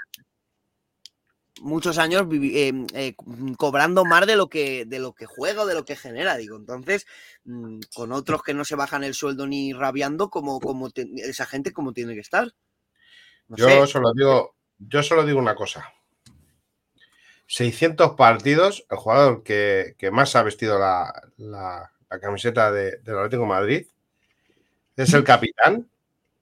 muchos 1.61 1.99
años 1.99 2.27
eh, 2.33 2.73
eh, 2.94 3.14
cobrando 3.57 4.05
más 4.05 4.27
de 4.27 4.37
lo 4.37 4.49
que 4.49 4.85
de 4.85 4.99
lo 4.99 5.12
que 5.12 5.27
juega 5.27 5.62
o 5.62 5.66
de 5.66 5.75
lo 5.75 5.85
que 5.85 5.97
genera 5.97 6.37
digo. 6.37 6.57
Entonces 6.57 7.07
mm, 7.44 7.81
con 7.94 8.12
otros 8.12 8.42
que 8.42 8.55
no 8.55 8.64
se 8.64 8.77
bajan 8.77 9.05
el 9.05 9.14
sueldo 9.14 9.47
ni 9.47 9.73
rabiando 9.73 10.31
como 10.31 10.61
como 10.61 10.88
esa 10.94 11.47
gente 11.47 11.73
como 11.73 11.92
tiene 11.92 12.14
que 12.14 12.21
estar 12.21 12.53
yo 13.49 13.87
solo 13.87 14.12
digo 14.14 14.55
yo 14.79 15.03
solo 15.03 15.25
digo 15.25 15.38
una 15.38 15.55
cosa. 15.55 15.92
600 17.47 18.12
partidos 18.12 18.85
el 18.90 18.99
jugador 18.99 19.42
que, 19.42 19.97
más 20.12 20.37
ha 20.37 20.42
vestido 20.42 20.79
la, 20.79 21.90
camiseta 22.21 22.71
de, 22.71 22.99
del 22.99 23.16
Atlético 23.16 23.42
de 23.42 23.49
Madrid 23.49 23.87
es 24.97 25.14
el 25.14 25.25
capitán 25.25 25.88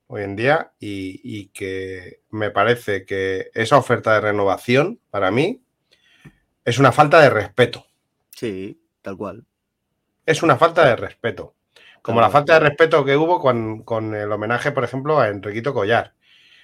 hoy 0.07 0.23
en 0.23 0.35
día 0.35 0.71
y, 0.79 1.47
que 1.49 2.21
me 2.29 2.49
parece 2.49 3.05
que 3.05 3.51
esa 3.53 3.77
oferta 3.77 4.13
de 4.13 4.21
renovación 4.21 4.99
para 5.09 5.31
mí 5.31 5.61
es 6.65 6.79
una 6.79 6.91
falta 6.91 7.21
de 7.21 7.29
respeto. 7.29 7.85
Sí, 8.31 8.81
tal 9.01 9.17
cual. 9.17 9.45
Es 10.25 10.43
una 10.43 10.57
falta 10.57 10.85
de 10.87 10.95
respeto. 10.95 11.55
Como 12.01 12.21
la 12.21 12.29
falta 12.29 12.53
de 12.53 12.61
respeto 12.61 13.03
que 13.03 13.17
hubo 13.17 13.39
con, 13.39 14.15
el 14.15 14.31
homenaje, 14.31 14.71
por 14.71 14.83
ejemplo, 14.83 15.19
a 15.19 15.27
Enriquito 15.27 15.73
Collar. 15.73 16.13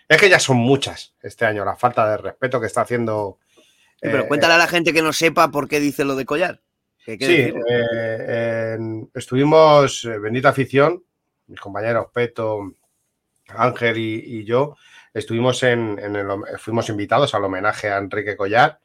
Es 0.07 0.19
que 0.19 0.29
ya 0.29 0.39
son 0.39 0.57
muchas 0.57 1.15
este 1.21 1.45
año 1.45 1.65
la 1.65 1.75
falta 1.75 2.09
de 2.09 2.17
respeto 2.17 2.59
que 2.61 2.67
está 2.67 2.81
haciendo. 2.81 3.39
pero 3.99 4.23
eh, 4.23 4.27
cuéntale 4.27 4.53
a 4.53 4.57
la 4.57 4.67
gente 4.67 4.93
que 4.93 5.01
no 5.01 5.11
sepa 5.11 5.51
por 5.51 5.67
qué 5.67 5.79
dice 5.79 6.05
lo 6.05 6.15
de 6.15 6.25
Collar. 6.25 6.61
Sí, 7.05 7.17
eh, 7.19 8.77
estuvimos, 9.13 10.05
eh, 10.05 10.19
bendita 10.19 10.49
afición, 10.49 11.03
mis 11.47 11.59
compañeros 11.59 12.07
Peto, 12.13 12.75
Ángel 13.47 13.97
y, 13.97 14.43
yo 14.45 14.77
estuvimos 15.13 15.61
en, 15.63 15.99
el, 15.99 16.27
fuimos 16.57 16.89
invitados 16.89 17.33
al 17.33 17.43
homenaje 17.43 17.89
a 17.89 17.97
Enrique 17.97 18.35
Collar 18.35 18.79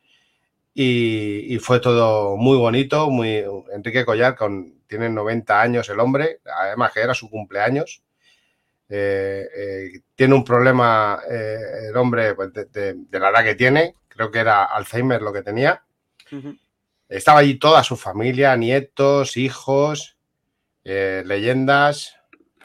y, 0.74 1.58
fue 1.60 1.80
todo 1.80 2.36
muy 2.36 2.56
bonito, 2.56 3.10
muy 3.10 3.44
Enrique 3.72 4.04
Collar 4.04 4.36
con 4.36 4.78
tiene 4.86 5.08
90 5.08 5.60
años 5.60 5.88
el 5.88 6.00
hombre, 6.00 6.40
además 6.44 6.92
que 6.92 7.00
era 7.00 7.14
su 7.14 7.28
cumpleaños. 7.28 8.02
Eh, 8.88 9.46
eh, 9.54 10.00
tiene 10.14 10.34
un 10.34 10.44
problema 10.44 11.20
el 11.28 11.94
hombre 11.96 12.34
pues, 12.34 12.52
de, 12.52 12.96
la 13.10 13.30
edad 13.30 13.44
que 13.44 13.54
tiene, 13.54 13.94
creo 14.08 14.30
que 14.30 14.38
era 14.38 14.64
Alzheimer 14.64 15.20
lo 15.20 15.32
que 15.32 15.42
tenía. 15.42 15.82
Estaba 17.08 17.40
allí 17.40 17.58
toda 17.58 17.82
su 17.82 17.96
familia, 17.96 18.56
nietos, 18.56 19.36
hijos, 19.36 20.16
leyendas. 20.84 22.17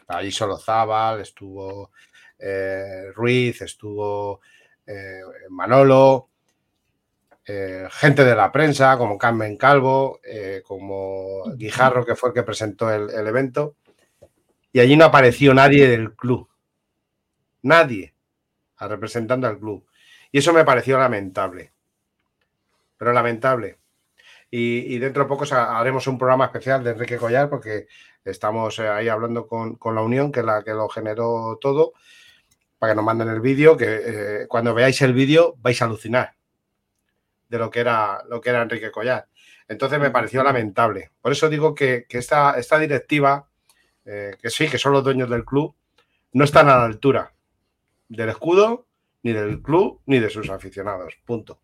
Allí 0.08 0.30
solo 0.30 0.58
Zabal, 0.58 1.20
estuvo 1.20 1.90
eh, 2.38 3.10
Ruiz, 3.14 3.62
estuvo 3.62 4.40
eh, 4.86 5.20
Manolo, 5.50 6.28
eh, 7.46 7.86
gente 7.90 8.24
de 8.24 8.34
la 8.34 8.50
prensa 8.52 8.96
como 8.98 9.18
Carmen 9.18 9.56
Calvo, 9.56 10.20
como 10.64 11.44
Guijarro, 11.56 12.04
que 12.04 12.16
fue 12.16 12.30
el 12.30 12.34
que 12.34 12.42
presentó 12.42 12.90
el, 12.90 13.26
evento, 13.26 13.76
y 14.72 14.80
allí 14.80 14.96
no 14.96 15.04
apareció 15.04 15.54
nadie 15.54 15.88
del 15.88 16.14
club. 16.14 16.48
Nadie 17.62 18.14
representando 18.88 19.46
al 19.46 19.58
club. 19.58 19.86
Y 20.30 20.38
eso 20.38 20.52
me 20.52 20.64
pareció 20.64 20.98
lamentable. 20.98 21.72
Pero 22.96 23.12
lamentable. 23.12 23.78
Y, 24.56 24.98
dentro 25.00 25.24
de 25.24 25.28
poco 25.28 25.52
haremos 25.52 26.06
un 26.06 26.16
programa 26.16 26.44
especial 26.44 26.84
de 26.84 26.90
Enrique 26.90 27.16
Collar 27.16 27.50
porque 27.50 27.88
estamos 28.24 28.78
ahí 28.78 29.08
hablando 29.08 29.48
con, 29.48 29.76
la 29.92 30.00
Unión, 30.00 30.30
que 30.30 30.40
es 30.40 30.46
la 30.46 30.62
que 30.62 30.70
lo 30.70 30.88
generó 30.88 31.58
todo, 31.60 31.92
para 32.78 32.92
que 32.92 32.96
nos 32.96 33.04
manden 33.04 33.30
el 33.30 33.40
vídeo, 33.40 33.76
que 33.76 34.02
eh, 34.04 34.46
cuando 34.46 34.72
veáis 34.72 35.02
el 35.02 35.12
vídeo 35.12 35.56
vais 35.58 35.82
a 35.82 35.86
alucinar 35.86 36.36
de 37.48 37.58
lo 37.58 37.68
que 37.68 37.80
era, 37.80 38.22
lo 38.28 38.40
que 38.40 38.50
era 38.50 38.62
Enrique 38.62 38.92
Collar. 38.92 39.26
Entonces 39.66 39.98
me 39.98 40.12
pareció 40.12 40.44
lamentable. 40.44 41.10
Por 41.20 41.32
eso 41.32 41.48
digo 41.48 41.74
que, 41.74 42.06
esta, 42.08 42.56
esta, 42.56 42.78
directiva, 42.78 43.48
eh, 44.04 44.36
que 44.40 44.50
sí, 44.50 44.68
que 44.68 44.78
son 44.78 44.92
los 44.92 45.02
dueños 45.02 45.28
del 45.28 45.44
club, 45.44 45.74
no 46.32 46.44
están 46.44 46.68
a 46.68 46.76
la 46.76 46.84
altura 46.84 47.34
del 48.08 48.28
escudo, 48.28 48.86
ni 49.24 49.32
del 49.32 49.60
club, 49.62 50.00
ni 50.06 50.20
de 50.20 50.30
sus 50.30 50.48
aficionados. 50.48 51.18
Punto. 51.24 51.58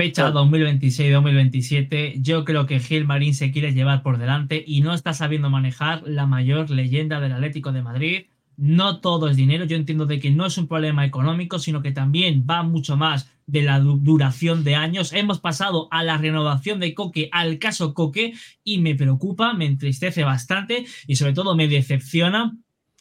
Fecha 0.00 0.32
2026-2027, 0.32 2.22
yo 2.22 2.46
creo 2.46 2.64
que 2.64 2.80
Gil 2.80 3.04
Marín 3.04 3.34
se 3.34 3.50
quiere 3.50 3.74
llevar 3.74 4.02
por 4.02 4.16
delante 4.16 4.64
y 4.66 4.80
no 4.80 4.94
está 4.94 5.12
sabiendo 5.12 5.50
manejar 5.50 6.02
la 6.06 6.24
mayor 6.24 6.70
leyenda 6.70 7.20
del 7.20 7.32
Atlético 7.32 7.70
de 7.70 7.82
Madrid. 7.82 8.22
No 8.56 9.00
todo 9.00 9.28
es 9.28 9.36
dinero, 9.36 9.66
yo 9.66 9.76
entiendo 9.76 10.06
de 10.06 10.18
que 10.18 10.30
no 10.30 10.46
es 10.46 10.56
un 10.56 10.68
problema 10.68 11.04
económico, 11.04 11.58
sino 11.58 11.82
que 11.82 11.92
también 11.92 12.46
va 12.48 12.62
mucho 12.62 12.96
más 12.96 13.30
de 13.46 13.60
la 13.60 13.78
duración 13.78 14.64
de 14.64 14.74
años. 14.74 15.12
Hemos 15.12 15.38
pasado 15.38 15.86
a 15.90 16.02
la 16.02 16.16
renovación 16.16 16.80
de 16.80 16.94
Coque, 16.94 17.28
al 17.30 17.58
caso 17.58 17.92
Coque, 17.92 18.32
y 18.64 18.78
me 18.78 18.94
preocupa, 18.94 19.52
me 19.52 19.66
entristece 19.66 20.24
bastante 20.24 20.86
y 21.06 21.16
sobre 21.16 21.34
todo 21.34 21.54
me 21.54 21.68
decepciona 21.68 22.56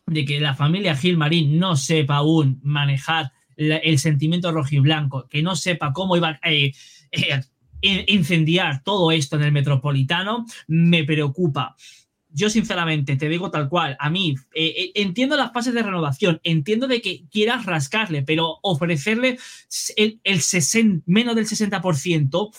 de 0.06 0.26
que 0.26 0.42
la 0.42 0.54
familia 0.54 0.98
Gil 0.98 1.16
Marín 1.16 1.60
no 1.60 1.78
sepa 1.78 2.18
aún 2.18 2.60
manejar 2.62 3.32
el 3.60 4.00
sentimiento 4.00 4.52
rojiblanco, 4.52 5.28
que 5.28 5.42
no 5.42 5.56
sepa 5.56 5.92
cómo 5.92 6.16
iba 6.16 6.40
a 6.42 6.52
eh, 6.52 6.74
eh, 7.12 8.06
incendiar 8.08 8.84
todo 8.84 9.12
esto 9.12 9.36
en 9.36 9.44
el 9.44 9.52
metropolitano, 9.52 10.46
me 10.68 11.04
preocupa. 11.04 11.76
Yo 12.32 12.50
sinceramente 12.50 13.16
te 13.16 13.28
digo 13.28 13.52
tal 13.52 13.68
cual, 13.68 13.98
a 14.00 14.10
mí 14.10 14.36
eh, 14.54 14.92
entiendo 14.96 15.36
las 15.36 15.52
fases 15.52 15.74
de 15.74 15.84
renovación, 15.84 16.40
entiendo 16.44 16.88
de 16.88 17.02
que 17.02 17.26
quieras 17.30 17.66
rascarle, 17.66 18.22
pero 18.22 18.60
ofrecerle 18.62 19.38
el, 19.98 20.22
el 20.24 21.02
menos 21.06 21.36
del 21.36 21.46
60%, 21.46 22.52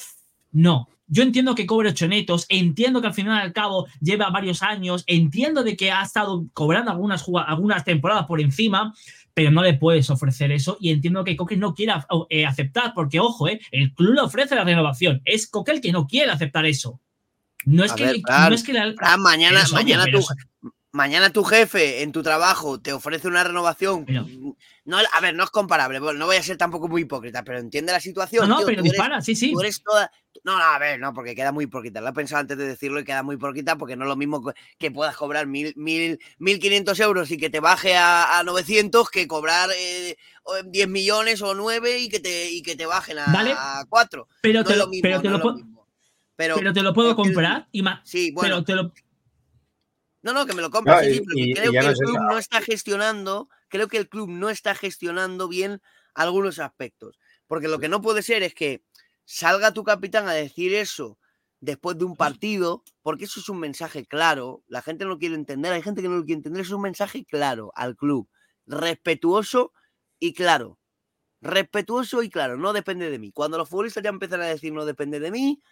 no, 0.52 0.88
yo 1.12 1.24
entiendo 1.24 1.56
que 1.56 1.66
cobre 1.66 1.90
ocho 1.90 2.06
netos, 2.06 2.46
entiendo 2.48 3.00
que 3.00 3.08
al 3.08 3.14
final 3.14 3.40
al 3.40 3.52
cabo 3.52 3.88
lleva 4.00 4.30
varios 4.30 4.62
años, 4.62 5.02
entiendo 5.08 5.64
de 5.64 5.76
que 5.76 5.90
ha 5.90 6.02
estado 6.02 6.46
cobrando 6.52 6.92
algunas, 6.92 7.26
algunas 7.46 7.84
temporadas 7.84 8.26
por 8.26 8.40
encima, 8.40 8.94
pero 9.34 9.50
no 9.50 9.62
le 9.62 9.74
puedes 9.74 10.10
ofrecer 10.10 10.52
eso 10.52 10.76
y 10.80 10.90
entiendo 10.90 11.24
que 11.24 11.36
Coque 11.36 11.56
no 11.56 11.74
quiera 11.74 12.06
eh, 12.28 12.46
aceptar, 12.46 12.92
porque 12.94 13.20
ojo, 13.20 13.48
eh, 13.48 13.60
el 13.70 13.94
club 13.94 14.14
le 14.14 14.20
ofrece 14.20 14.54
la 14.54 14.64
renovación, 14.64 15.22
es 15.24 15.46
Coque 15.46 15.72
el 15.72 15.80
que 15.80 15.92
no 15.92 16.06
quiere 16.06 16.30
aceptar 16.30 16.66
eso. 16.66 17.00
No 17.66 17.84
es, 17.84 17.92
que, 17.92 18.22
no 18.26 18.54
es 18.54 18.62
que 18.62 18.72
mañana, 19.18 19.64
mañana, 19.72 20.06
tu, 20.10 20.24
mañana 20.92 21.30
tu 21.30 21.44
jefe 21.44 22.02
en 22.02 22.10
tu 22.10 22.22
trabajo 22.22 22.80
te 22.80 22.92
ofrece 22.92 23.28
una 23.28 23.44
renovación. 23.44 24.06
no, 24.86 24.96
a 24.96 25.20
ver, 25.20 25.34
no 25.34 25.44
es 25.44 25.50
comparable. 25.50 26.00
no 26.00 26.26
voy 26.26 26.36
a 26.36 26.42
ser 26.42 26.56
tampoco 26.56 26.88
muy 26.88 27.02
hipócrita, 27.02 27.44
pero 27.44 27.58
entiende 27.58 27.92
la 27.92 28.00
situación. 28.00 28.48
No, 28.48 28.60
no, 28.60 28.66
pero 28.66 28.82
dispara, 28.82 29.20
sí, 29.20 29.34
sí. 29.34 29.52
Tú 29.52 29.60
eres 29.60 29.82
toda, 29.82 30.10
no, 30.44 30.56
no, 30.56 30.64
a 30.64 30.78
ver, 30.78 30.98
no, 30.98 31.12
porque 31.12 31.34
queda 31.34 31.52
muy 31.52 31.64
hipócrita. 31.64 32.00
Lo 32.00 32.08
he 32.08 32.12
pensado 32.12 32.40
antes 32.40 32.56
de 32.56 32.66
decirlo 32.66 33.00
y 33.00 33.04
queda 33.04 33.22
muy 33.22 33.36
hipócrita 33.36 33.76
porque 33.76 33.96
no 33.96 34.04
es 34.04 34.08
lo 34.08 34.16
mismo 34.16 34.52
que 34.78 34.90
puedas 34.90 35.16
cobrar 35.16 35.46
mil, 35.46 35.72
mil, 35.76 36.18
mil 36.38 36.58
quinientos 36.58 37.00
euros 37.00 37.30
y 37.30 37.36
que 37.36 37.50
te 37.50 37.60
baje 37.60 37.96
a, 37.96 38.38
a 38.38 38.44
900 38.44 39.10
que 39.10 39.26
cobrar 39.26 39.70
eh, 39.76 40.16
10 40.64 40.88
millones 40.88 41.42
o 41.42 41.54
9 41.54 41.98
y 41.98 42.08
que 42.08 42.20
te, 42.20 42.50
y 42.50 42.62
que 42.62 42.76
te 42.76 42.86
bajen 42.86 43.18
a, 43.18 43.84
4. 43.88 44.28
Pero, 44.40 44.64
te 44.64 44.76
lo, 44.76 44.88
pero, 45.02 45.20
te 45.20 45.28
lo, 45.28 45.40
puedo, 45.40 45.58
pero, 46.36 46.72
te 46.72 46.82
lo 46.82 46.94
puedo 46.94 47.14
comprar 47.16 47.68
y 47.72 47.82
más. 47.82 48.00
Sí, 48.08 48.30
bueno. 48.30 48.56
Pero 48.56 48.64
te 48.64 48.74
lo... 48.74 48.92
No, 50.22 50.32
no, 50.32 50.46
que 50.46 50.54
me 50.54 50.62
lo 50.62 50.70
compras. 50.70 51.04
sí, 51.04 51.54
creo 51.54 51.72
que 51.72 51.78
el 51.78 51.96
club 51.96 52.18
no 52.28 52.38
está 52.38 52.60
gestionando, 52.60 53.48
creo 53.68 53.88
que 53.88 53.96
el 53.96 54.08
club 54.08 54.28
no 54.28 54.50
está 54.50 54.74
gestionando 54.74 55.48
bien 55.48 55.80
algunos 56.14 56.58
aspectos. 56.58 57.18
Porque 57.46 57.68
lo 57.68 57.78
que 57.78 57.88
no 57.88 58.00
puede 58.00 58.22
ser 58.22 58.42
es 58.42 58.54
que 58.54 58.82
salga 59.30 59.72
tu 59.72 59.84
capitán 59.84 60.26
a 60.26 60.32
decir 60.32 60.74
eso 60.74 61.16
después 61.60 61.96
de 61.96 62.04
un 62.04 62.16
partido, 62.16 62.82
porque 63.00 63.26
eso 63.26 63.38
es 63.38 63.48
un 63.48 63.60
mensaje 63.60 64.04
claro, 64.04 64.64
la 64.66 64.82
gente 64.82 65.04
no 65.04 65.10
lo 65.10 65.18
quiere 65.18 65.36
entender, 65.36 65.72
hay 65.72 65.82
gente 65.82 66.02
que 66.02 66.08
no 66.08 66.16
lo 66.16 66.24
quiere 66.24 66.38
entender, 66.38 66.62
es 66.62 66.70
un 66.70 66.82
mensaje 66.82 67.24
claro 67.24 67.70
al 67.76 67.96
club, 67.96 68.28
respetuoso 68.66 69.72
y 70.18 70.32
claro. 70.34 70.78
Respetuoso 71.42 72.22
y 72.24 72.28
claro, 72.28 72.56
no 72.56 72.72
depende 72.72 73.08
de 73.08 73.18
mí. 73.18 73.30
Cuando 73.30 73.56
los 73.56 73.68
futbolistas 73.68 74.02
ya 74.02 74.10
empiezan 74.10 74.40
a 74.42 74.46
decir 74.46 74.72
no 74.72 74.84
depende 74.84 75.20
de 75.20 75.30
mí, 75.30 75.62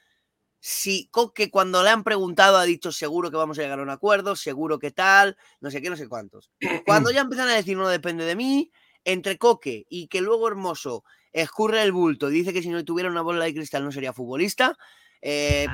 si 0.61 1.09
Coque 1.11 1.51
cuando 1.51 1.83
le 1.83 1.91
han 1.91 2.05
preguntado 2.05 2.59
ha 2.59 2.65
dicho 2.65 2.93
seguro 2.93 3.31
que 3.31 3.37
vamos 3.37 3.59
a 3.59 3.63
llegar 3.63 3.81
a 3.81 3.83
un 3.83 3.91
acuerdo, 3.91 4.37
seguro 4.37 4.79
que 4.79 4.93
tal, 4.93 5.37
no 5.61 5.71
sé 5.73 5.83
qué, 5.83 5.91
no 5.91 5.97
sé 5.97 6.09
cuántos. 6.09 6.51
Cuando 6.87 7.11
ya 7.11 7.23
empiezan 7.23 7.49
a 7.49 7.55
decir 7.55 7.77
no 7.77 7.89
depende 7.89 8.25
de 8.25 8.37
mí, 8.37 8.71
entre 9.05 9.37
Coque 9.37 9.85
y 9.89 10.07
que 10.07 10.21
luego 10.21 10.47
Hermoso 10.47 11.03
escurre 11.33 11.83
el 11.83 11.93
bulto, 11.93 12.29
dice 12.29 12.53
que 12.53 12.63
si 12.63 12.69
no 12.69 12.85
tuviera 12.85 13.11
una 13.11 13.23
bola 13.23 13.45
de 13.45 13.55
cristal 13.55 13.85
no 13.85 13.93
sería 13.93 14.13
futbolista. 14.13 14.77
Eh, 15.21 15.67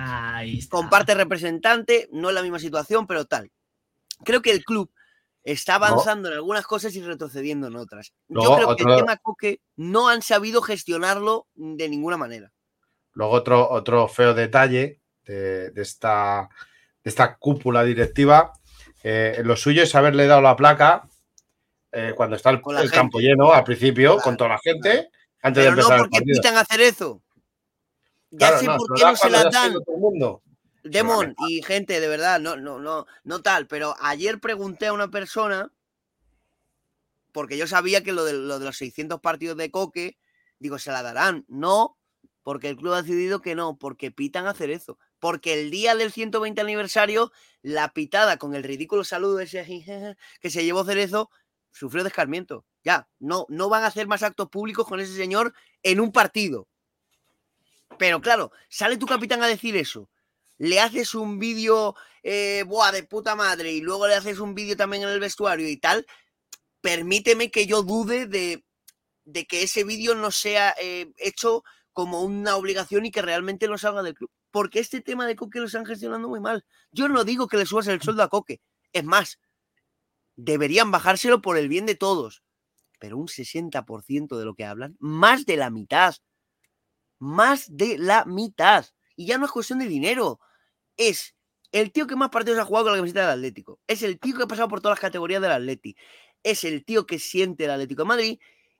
comparte 0.71 1.15
representante, 1.15 2.09
no 2.13 2.31
es 2.31 2.35
la 2.35 2.43
misma 2.43 2.59
situación, 2.59 3.07
pero 3.07 3.27
tal. 3.27 3.51
Creo 4.25 4.41
que 4.41 4.51
el 4.51 4.65
club 4.65 4.91
está 5.43 5.75
avanzando 5.75 6.29
en 6.29 6.35
algunas 6.35 6.67
cosas 6.67 6.95
y 6.97 7.03
retrocediendo 7.03 7.67
en 7.67 7.77
otras. 7.77 8.15
Yo 8.29 8.57
creo 8.57 8.75
que 8.75 8.83
el 8.85 8.97
tema 8.97 9.17
Coque 9.19 9.61
no 9.77 10.09
han 10.09 10.23
sabido 10.23 10.63
gestionarlo 10.63 11.47
de 11.55 11.89
ninguna 11.89 12.17
manera. 12.17 12.51
Luego 13.13 13.33
otro, 13.33 13.71
otro 13.71 14.09
feo 14.09 14.35
detalle 14.35 15.01
de, 15.25 15.73
esta, 15.77 16.49
esta 17.03 17.37
cúpula 17.37 17.85
directiva, 17.85 18.53
eh, 19.03 19.43
lo 19.45 19.57
suyo 19.57 19.83
es 19.83 19.95
haberle 19.95 20.27
dado 20.27 20.41
la 20.41 20.57
placa 20.57 21.09
eh, 21.93 22.13
cuando 22.17 22.37
está 22.37 22.51
el, 22.51 22.61
campo 22.91 23.21
lleno 23.21 23.53
al 23.53 23.63
principio, 23.63 24.17
con 24.19 24.37
toda 24.37 24.51
la 24.51 24.59
gente, 24.59 25.11
antes 25.45 25.63
de 25.63 25.69
empezar 25.69 25.99
no 25.99 26.09
porque 26.09 26.25
pitan 26.25 26.57
hacer 26.57 26.81
eso. 26.81 27.23
Ya 28.31 28.59
sé 28.59 28.67
por 28.67 28.95
qué 28.95 29.05
no 29.05 29.15
se 29.15 29.29
la 29.31 29.45
dan. 29.45 29.75
Demon 30.83 31.35
y 31.49 31.63
gente, 31.63 32.01
de 32.01 32.09
verdad, 32.09 32.41
no, 32.41 32.57
no, 32.57 32.79
no, 32.79 33.07
no 33.25 33.43
tal, 33.43 33.67
pero 33.67 33.95
ayer 34.01 34.41
pregunté 34.41 34.87
a 34.87 34.95
una 34.95 35.09
persona, 35.09 35.71
porque 37.33 37.59
yo 37.59 37.67
sabía 37.67 38.03
que 38.03 38.13
lo 38.13 38.25
de, 38.25 38.33
lo 38.33 38.59
de 38.59 38.65
los 38.65 38.79
600 38.79 39.21
partidos 39.21 39.57
de 39.59 39.71
Coque, 39.71 40.17
digo, 40.59 40.79
se 40.79 40.93
la 40.93 41.03
darán. 41.03 41.45
No, 41.49 41.99
porque 42.43 42.71
el 42.71 42.77
club 42.77 42.95
ha 42.95 43.03
decidido 43.03 43.43
que 43.43 43.55
no, 43.55 43.77
porque 43.77 44.11
pitan 44.11 44.47
hacer 44.47 44.71
eso. 44.71 44.99
Porque 45.19 45.61
el 45.61 45.71
día 45.71 45.95
del 45.95 46.11
120 46.11 46.61
aniversario, 46.61 47.33
la 47.61 47.93
pitada 47.93 48.39
con 48.39 48.55
el 48.55 48.63
ridículo 48.63 49.05
saludo 49.05 49.41
ese 49.41 49.65
que 50.41 50.51
se 50.51 50.65
llevó 50.65 50.85
Cerezo, 50.85 51.31
sufrió 51.71 52.03
descarmiento. 52.03 52.65
Ya, 52.85 53.09
no, 53.19 53.47
no 53.49 53.69
van 53.69 53.83
a 53.83 53.87
hacer 53.87 54.07
más 54.07 54.23
actos 54.23 54.51
públicos 54.51 54.87
con 54.87 55.01
ese 55.01 55.17
señor 55.17 55.55
en 55.83 56.01
un 56.01 56.13
partido. 56.13 56.69
Pero 57.99 58.21
claro, 58.21 58.53
sale 58.69 58.97
tu 58.99 59.07
capitán 59.07 59.43
a 59.43 59.49
decir 59.49 59.77
eso. 59.77 60.11
Le 60.59 60.81
haces 60.81 61.15
un 61.15 61.39
vídeo, 61.39 61.97
eh, 62.23 62.65
de 62.93 63.03
puta 63.05 63.35
madre, 63.35 63.73
y 63.73 63.81
luego 63.81 64.07
le 64.07 64.15
haces 64.15 64.39
un 64.39 64.55
vídeo 64.55 64.77
también 64.77 65.03
en 65.03 65.09
el 65.09 65.21
vestuario 65.21 65.69
y 65.69 65.79
tal. 65.79 66.07
Permíteme 66.81 67.51
que 67.51 67.67
yo 67.67 67.83
dude 67.83 68.27
de, 68.27 68.65
de 69.25 69.47
que 69.47 69.63
ese 69.63 69.85
vídeo 69.85 70.15
no 70.15 70.31
sea 70.31 70.75
eh, 70.81 71.13
hecho 71.17 71.65
como 71.93 72.23
una 72.23 72.57
obligación 72.57 73.07
y 73.07 73.11
que 73.11 73.23
realmente 73.23 73.67
lo 73.67 73.79
salga 73.79 74.03
del 74.03 74.15
club. 74.15 74.31
Porque 74.51 74.81
este 74.81 75.01
tema 75.01 75.27
de 75.27 75.37
Coque 75.37 75.59
lo 75.59 75.67
están 75.67 75.87
gestionando 75.87 76.29
muy 76.29 76.41
mal. 76.41 76.65
Yo 76.93 77.09
no 77.09 77.25
digo 77.25 77.49
que 77.49 77.57
le 77.57 77.67
subas 77.67 77.87
el 77.87 78.03
sueldo 78.03 78.23
a 78.23 78.29
Coque. 78.29 78.61
Es 78.93 79.05
más, 79.05 79.41
deberían 80.37 80.91
bajárselo 80.91 81.41
por 81.41 81.57
el 81.57 81.69
bien 81.69 81.87
de 81.87 81.95
todos. 81.95 82.44
Pero 83.05 83.19
un 83.19 83.29
60% 83.29 84.39
de 84.39 84.47
lo 84.47 84.55
que 84.55 84.65
hablan, 84.65 84.97
más 84.99 85.45
de 85.45 85.59
la 85.59 85.69
mitad, 85.69 86.15
más 87.19 87.67
de 87.69 87.99
la 87.99 88.25
mitad. 88.25 88.87
Y 89.15 89.27
ya 89.27 89.37
no 89.37 89.45
es 89.45 89.53
cuestión 89.53 89.79
de 89.79 89.89
dinero, 89.89 90.41
es 90.97 91.37
el 91.71 91.93
tío 91.93 92.07
que 92.07 92.17
más 92.17 92.31
partidos 92.31 92.59
ha 92.61 92.65
jugado 92.65 92.87
con 92.87 92.93
la 92.95 92.99
camiseta 93.01 93.21
del 93.21 93.41
Atlético. 93.41 93.79
Es 93.87 94.03
el 94.03 94.19
tío 94.19 94.39
que 94.39 94.45
ha 94.45 94.47
pasado 94.47 94.69
por 94.69 94.81
todas 94.81 94.97
las 94.97 95.03
categorías 95.03 95.43
del 95.43 95.53
Atleti. 95.53 95.99
Es 96.43 96.65
el 96.65 96.83
tío 96.83 97.05
que 97.05 97.19
siente 97.19 97.67
el 97.67 97.73
Atlético 97.73 98.05
de 98.05 98.09
Madrid 98.09 98.39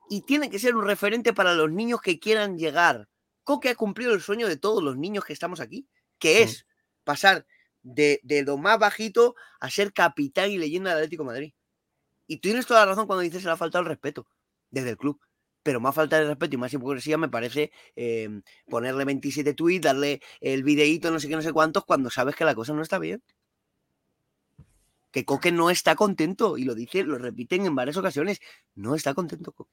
y 0.09 0.23
tiene 0.23 0.49
que 0.49 0.57
ser 0.57 0.75
un 0.75 0.85
referente 0.87 1.31
para 1.31 1.53
los 1.53 1.69
niños 1.69 2.01
que 2.01 2.19
quieran 2.19 2.57
llegar. 2.57 3.07
Coque 3.43 3.69
ha 3.69 3.75
cumplido 3.75 4.15
el 4.15 4.21
sueño 4.21 4.47
de 4.47 4.57
todos 4.57 4.81
los 4.81 4.97
niños 4.97 5.23
que 5.23 5.33
estamos 5.33 5.59
aquí, 5.59 5.87
que 6.17 6.41
es 6.41 6.65
pasar 7.03 7.45
de, 7.83 8.19
lo 8.43 8.57
más 8.57 8.79
bajito 8.79 9.35
a 9.59 9.69
ser 9.69 9.93
capitán 9.93 10.49
y 10.49 10.57
leyenda 10.57 10.89
del 10.89 10.97
Atlético 10.97 11.25
de 11.25 11.27
Madrid. 11.27 11.53
Y 12.27 12.37
tú 12.37 12.49
tienes 12.49 12.65
toda 12.65 12.81
la 12.81 12.87
razón 12.87 13.07
cuando 13.07 13.21
dices 13.21 13.41
que 13.41 13.47
le 13.47 13.51
ha 13.53 13.57
faltado 13.57 13.83
el 13.83 13.89
respeto 13.89 14.27
desde 14.71 14.91
el 14.91 14.97
club 14.97 15.19
pero 15.65 15.79
más 15.79 15.95
falta 15.95 16.19
de 16.19 16.27
respeto 16.27 16.53
y 16.53 16.59
más 16.59 16.71
hipocresía 16.71 17.17
me 17.17 17.27
parece 17.27 17.71
em, 17.95 18.43
ponerle 18.69 19.03
27 19.03 19.55
tweets, 19.55 19.85
darle 19.85 20.21
el 20.39 20.63
videíto, 20.63 21.09
no 21.09 21.19
sé 21.19 21.27
qué, 21.27 21.35
no 21.35 21.41
sé 21.41 21.51
cuántos, 21.53 21.85
cuando 21.85 22.11
sabes 22.11 22.35
que 22.35 22.45
la 22.45 22.53
cosa 22.53 22.73
no 22.73 22.83
está 22.83 22.99
bien. 22.99 23.23
Que 25.09 25.25
Coque 25.25 25.51
no 25.51 25.71
está 25.71 25.95
contento, 25.95 26.59
y 26.59 26.65
lo 26.65 26.75
dice, 26.75 27.03
lo 27.03 27.17
repiten 27.17 27.65
en 27.65 27.73
varias 27.73 27.97
ocasiones, 27.97 28.41
no 28.75 28.93
está 28.93 29.15
contento 29.15 29.53
Coque. 29.53 29.71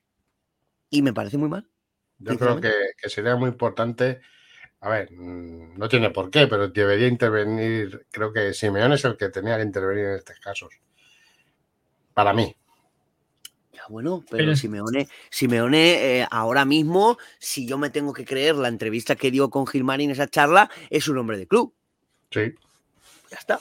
Y 0.89 1.03
me 1.03 1.13
parece 1.13 1.37
muy 1.37 1.51
mal. 1.51 1.69
Yo 2.17 2.39
creo 2.39 2.59
que, 2.59 2.73
sería 3.11 3.37
muy 3.37 3.51
importante, 3.51 4.23
a 4.81 4.89
ver, 4.89 5.13
mm, 5.13 5.77
no 5.77 5.91
tiene 5.91 6.09
por 6.09 6.31
qué, 6.31 6.47
pero 6.47 6.69
debería 6.69 7.07
intervenir, 7.07 8.07
creo 8.11 8.33
que 8.33 8.55
Simeón 8.55 8.95
es 8.95 9.05
el 9.05 9.19
que 9.19 9.29
tenía 9.29 9.59
que 9.59 9.65
intervenir 9.65 10.07
en 10.07 10.15
estos 10.15 10.41
casos. 10.41 10.71
Para 12.15 12.33
mí, 12.33 12.55
bueno, 13.89 14.25
pero, 14.31 14.55
Simeone, 14.57 15.09
Simeone 15.31 16.21
eh, 16.21 16.27
ahora 16.31 16.65
mismo, 16.65 17.19
si 17.39 17.67
yo 17.67 17.79
me 17.79 17.91
tengo 17.91 18.13
que 18.13 18.25
creer 18.25 18.55
la 18.55 18.69
entrevista 18.69 19.17
que 19.17 19.31
dio 19.31 19.51
con 19.51 19.67
Gilmar 19.67 20.01
en 20.01 20.11
esa 20.11 20.29
charla, 20.29 20.71
es 20.91 21.09
un 21.09 21.19
hombre 21.19 21.39
de 21.39 21.47
club. 21.47 21.75
Sí. 22.31 22.55
Ya 23.31 23.37
está. 23.37 23.61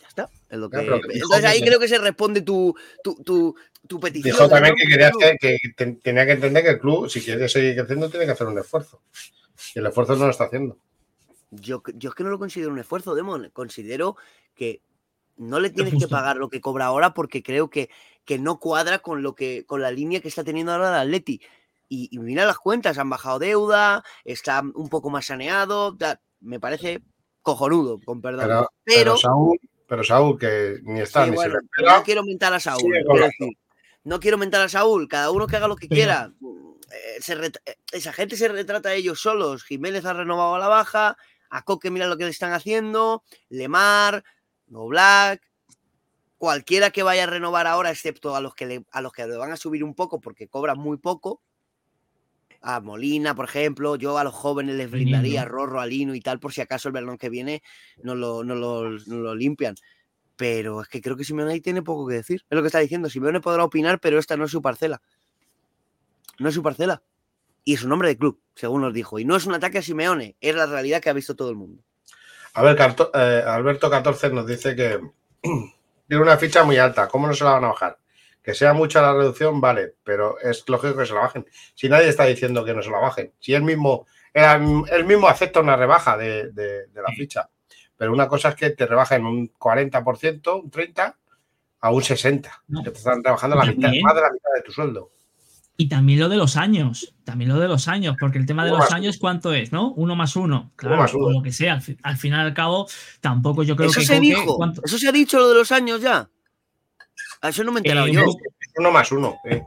Ya 0.00 0.08
está. 0.08 0.30
Entonces 0.50 1.44
ahí 1.44 1.60
creo 1.62 1.78
que 1.78 1.88
se 1.88 1.98
responde 1.98 2.42
tu, 2.42 2.74
tu, 3.02 3.54
tu, 3.86 4.00
petición. 4.00 4.34
Dijo 4.34 4.48
también 4.48 4.74
que, 4.74 4.86
quería 4.86 5.12
que, 5.40 5.58
tenía 6.02 6.26
que 6.26 6.32
entender 6.32 6.64
que 6.64 6.70
el 6.70 6.80
club, 6.80 7.08
si 7.08 7.20
quiere 7.20 7.48
seguir 7.48 7.76
creciendo, 7.76 8.10
tiene 8.10 8.26
que 8.26 8.32
hacer 8.32 8.46
un 8.46 8.58
esfuerzo. 8.58 9.02
Y 9.74 9.78
el 9.78 9.86
esfuerzo 9.86 10.16
no 10.16 10.24
lo 10.24 10.30
está 10.30 10.44
haciendo. 10.44 10.78
Yo, 11.50 11.82
yo 11.94 12.10
es 12.10 12.14
que 12.14 12.24
no 12.24 12.30
lo 12.30 12.38
considero 12.38 12.72
un 12.72 12.78
esfuerzo, 12.78 13.14
Demon. 13.14 13.50
Considero 13.52 14.16
que 14.54 14.80
no 15.42 15.60
le 15.60 15.70
tienes 15.70 15.94
que 15.98 16.08
pagar 16.08 16.36
lo 16.36 16.48
que 16.48 16.60
cobra 16.60 16.86
ahora 16.86 17.14
porque 17.14 17.42
creo 17.42 17.68
que, 17.68 17.90
que 18.24 18.38
no 18.38 18.58
cuadra 18.58 19.00
con 19.00 19.22
lo 19.22 19.34
que 19.34 19.66
con 19.66 19.82
la 19.82 19.90
línea 19.90 20.20
que 20.20 20.28
está 20.28 20.44
teniendo 20.44 20.72
ahora 20.72 20.88
el 20.88 21.08
Atleti. 21.08 21.40
Y, 21.88 22.18
mira 22.18 22.46
las 22.46 22.56
cuentas, 22.56 22.96
han 22.96 23.10
bajado 23.10 23.38
deuda, 23.38 24.02
está 24.24 24.62
un 24.62 24.88
poco 24.88 25.10
más 25.10 25.26
saneado, 25.26 25.94
me 26.40 26.58
parece 26.58 27.02
cojonudo, 27.42 28.00
con 28.02 28.22
perdón. 28.22 28.66
Pero, 28.82 29.16
pero, 29.86 30.02
Saúl, 30.02 30.38
que 30.38 30.78
ni 30.84 31.00
está 31.00 31.26
ni 31.26 31.36
se 31.36 31.50
No 31.50 32.02
quiero 32.02 32.24
mentar 32.24 32.54
a 32.54 32.60
Saúl, 32.60 32.94
no 34.04 34.20
quiero 34.20 34.38
mentar 34.38 34.62
a 34.62 34.70
Saúl, 34.70 35.06
cada 35.06 35.30
uno 35.30 35.46
que 35.46 35.56
haga 35.56 35.68
lo 35.68 35.76
que 35.76 35.88
quiera. 35.88 36.32
Eh, 36.92 37.20
eh, 37.28 37.76
esa 37.92 38.12
gente 38.12 38.36
se 38.36 38.48
retrata 38.48 38.90
a 38.90 38.94
ellos 38.94 39.20
solos. 39.20 39.62
Jiménez 39.64 40.04
ha 40.04 40.12
renovado 40.12 40.54
a 40.54 40.58
la 40.58 40.68
baja, 40.68 41.16
a 41.50 41.62
Coque 41.62 41.90
mira 41.90 42.06
lo 42.06 42.16
que 42.16 42.24
le 42.24 42.30
están 42.30 42.52
haciendo, 42.52 43.22
Lemar, 43.50 44.24
no 44.72 44.86
Black, 44.86 45.42
cualquiera 46.38 46.90
que 46.90 47.02
vaya 47.02 47.24
a 47.24 47.26
renovar 47.26 47.66
ahora, 47.66 47.90
excepto 47.90 48.34
a 48.34 48.40
los 48.40 48.54
que 48.54 48.66
le, 48.66 48.84
a 48.90 49.02
los 49.02 49.12
que 49.12 49.26
le 49.26 49.36
van 49.36 49.52
a 49.52 49.56
subir 49.56 49.84
un 49.84 49.94
poco 49.94 50.20
porque 50.20 50.48
cobran 50.48 50.78
muy 50.78 50.96
poco. 50.96 51.42
A 52.62 52.80
Molina, 52.80 53.34
por 53.34 53.44
ejemplo, 53.44 53.96
yo 53.96 54.16
a 54.18 54.24
los 54.24 54.34
jóvenes 54.34 54.76
les 54.76 54.90
brindaría 54.90 55.44
Rorro, 55.44 55.80
Alino 55.80 56.14
y 56.14 56.20
tal, 56.20 56.40
por 56.40 56.52
si 56.52 56.60
acaso 56.60 56.88
el 56.88 56.94
verano 56.94 57.18
que 57.18 57.28
viene 57.28 57.62
no 58.02 58.14
lo, 58.14 58.44
no 58.44 58.54
lo, 58.54 59.34
limpian. 59.34 59.74
Pero 60.36 60.80
es 60.80 60.88
que 60.88 61.02
creo 61.02 61.16
que 61.16 61.24
Simeone 61.24 61.52
ahí 61.52 61.60
tiene 61.60 61.82
poco 61.82 62.06
que 62.06 62.14
decir. 62.14 62.42
Es 62.48 62.56
lo 62.56 62.62
que 62.62 62.68
está 62.68 62.78
diciendo. 62.78 63.10
Simeone 63.10 63.40
podrá 63.40 63.64
opinar, 63.64 64.00
pero 64.00 64.18
esta 64.18 64.36
no 64.36 64.44
es 64.44 64.50
su 64.52 64.62
parcela. 64.62 65.02
No 66.38 66.48
es 66.48 66.54
su 66.54 66.62
parcela. 66.62 67.02
Y 67.64 67.74
es 67.74 67.82
un 67.82 67.92
hombre 67.92 68.08
de 68.08 68.16
club, 68.16 68.40
según 68.54 68.80
nos 68.82 68.94
dijo. 68.94 69.18
Y 69.18 69.24
no 69.24 69.36
es 69.36 69.44
un 69.44 69.54
ataque 69.54 69.78
a 69.78 69.82
Simeone, 69.82 70.36
es 70.40 70.54
la 70.54 70.66
realidad 70.66 71.02
que 71.02 71.10
ha 71.10 71.14
visto 71.14 71.36
todo 71.36 71.50
el 71.50 71.56
mundo. 71.56 71.84
A 72.54 72.62
ver, 72.62 72.76
eh, 73.14 73.42
Alberto 73.46 73.90
14 73.90 74.30
nos 74.30 74.46
dice 74.46 74.76
que 74.76 75.00
tiene 76.08 76.22
una 76.22 76.36
ficha 76.36 76.64
muy 76.64 76.76
alta. 76.78 77.08
¿Cómo 77.08 77.26
no 77.26 77.34
se 77.34 77.44
la 77.44 77.52
van 77.52 77.64
a 77.64 77.68
bajar? 77.68 77.98
Que 78.42 78.54
sea 78.54 78.74
mucha 78.74 79.00
la 79.00 79.14
reducción, 79.14 79.60
vale, 79.60 79.94
pero 80.02 80.38
es 80.40 80.68
lógico 80.68 80.96
que 80.98 81.06
se 81.06 81.14
la 81.14 81.20
bajen. 81.20 81.46
Si 81.74 81.88
nadie 81.88 82.08
está 82.08 82.24
diciendo 82.24 82.64
que 82.64 82.74
no 82.74 82.82
se 82.82 82.90
la 82.90 82.98
bajen, 82.98 83.32
si 83.38 83.54
él 83.54 83.62
mismo, 83.62 84.06
él 84.34 85.04
mismo 85.04 85.28
acepta 85.28 85.60
una 85.60 85.76
rebaja 85.76 86.16
de, 86.16 86.50
la 86.92 87.12
ficha, 87.16 87.48
pero 87.96 88.12
una 88.12 88.26
cosa 88.26 88.50
es 88.50 88.56
que 88.56 88.70
te 88.70 88.84
rebajen 88.84 89.24
un 89.24 89.52
40%, 89.52 90.60
un 90.60 90.70
30% 90.70 91.14
a 91.80 91.90
un 91.90 92.02
60%, 92.02 92.82
que 92.84 92.90
te 92.90 92.98
están 92.98 93.22
trabajando 93.22 93.56
la 93.56 93.64
mitad, 93.64 93.92
más 94.02 94.14
de 94.14 94.20
la 94.20 94.32
mitad 94.32 94.50
de 94.56 94.62
tu 94.62 94.72
sueldo. 94.72 95.12
Y 95.76 95.88
también 95.88 96.20
lo 96.20 96.28
de 96.28 96.36
los 96.36 96.56
años, 96.56 97.14
también 97.24 97.48
lo 97.50 97.58
de 97.58 97.66
los 97.66 97.88
años, 97.88 98.16
porque 98.20 98.38
el 98.38 98.46
tema 98.46 98.64
de 98.64 98.70
los 98.70 98.92
años, 98.92 99.16
¿cuánto 99.18 99.52
es? 99.52 99.72
¿No? 99.72 99.92
Uno 99.92 100.14
más 100.14 100.36
uno, 100.36 100.70
claro, 100.76 101.06
o 101.18 101.30
lo 101.30 101.42
que 101.42 101.50
sea. 101.50 101.80
Al, 102.02 102.16
final 102.16 102.46
y 102.46 102.48
al 102.48 102.54
cabo, 102.54 102.86
tampoco 103.20 103.62
yo 103.62 103.74
creo 103.74 103.88
¿Eso 103.88 104.00
que. 104.00 104.06
Se 104.06 104.20
dijo? 104.20 104.58
¿Eso 104.84 104.98
se 104.98 105.08
ha 105.08 105.12
dicho 105.12 105.38
lo 105.38 105.48
de 105.48 105.54
los 105.54 105.72
años 105.72 106.00
ya? 106.00 106.28
A 107.40 107.48
eso 107.48 107.64
no 107.64 107.72
me 107.72 107.78
he 107.78 107.80
enterado 107.80 108.06
eh, 108.06 108.12
yo. 108.12 108.24
Uno 108.76 108.90
más 108.92 109.10
uno. 109.12 109.36
Eh. 109.44 109.62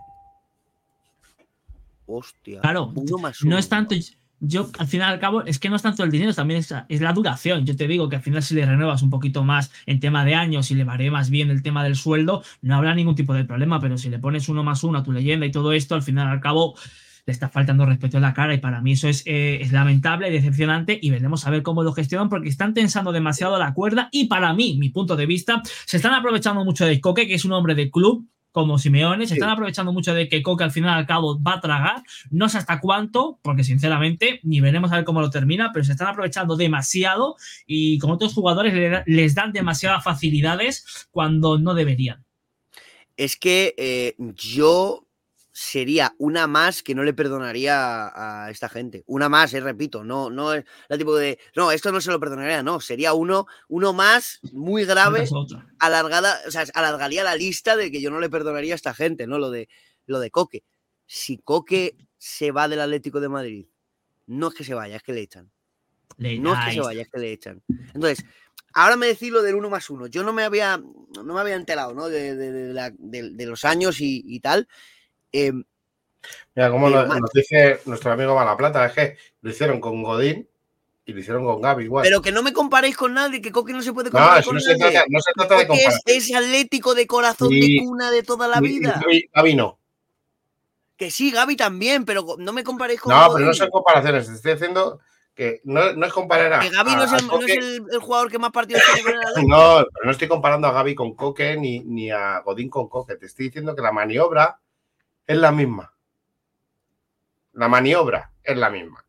Hostia. 2.06 2.62
Claro, 2.62 2.93
uno 2.95 3.18
más 3.18 3.41
uno. 3.41 3.51
no 3.51 3.58
es 3.58 3.68
tanto 3.68 3.95
yo 4.39 4.69
al 4.77 4.88
final 4.88 5.13
al 5.13 5.19
cabo 5.19 5.43
es 5.43 5.59
que 5.59 5.69
no 5.69 5.75
es 5.75 5.81
tanto 5.81 6.03
el 6.03 6.11
dinero, 6.11 6.33
también 6.33 6.59
es, 6.59 7.01
la 7.01 7.13
duración. 7.13 7.65
Yo 7.65 7.75
te 7.75 7.88
digo 7.88 8.09
que 8.09 8.17
al 8.17 8.21
final 8.21 8.43
si 8.43 8.55
le 8.55 8.65
renuevas 8.65 9.01
un 9.01 9.09
poquito 9.09 9.43
más 9.43 9.71
en 9.86 9.99
tema 9.99 10.25
de 10.25 10.36
años 10.36 10.71
y 10.71 10.75
le 10.75 10.86
más 10.86 11.29
bien 11.29 11.49
el 11.49 11.63
tema 11.63 11.83
del 11.83 11.95
sueldo, 11.95 12.43
no 12.61 12.75
habrá 12.75 12.95
ningún 12.95 13.15
tipo 13.15 13.33
de 13.33 13.45
problema, 13.45 13.79
pero 13.79 13.97
si 13.97 14.09
le 14.09 14.19
pones 14.19 14.49
uno 14.49 14.63
más 14.63 14.83
uno 14.83 14.99
a 14.99 15.03
tu 15.03 15.11
leyenda 15.11 15.45
y 15.45 15.51
todo 15.51 15.73
esto, 15.73 15.95
al 15.95 16.03
final 16.03 16.27
al 16.27 16.41
cabo 16.41 16.75
le 17.25 17.33
está 17.33 17.49
faltando 17.49 17.86
respeto 17.86 18.17
en 18.17 18.23
la 18.23 18.33
cara 18.33 18.53
y 18.53 18.59
para 18.59 18.81
mí 18.81 18.91
eso 18.91 19.07
es, 19.07 19.23
eh, 19.25 19.59
es 19.61 19.71
lamentable 19.71 20.29
y 20.29 20.31
decepcionante 20.31 20.97
y 21.01 21.09
veremos 21.09 21.47
a 21.47 21.49
ver 21.49 21.63
cómo 21.63 21.81
lo 21.81 21.91
gestionan 21.91 22.29
porque 22.29 22.49
están 22.49 22.73
tensando 22.73 23.11
demasiado 23.11 23.57
la 23.57 23.73
cuerda 23.73 24.09
y 24.11 24.25
para 24.25 24.53
mí, 24.53 24.77
mi 24.79 24.89
punto 24.89 25.15
de 25.15 25.25
vista, 25.25 25.61
se 25.86 25.97
están 25.97 26.13
aprovechando 26.13 26.63
mucho 26.63 26.86
de 26.86 27.01
Coque, 27.01 27.27
que 27.27 27.33
es 27.33 27.45
un 27.45 27.53
hombre 27.53 27.73
de 27.73 27.89
club, 27.89 28.27
como 28.56 28.80
Simeone, 28.80 29.28
se 29.28 29.34
están 29.34 29.49
aprovechando 29.49 29.91
mucho 29.91 30.14
de 30.14 30.30
que 30.30 30.41
Coque 30.41 30.64
al 30.64 30.72
final 30.72 30.97
al 30.97 31.06
cabo 31.06 31.38
va 31.43 31.56
a 31.56 31.60
tragar, 31.60 32.03
no 32.32 32.47
sé 32.47 32.58
hasta 32.58 32.80
cuánto, 32.80 33.38
porque 33.41 33.66
sinceramente 33.66 34.39
ni 34.43 34.62
veremos 34.62 34.93
a 34.93 34.95
ver 34.95 35.03
cómo 35.03 35.20
lo 35.20 35.30
termina, 35.30 35.72
pero 35.74 35.84
se 35.84 35.91
están 35.91 36.08
aprovechando 36.08 36.56
demasiado 36.56 37.36
y 37.68 37.99
con 37.99 38.12
otros 38.12 38.34
jugadores 38.34 39.03
les 39.08 39.36
dan 39.36 39.51
demasiadas 39.51 40.06
facilidades 40.06 41.06
cuando 41.12 41.60
no 41.60 41.74
deberían. 41.74 42.24
Es 43.18 43.36
que 43.36 43.76
eh, 43.78 44.16
yo 44.18 45.05
sería 45.58 46.14
una 46.18 46.47
más 46.47 46.84
que 46.84 46.93
no 46.93 47.01
le 47.06 47.14
perdonaría 47.14 48.12
a, 48.14 48.51
esta 48.51 48.68
gente. 48.68 49.06
Una 49.08 49.30
más, 49.30 49.53
eh, 49.53 49.62
repito, 49.62 50.03
no, 50.03 50.30
no 50.30 50.53
es 50.53 50.66
la 50.89 50.97
tipo 50.97 51.16
de, 51.16 51.39
no, 51.56 51.72
esto 51.72 51.93
no 51.93 52.01
se 52.01 52.12
lo 52.12 52.20
perdonaría, 52.20 52.62
no, 52.62 52.82
sería 52.82 53.14
uno, 53.14 53.47
uno 53.70 53.93
más 53.93 54.41
muy 54.51 54.84
grave, 54.84 55.26
alargada, 55.80 56.41
o 56.45 56.51
sea, 56.51 56.66
alargaría 56.74 57.24
la 57.24 57.38
lista 57.38 57.78
de 57.78 57.89
que 57.89 58.01
yo 58.01 58.12
no 58.12 58.20
le 58.20 58.30
perdonaría 58.30 58.74
a 58.74 58.76
esta 58.76 58.93
gente, 58.93 59.28
¿no? 59.28 59.39
Lo 59.39 59.49
de, 59.49 59.70
lo 60.06 60.20
de 60.20 60.30
Coque. 60.30 60.66
Si 61.06 61.38
Coque 61.38 61.95
se 62.18 62.51
va 62.51 62.68
del 62.68 62.82
Atlético 62.82 63.22
de 63.22 63.30
Madrid, 63.30 63.66
no 64.28 64.49
es 64.49 64.56
que 64.56 64.66
se 64.66 64.74
vaya, 64.74 64.97
es 64.97 65.03
que 65.03 65.14
le 65.14 65.22
echan. 65.22 65.49
no 66.18 66.53
es 66.53 66.66
que 66.66 66.74
se 66.74 66.82
vaya, 66.82 67.01
es 67.03 67.10
que 67.10 67.20
le 67.20 67.32
echan. 67.32 67.64
Entonces, 67.93 68.26
ahora 68.74 68.97
me 68.97 69.08
decís 69.08 69.32
lo 69.32 69.41
del 69.41 69.56
uno 69.56 69.70
más 69.70 69.89
uno. 69.89 70.08
Yo 70.08 70.22
no 70.22 70.34
me 70.34 70.43
había, 70.43 70.84
no 71.24 71.34
me 71.34 71.39
había 71.39 71.56
enterado, 71.56 71.93
¿no? 71.93 72.10
De, 72.10 72.36
de, 72.36 73.45
los 73.45 73.64
años 73.64 74.01
y, 74.01 74.22
y 74.26 74.41
tal. 74.41 74.68
Em, 75.36 75.63
Mira, 76.55 76.71
como 76.71 76.89
nos, 76.89 77.31
dice 77.33 77.81
nuestro 77.86 78.11
amigo 78.11 78.36
Malaplata, 78.36 78.86
es 78.86 78.93
que 78.93 79.17
lo 79.41 79.51
hicieron 79.51 79.79
con 79.81 80.01
Godín 80.01 80.47
y 81.05 81.13
lo 81.13 81.19
hicieron 81.19 81.43
con 81.43 81.61
Gaby 81.61 81.83
igual. 81.83 82.03
Pero 82.03 82.21
que 82.21 82.31
no 82.31 82.41
me 82.41 82.53
comparéis 82.53 82.95
con 82.95 83.13
nadie, 83.13 83.41
que 83.41 83.51
Coque 83.51 83.73
no 83.73 83.81
se 83.81 83.93
puede 83.93 84.09
comparar 84.09 84.39
no, 84.39 84.45
con 84.45 84.55
no 84.55 84.61
Se 84.61 84.75
trata, 84.75 85.03
no 85.07 85.19
se 85.19 85.33
trata 85.33 85.57
de 85.57 85.67
comparar. 85.67 85.99
Es, 86.05 86.33
atlético 86.33 86.95
de 86.95 87.05
corazón 87.07 87.49
de 87.49 87.77
cuna 87.83 88.09
de 88.09 88.23
toda 88.23 88.47
la 88.47 88.59
vida. 88.61 89.01
Gaby, 89.33 89.55
no. 89.55 89.77
Que 90.97 91.11
sí, 91.11 91.29
Gaby 91.29 91.57
también, 91.57 92.05
pero 92.05 92.25
no 92.38 92.53
me 92.53 92.63
comparéis 92.63 93.01
con 93.01 93.13
No, 93.13 93.33
pero 93.33 93.45
no 93.45 93.53
son 93.53 93.69
comparaciones. 93.69 94.29
Estoy 94.29 94.53
diciendo 94.53 95.01
que 95.36 95.59
no, 95.65 95.91
no 95.91 96.05
es 96.05 96.13
comparar 96.13 96.53
a. 96.53 96.59
Que 96.61 96.69
Gaby 96.69 96.95
no 96.95 97.03
es, 97.03 97.11
el, 97.11 97.27
no 97.27 97.41
es 97.41 97.57
el, 97.57 97.99
jugador 97.99 98.31
que 98.31 98.39
más 98.39 98.51
partidos 98.51 98.81
tiene 98.93 99.03
con 99.03 99.13
el 99.13 99.19
No, 99.47 99.86
pero 99.93 100.05
no 100.05 100.11
estoy 100.11 100.29
comparando 100.29 100.67
a 100.67 100.71
Gaby 100.71 100.95
con 100.95 101.13
Coque 101.15 101.57
ni, 101.57 101.81
ni 101.81 102.09
a 102.09 102.39
Godín 102.39 102.69
con 102.69 102.88
Coque. 102.88 103.17
Te 103.17 103.25
estoy 103.25 103.47
diciendo 103.47 103.75
que 103.75 103.81
la 103.81 103.91
maniobra 103.91 104.57
es 105.28 105.38
la 105.38 105.51
misma. 105.51 105.93
La 107.53 107.67
maniobra 107.67 108.32
es 108.43 108.57
la 108.57 108.69
misma. 108.69 109.05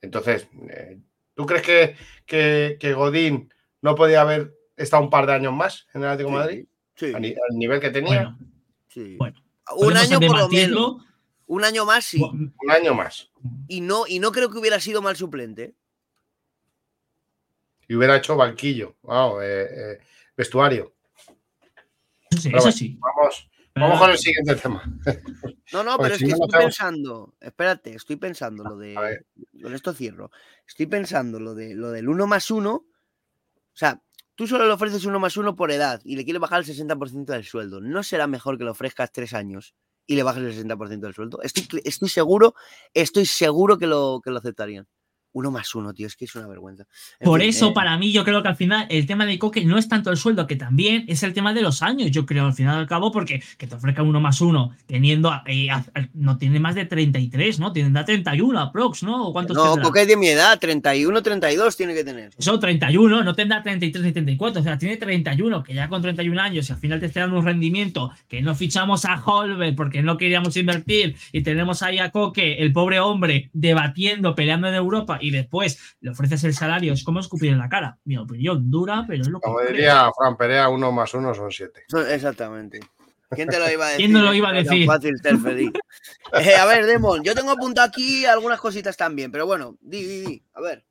Entonces, 0.00 0.48
eh, 0.70 0.98
¿tú 1.34 1.46
crees 1.46 1.96
que, 2.26 2.76
que, 2.78 2.94
Godín 2.94 3.52
no 3.80 3.94
podía 3.94 4.22
haber 4.22 4.54
estado 4.76 5.02
un 5.02 5.10
par 5.10 5.26
de 5.26 5.34
años 5.34 5.52
más 5.52 5.86
en 5.94 6.02
el 6.02 6.08
Atlético 6.08 6.30
de 6.30 6.44
Madrid? 6.44 6.66
Sí, 6.96 7.12
al 7.12 7.58
nivel 7.58 7.80
que 7.80 7.90
tenía, 7.90 8.22
Bueno, 8.22 8.38
sí. 8.88 9.16
bueno. 9.16 9.42
Un 9.76 9.96
año 9.96 10.20
por 10.20 10.38
lo 10.38 10.48
menos. 10.48 10.96
Un 11.46 11.64
año 11.64 11.84
más, 11.84 12.04
sí. 12.04 12.22
Un 12.22 12.70
año 12.70 12.94
más. 12.94 13.30
Y 13.68 13.80
no, 13.80 14.06
y 14.06 14.18
no 14.18 14.32
creo 14.32 14.50
que 14.50 14.58
hubiera 14.58 14.80
sido 14.80 15.02
mal 15.02 15.16
suplente. 15.16 15.74
Y 17.86 17.94
hubiera 17.94 18.16
hecho 18.16 18.36
banquillo, 18.36 18.96
vamos, 19.02 19.42
eh, 19.42 19.68
eh, 19.70 19.98
vestuario. 20.36 20.94
Eso 22.30 22.40
sí, 22.40 22.48
Pero 22.48 22.58
eso 22.58 22.64
bueno, 22.64 22.76
sí. 22.78 22.98
Vamos, 22.98 23.50
vamos 23.74 23.98
con 23.98 24.10
el 24.10 24.18
siguiente 24.18 24.54
tema. 24.56 24.82
No, 25.72 25.84
no, 25.84 25.96
pero 25.98 26.14
es 26.14 26.20
que 26.20 26.30
estoy 26.30 26.48
pensando. 26.48 27.34
Espérate, 27.40 27.94
estoy 27.94 28.16
pensando 28.16 28.64
lo 28.64 28.76
de. 28.76 28.94
Con 29.62 29.74
esto 29.74 29.92
cierro. 29.92 30.30
Estoy 30.66 30.86
pensando 30.86 31.40
lo 31.40 31.54
de 31.54 31.74
lo 31.74 31.90
del 31.90 32.08
1 32.08 32.26
más 32.26 32.50
1. 32.50 32.72
O 32.72 32.86
sea, 33.72 34.02
tú 34.34 34.46
solo 34.46 34.66
le 34.66 34.72
ofreces 34.72 35.04
1 35.04 35.18
más 35.18 35.36
1 35.36 35.56
por 35.56 35.70
edad 35.70 36.00
y 36.04 36.16
le 36.16 36.24
quieres 36.24 36.40
bajar 36.40 36.60
el 36.60 36.66
60% 36.66 37.24
del 37.24 37.44
sueldo. 37.44 37.80
¿No 37.80 38.02
será 38.02 38.26
mejor 38.26 38.58
que 38.58 38.64
le 38.64 38.70
ofrezcas 38.70 39.10
3 39.12 39.34
años 39.34 39.74
y 40.06 40.16
le 40.16 40.22
bajes 40.22 40.42
el 40.42 40.68
60% 40.68 41.00
del 41.00 41.14
sueldo? 41.14 41.42
Estoy, 41.42 41.66
estoy 41.84 42.08
seguro, 42.08 42.54
estoy 42.92 43.26
seguro 43.26 43.78
que 43.78 43.86
lo, 43.86 44.20
que 44.22 44.30
lo 44.30 44.38
aceptarían. 44.38 44.86
1 45.34 45.50
más 45.50 45.74
1, 45.74 45.92
tío, 45.94 46.06
es 46.06 46.16
que 46.16 46.24
es 46.24 46.34
una 46.36 46.46
vergüenza. 46.46 46.84
En 47.20 47.26
Por 47.26 47.40
fin, 47.40 47.50
eso, 47.50 47.68
eh, 47.68 47.72
para 47.74 47.98
mí, 47.98 48.12
yo 48.12 48.24
creo 48.24 48.40
que 48.42 48.48
al 48.48 48.56
final 48.56 48.86
el 48.88 49.04
tema 49.06 49.26
de 49.26 49.38
Coque 49.38 49.64
no 49.64 49.76
es 49.76 49.88
tanto 49.88 50.10
el 50.10 50.16
sueldo, 50.16 50.46
que 50.46 50.56
también 50.56 51.04
es 51.08 51.22
el 51.24 51.32
tema 51.34 51.52
de 51.52 51.60
los 51.60 51.82
años, 51.82 52.10
yo 52.12 52.24
creo, 52.24 52.46
al 52.46 52.54
final 52.54 52.76
y 52.76 52.80
al 52.80 52.86
cabo, 52.86 53.10
porque 53.12 53.42
que 53.58 53.66
te 53.66 53.74
ofrezca 53.74 54.02
uno 54.02 54.20
más 54.20 54.40
uno, 54.40 54.70
teniendo, 54.86 55.32
eh, 55.46 55.70
a- 55.70 55.84
a- 55.94 56.08
no 56.14 56.38
tiene 56.38 56.60
más 56.60 56.74
de 56.76 56.84
33, 56.86 57.58
¿no? 57.58 57.72
Tendrá 57.72 58.04
31 58.04 58.60
aprox, 58.60 59.02
¿no? 59.02 59.26
¿O 59.26 59.32
cuántos 59.32 59.56
No, 59.56 59.64
tendrá? 59.72 59.82
Coque 59.82 60.02
es 60.02 60.08
de 60.08 60.16
mi 60.16 60.28
edad, 60.28 60.58
31, 60.58 61.22
32 61.22 61.76
tiene 61.76 61.94
que 61.94 62.04
tener. 62.04 62.30
Eso, 62.38 62.58
31, 62.58 63.24
no 63.24 63.34
tendrá 63.34 63.62
33 63.62 64.04
ni 64.04 64.12
34, 64.12 64.60
o 64.60 64.64
sea, 64.64 64.78
tiene 64.78 64.96
31, 64.96 65.62
que 65.64 65.74
ya 65.74 65.88
con 65.88 66.00
31 66.00 66.38
años, 66.38 66.68
y 66.68 66.72
al 66.72 66.78
final 66.78 67.00
te 67.00 67.06
está 67.06 67.20
dando 67.20 67.40
un 67.40 67.44
rendimiento, 67.44 68.12
que 68.28 68.40
no 68.40 68.54
fichamos 68.54 69.04
a 69.04 69.20
Holber 69.24 69.74
porque 69.74 70.00
no 70.02 70.16
queríamos 70.16 70.56
invertir, 70.56 71.16
y 71.32 71.42
tenemos 71.42 71.82
ahí 71.82 71.98
a 71.98 72.10
Coque, 72.10 72.58
el 72.58 72.72
pobre 72.72 73.00
hombre, 73.00 73.50
debatiendo, 73.52 74.34
peleando 74.36 74.68
en 74.68 74.74
Europa, 74.74 75.18
y 75.26 75.30
después 75.30 75.96
le 76.00 76.10
ofreces 76.10 76.44
el 76.44 76.54
salario, 76.54 76.92
es 76.92 77.04
como 77.04 77.20
escupir 77.20 77.52
en 77.52 77.58
la 77.58 77.68
cara. 77.68 77.98
Mi 78.04 78.16
opinión 78.16 78.70
dura, 78.70 79.04
pero 79.06 79.22
es 79.22 79.28
lo 79.28 79.38
que 79.40 79.44
Como 79.44 79.58
creo. 79.58 79.70
diría 79.70 80.10
Fran 80.16 80.36
Perea, 80.36 80.68
uno 80.68 80.92
más 80.92 81.12
uno 81.14 81.34
son 81.34 81.50
siete. 81.50 81.84
Exactamente. 82.10 82.80
¿Quién 83.30 83.48
te 83.48 83.58
lo 83.58 83.68
iba 83.70 83.86
a 83.86 83.88
decir? 83.88 84.04
¿Quién 84.04 84.12
no 84.12 84.22
lo 84.22 84.32
iba 84.34 84.50
a 84.50 84.52
decir? 84.52 84.86
fácil 84.86 85.14
ser 85.22 85.38
feliz. 85.38 85.72
Eh, 86.32 86.56
a 86.56 86.64
ver, 86.66 86.86
Demon, 86.86 87.22
yo 87.22 87.34
tengo 87.34 87.50
apuntado 87.52 87.86
aquí 87.86 88.24
algunas 88.26 88.58
cositas 88.60 88.96
también, 88.96 89.30
pero 89.30 89.46
bueno, 89.46 89.76
di, 89.80 90.02
di, 90.04 90.20
di. 90.22 90.42
A 90.54 90.60
ver. 90.60 90.84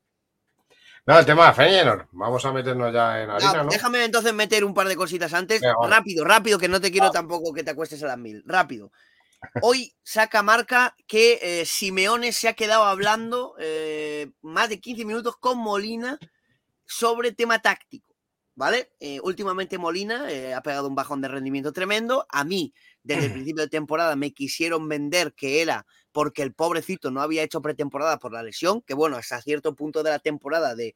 No, 1.06 1.18
el 1.18 1.26
tema 1.26 1.48
de 1.48 1.52
Feyenoord. 1.54 2.06
Vamos 2.12 2.44
a 2.46 2.52
meternos 2.52 2.92
ya 2.94 3.22
en 3.22 3.28
harina, 3.30 3.50
Ah, 3.50 3.62
¿no? 3.64 3.68
Déjame 3.68 4.04
entonces 4.04 4.32
meter 4.32 4.64
un 4.64 4.72
par 4.72 4.88
de 4.88 4.96
cositas 4.96 5.34
antes. 5.34 5.60
Venga. 5.60 5.74
Rápido, 5.86 6.24
rápido, 6.24 6.58
que 6.58 6.68
no 6.68 6.80
te 6.80 6.90
quiero 6.90 7.10
tampoco 7.10 7.52
que 7.52 7.62
te 7.62 7.72
acuestes 7.72 8.02
a 8.04 8.06
las 8.06 8.16
mil. 8.18 8.42
Rápido. 8.46 8.90
Hoy 9.62 9.94
saca 10.02 10.42
marca 10.42 10.94
que 11.06 11.38
eh, 11.42 11.64
Simeone 11.66 12.32
se 12.32 12.48
ha 12.48 12.54
quedado 12.54 12.84
hablando 12.84 13.54
eh, 13.58 14.30
más 14.42 14.68
de 14.68 14.80
15 14.80 15.04
minutos 15.04 15.36
con 15.36 15.58
Molina 15.58 16.18
sobre 16.86 17.32
tema 17.32 17.60
táctico. 17.60 18.14
¿Vale? 18.56 18.92
Eh, 19.00 19.18
últimamente 19.24 19.78
Molina 19.78 20.30
eh, 20.30 20.54
ha 20.54 20.62
pegado 20.62 20.86
un 20.86 20.94
bajón 20.94 21.20
de 21.20 21.26
rendimiento 21.26 21.72
tremendo. 21.72 22.24
A 22.28 22.44
mí, 22.44 22.72
desde 23.02 23.26
el 23.26 23.32
principio 23.32 23.64
de 23.64 23.68
temporada, 23.68 24.14
me 24.14 24.32
quisieron 24.32 24.88
vender 24.88 25.34
que 25.34 25.60
era 25.60 25.86
porque 26.12 26.42
el 26.42 26.54
pobrecito 26.54 27.10
no 27.10 27.20
había 27.20 27.42
hecho 27.42 27.60
pretemporada 27.60 28.18
por 28.18 28.32
la 28.32 28.44
lesión, 28.44 28.80
que 28.82 28.94
bueno, 28.94 29.16
hasta 29.16 29.42
cierto 29.42 29.74
punto 29.74 30.04
de 30.04 30.10
la 30.10 30.20
temporada 30.20 30.76
de 30.76 30.94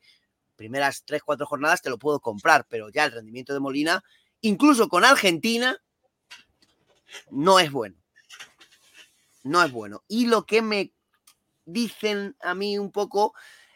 primeras 0.54 1.04
3-4 1.04 1.44
jornadas 1.44 1.82
te 1.82 1.90
lo 1.90 1.98
puedo 1.98 2.20
comprar, 2.20 2.66
pero 2.68 2.88
ya 2.90 3.04
el 3.04 3.12
rendimiento 3.12 3.52
de 3.52 3.60
Molina, 3.60 4.04
incluso 4.40 4.88
con 4.88 5.04
Argentina, 5.04 5.76
no 7.30 7.58
es 7.58 7.72
bueno. 7.72 7.96
No 9.44 9.62
es 9.62 9.72
bueno. 9.72 10.02
Y 10.08 10.26
lo 10.26 10.46
que 10.46 10.62
me 10.62 10.92
dicen 11.64 12.36
a 12.40 12.54
mí 12.54 12.78
un 12.78 12.90
poco 12.90 13.34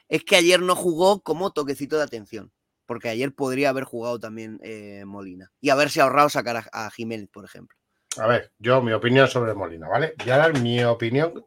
es 0.08 0.24
que 0.24 0.36
ayer 0.36 0.60
no 0.60 0.74
jugó 0.74 1.20
como 1.22 1.52
toquecito 1.52 1.96
de 1.96 2.04
atención, 2.04 2.52
porque 2.86 3.08
ayer 3.08 3.34
podría 3.34 3.70
haber 3.70 3.84
jugado 3.84 4.18
también 4.20 4.58
eh, 4.62 5.04
Molina 5.06 5.50
y 5.60 5.70
haberse 5.70 6.00
ahorrado 6.00 6.28
sacar 6.28 6.56
a, 6.56 6.86
a 6.86 6.90
Jiménez, 6.90 7.28
por 7.32 7.44
ejemplo. 7.44 7.76
A 8.18 8.26
ver, 8.26 8.52
yo 8.58 8.82
mi 8.82 8.92
opinión 8.92 9.26
sobre 9.28 9.54
Molina, 9.54 9.88
¿vale? 9.88 10.14
Voy 10.18 10.30
a 10.30 10.36
dar 10.36 10.58
mi 10.58 10.84
opinión, 10.84 11.44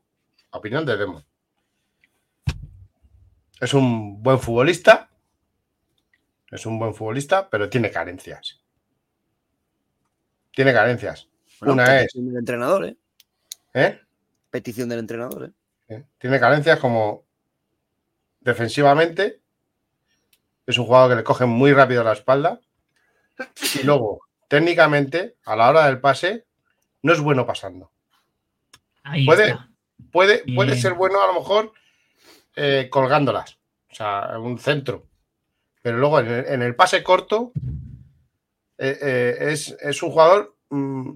opinión 0.52 0.86
de 0.86 0.98
Demo. 0.98 1.24
Es 3.60 3.74
un 3.74 4.22
buen 4.22 4.40
futbolista, 4.40 5.10
es 6.50 6.66
un 6.66 6.80
buen 6.80 6.94
futbolista, 6.94 7.50
pero 7.50 7.70
tiene 7.70 7.92
carencias. 7.92 8.62
Tiene 10.52 10.74
carencias. 10.74 11.28
Bueno, 11.60 11.74
Una 11.74 11.98
es, 11.98 12.04
petición 12.04 12.28
del 12.28 12.38
entrenador, 12.38 12.86
¿eh? 12.86 12.98
¿eh? 13.74 14.02
Petición 14.56 14.88
del 14.88 15.00
entrenador, 15.00 15.52
¿eh? 15.90 16.04
Tiene 16.18 16.40
carencias 16.40 16.80
como 16.80 17.26
defensivamente. 18.40 19.42
Es 20.66 20.78
un 20.78 20.86
jugador 20.86 21.10
que 21.10 21.16
le 21.18 21.24
coge 21.26 21.46
muy 21.46 21.74
rápido 21.74 22.06
la 22.06 22.14
espalda. 22.14 22.62
Y 23.78 23.84
luego, 23.84 24.22
técnicamente, 24.48 25.36
a 25.44 25.58
la 25.58 25.70
hora 25.70 25.88
del 25.88 26.00
pase, 26.00 26.46
no 27.02 27.12
es 27.12 27.20
bueno 27.20 27.46
pasando. 27.46 27.92
Ahí 29.04 29.26
Puede- 29.26 29.50
está. 29.50 29.70
Puede, 30.10 30.44
puede 30.56 30.72
Bien. 30.72 30.82
ser 30.82 30.94
bueno 30.94 31.22
a 31.22 31.28
lo 31.28 31.34
mejor 31.34 31.74
eh, 32.56 32.88
colgándolas. 32.90 33.58
O 33.92 33.96
sea, 33.96 34.40
un 34.40 34.58
centro. 34.58 35.06
Pero 35.82 35.98
luego 35.98 36.22
en 36.22 36.28
el, 36.28 36.46
en 36.46 36.62
el 36.62 36.76
pase 36.78 37.04
corto 37.04 37.52
eh, 38.78 38.98
eh, 39.02 39.38
es, 39.52 39.76
es 39.82 40.02
un 40.02 40.12
jugador 40.12 40.56
mm, 40.70 41.12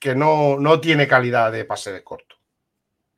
que 0.00 0.16
no, 0.16 0.58
no 0.58 0.80
tiene 0.80 1.06
calidad 1.06 1.52
de 1.52 1.64
pase 1.64 1.92
de 1.92 2.02
corto. 2.02 2.31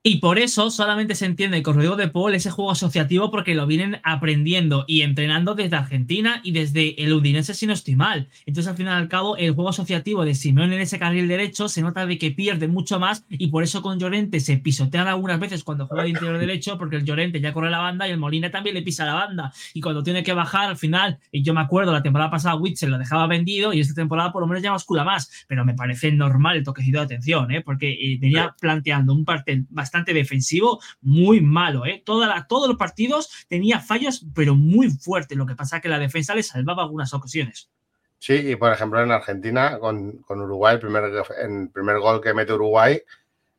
Y 0.07 0.17
por 0.19 0.39
eso 0.39 0.71
solamente 0.71 1.15
se 1.15 1.25
entiende 1.25 1.63
con 1.63 1.77
Rodrigo 1.77 1.97
de 1.97 2.09
Paul 2.09 2.35
ese 2.35 2.51
juego 2.51 2.71
asociativo 2.71 3.31
porque 3.31 3.55
lo 3.55 3.67
vienen 3.67 4.01
aprendiendo 4.03 4.85
y 4.87 5.01
entrenando 5.01 5.55
desde 5.55 5.77
Argentina 5.77 6.43
y 6.45 6.53
desde 6.53 7.03
el 7.03 7.15
Udinese 7.15 7.55
si 7.55 7.67
no 7.67 7.73
estoy 7.73 7.97
mal. 7.97 8.29
Entonces 8.45 8.71
al 8.71 8.77
final 8.77 8.99
y 8.99 9.03
al 9.03 9.09
cabo 9.09 9.39
el 9.39 9.53
juego 9.53 9.71
asociativo 9.71 10.27
de 10.27 10.35
Simeone 10.35 10.77
en 10.77 10.83
ese 10.83 10.99
carril 10.99 11.27
derecho 11.27 11.71
se 11.71 11.81
nota 11.81 12.05
de 12.05 12.19
que 12.19 12.33
pierde 12.33 12.69
mucho 12.69 13.01
más 13.01 13.25
y 13.31 13.47
por 13.47 13.63
eso 13.63 13.81
con 13.81 13.99
Llorente 13.99 14.41
se 14.41 14.59
pisotean 14.59 15.09
algunas 15.09 15.41
veces 15.41 15.65
cuando 15.65 15.87
juega 15.87 16.03
de 16.03 16.11
interior 16.11 16.37
derecho 16.37 16.77
porque 16.77 16.97
el 16.97 17.07
Llorente 17.07 17.41
ya 17.41 17.55
corre 17.55 17.71
la 17.71 17.79
banda 17.79 18.07
y 18.07 18.11
el 18.11 18.19
Molina 18.19 18.51
también 18.51 18.75
le 18.75 18.83
pisa 18.83 19.07
la 19.07 19.15
banda 19.15 19.55
y 19.73 19.81
cuando 19.81 20.03
tiene 20.03 20.23
que 20.23 20.35
bajar 20.35 20.69
al 20.69 20.77
final, 20.77 21.19
y 21.33 21.43
yo 21.43 21.55
me 21.55 21.63
acuerdo 21.63 21.93
la 21.93 22.03
temporada 22.03 22.31
pasada 22.31 22.57
Witzel 22.57 22.91
lo 22.91 22.99
dejaba 22.99 23.27
vendido 23.27 23.73
y 23.73 23.81
esta 23.81 23.95
temporada 23.95 24.33
por 24.33 24.43
lo 24.43 24.49
menos 24.49 24.63
ya 24.63 24.71
bascula 24.71 25.03
más, 25.03 25.47
pero 25.49 25.65
me 25.65 25.73
parece 25.73 26.13
normal 26.13 26.59
el 26.59 26.63
toquecito 26.63 26.99
de 26.99 27.05
atención, 27.05 27.51
¿eh? 27.53 27.63
porque 27.63 27.91
eh, 27.91 28.19
venía 28.21 28.55
planteando 28.61 29.15
un 29.15 29.25
parte 29.25 29.65
bastante 29.71 29.94
defensivo 30.03 30.81
muy 31.03 31.41
malo. 31.41 31.87
¿eh? 31.87 32.03
Toda 32.05 32.27
la- 32.27 32.47
todos 32.49 32.67
los 32.69 32.77
partidos 32.77 33.31
tenía 33.49 33.79
fallos, 33.79 34.27
pero 34.35 34.57
muy 34.57 34.91
fuertes. 34.91 35.39
Lo 35.39 35.47
que 35.47 35.55
pasa 35.55 35.77
es 35.77 35.83
que 35.83 35.89
la 35.89 35.99
defensa 36.01 36.35
le 36.35 36.43
salvaba 36.43 36.83
algunas 36.83 37.15
ocasiones. 37.15 37.71
Sí, 38.19 38.33
y 38.35 38.57
por 38.57 38.73
ejemplo 38.73 39.01
en 39.03 39.13
Argentina 39.13 39.79
con, 39.79 40.19
con 40.23 40.41
Uruguay, 40.41 40.75
el 40.75 40.81
primer, 40.81 41.05
el 41.05 41.69
primer 41.71 41.99
gol 42.01 42.21
que 42.21 42.35
mete 42.35 42.53
Uruguay, 42.55 43.01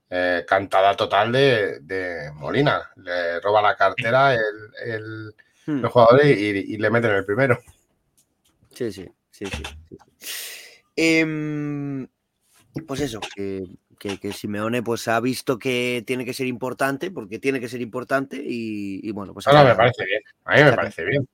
eh, 0.09 0.43
cantada 0.47 0.95
total 0.95 1.31
de, 1.31 1.79
de 1.81 2.31
Molina. 2.33 2.91
Le 2.97 3.39
roba 3.39 3.61
la 3.61 3.75
cartera 3.75 4.33
el, 4.33 4.41
el- 4.85 5.35
Hmm. 5.67 5.83
el 5.83 5.87
jugador 5.89 6.23
y, 6.23 6.29
y- 6.29 6.73
y 6.75 6.77
le 6.77 6.91
meten 6.91 7.09
el 7.09 7.25
primero. 7.25 7.57
Sí, 8.71 8.91
sí, 8.91 9.07
sí, 9.31 9.45
sí. 9.47 9.63
sí, 9.89 9.97
sí. 10.19 10.77
Em, 10.95 12.07
pues 12.85 13.01
eso, 13.01 13.19
que, 13.35 13.63
que- 13.99 14.19
que 14.19 14.31
Simeone 14.33 14.81
pues 14.83 15.07
ha 15.07 15.19
visto 15.19 15.57
que 15.59 16.03
tiene 16.05 16.25
que 16.25 16.33
ser 16.33 16.47
importante, 16.47 17.11
porque 17.11 17.39
tiene 17.39 17.59
que 17.59 17.69
ser 17.69 17.81
importante, 17.81 18.37
y, 18.37 18.99
y 19.07 19.11
bueno, 19.11 19.33
pues 19.33 19.47
Ahora 19.47 19.63
me 19.63 19.75
parece 19.75 20.05
bien. 20.05 20.21
A 20.45 20.55
mí 20.55 20.63
me 20.63 20.73
parece 20.73 21.03
bien. 21.05 21.27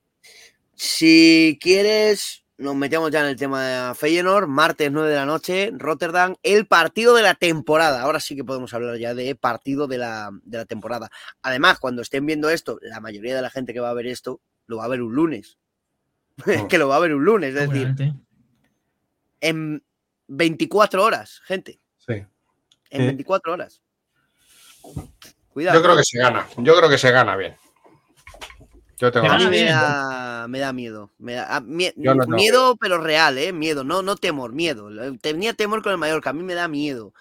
Si 0.76 1.57
quieres, 1.62 2.43
nos 2.57 2.76
metemos 2.76 3.12
ya 3.12 3.22
en 3.22 3.28
el 3.28 3.36
tema 3.36 3.64
de 3.89 3.95
Feyenoord, 3.95 4.47
martes 4.47 4.91
9 4.91 5.09
de 5.09 5.16
la 5.16 5.26
noche, 5.26 5.72
Rotterdam, 5.74 6.36
el 6.43 6.68
partido 6.68 7.14
de 7.16 7.22
la 7.24 7.36
temporada. 7.36 8.01
Ahora 8.01 8.20
sí 8.20 8.36
que 8.36 8.43
podemos 8.43 8.74
hablar 8.74 8.97
ya 8.97 9.14
de 9.14 9.36
partido 9.36 9.88
de 9.88 9.97
la, 9.97 10.30
de 10.43 10.57
la 10.59 10.66
temporada. 10.66 11.09
Además, 11.41 11.80
cuando 11.80 12.01
estén 12.01 12.26
viendo 12.26 12.49
esto, 12.49 12.80
la 12.82 12.99
mayoría 12.99 13.36
de 13.36 13.41
la 13.41 13.49
gente 13.49 13.74
que 13.74 13.80
va 13.80 13.89
a 13.89 13.93
ver 13.95 14.07
esto 14.07 14.41
lo 14.68 14.78
va 14.78 14.86
a 14.86 14.89
ver 14.89 15.01
un 15.01 15.14
lunes. 15.14 15.57
Es 16.45 16.64
que 16.70 16.78
lo 16.78 16.88
va 16.88 16.95
a 16.95 16.99
ver 16.99 17.14
un 17.14 17.26
lunes, 17.26 17.49
es 17.55 17.70
decir, 17.70 17.88
en 19.41 19.84
24 20.28 21.03
horas, 21.03 21.41
gente. 21.45 21.80
En 22.91 23.01
Sí. 23.01 23.05
24 23.07 23.53
horas. 23.53 23.81
Cuidado. 25.49 25.77
Yo 25.79 25.83
creo 25.83 25.95
que 25.97 26.03
se 26.03 26.17
gana. 26.19 26.47
Yo 26.57 26.75
creo 26.75 26.89
que 26.89 26.97
se 26.97 27.11
gana 27.11 27.35
bien. 27.35 27.55
Yo 28.97 29.11
tengo 29.11 29.27
me 29.35 29.49
bien. 29.49 29.67
da, 29.69 30.45
me 30.47 30.59
da 30.59 30.71
miedo. 30.73 31.09
Me 31.17 31.33
da- 31.33 31.59
mie- 31.61 31.93
no 31.97 32.13
miedo, 32.27 32.75
pero 32.77 32.99
real, 32.99 33.37
¿eh? 33.39 33.51
Miedo, 33.51 33.83
no, 33.83 34.03
no 34.03 34.15
temor, 34.15 34.53
miedo. 34.53 34.89
Tenía 35.19 35.53
temor 35.53 35.81
con 35.81 35.91
el 35.91 35.97
Mallorca, 35.97 36.29
a 36.29 36.33
mí 36.33 36.43
me 36.43 36.53
da 36.53 36.67
miedo. 36.67 37.13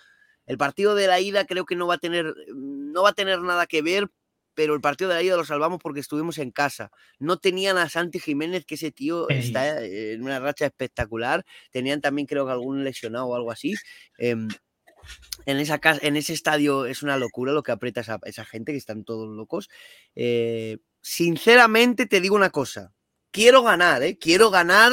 El 0.47 0.59
partido 0.59 0.95
de 0.95 1.07
la 1.07 1.21
ida 1.21 1.47
creo 1.47 1.65
que 1.65 1.77
no 1.77 1.87
va 1.87 1.95
a 1.95 1.99
tener, 1.99 2.35
no 2.55 3.03
va 3.03 3.11
a 3.11 3.15
tener 3.15 3.41
nada 3.41 3.67
que 3.67 3.83
ver 3.83 4.09
pero 4.53 4.75
el 4.75 4.81
partido 4.83 5.09
de 5.09 5.15
la 5.17 5.23
ida 5.23 5.37
lo 5.37 5.45
salvamos 5.47 5.79
porque 5.81 6.01
estuvimos 6.01 6.37
en 6.37 6.51
casa. 6.51 6.91
No 7.19 7.39
tenían 7.39 7.79
a 7.79 7.89
Santi 7.89 8.19
Jiménez, 8.19 8.67
que 8.67 8.75
ese 8.75 8.91
tío 8.91 9.27
está 9.31 9.83
en 9.83 10.23
una 10.23 10.39
racha 10.39 10.67
espectacular. 10.67 11.47
Tenían 11.71 12.03
también, 12.03 12.27
creo 12.27 12.45
que 12.45 12.53
algún 12.53 12.85
lesionado 12.85 13.27
o 13.29 13.37
algo 13.37 13.53
así. 13.53 13.75
Em, 14.19 14.49
en, 15.47 15.59
esa 15.59 15.79
casa, 15.79 16.01
en 16.03 16.17
ese 16.17 16.33
estadio 16.33 16.87
es 16.87 17.03
una 17.03 17.17
locura 17.17 17.53
lo 17.53 17.63
que 17.63 17.73
aprieta 17.73 18.01
esa, 18.01 18.19
esa 18.25 18.45
gente, 18.45 18.73
que 18.73 18.79
están 18.79 19.05
todos 19.05 19.29
locos. 19.29 19.69
Eh, 20.15 20.79
sinceramente 21.01 22.07
te 22.07 22.21
digo 22.21 22.37
una 22.37 22.51
cosa. 22.51 22.93
Quiero 23.31 23.63
ganar, 23.63 24.03
¿eh? 24.03 24.19
Quiero 24.19 24.51
ganar 24.51 24.93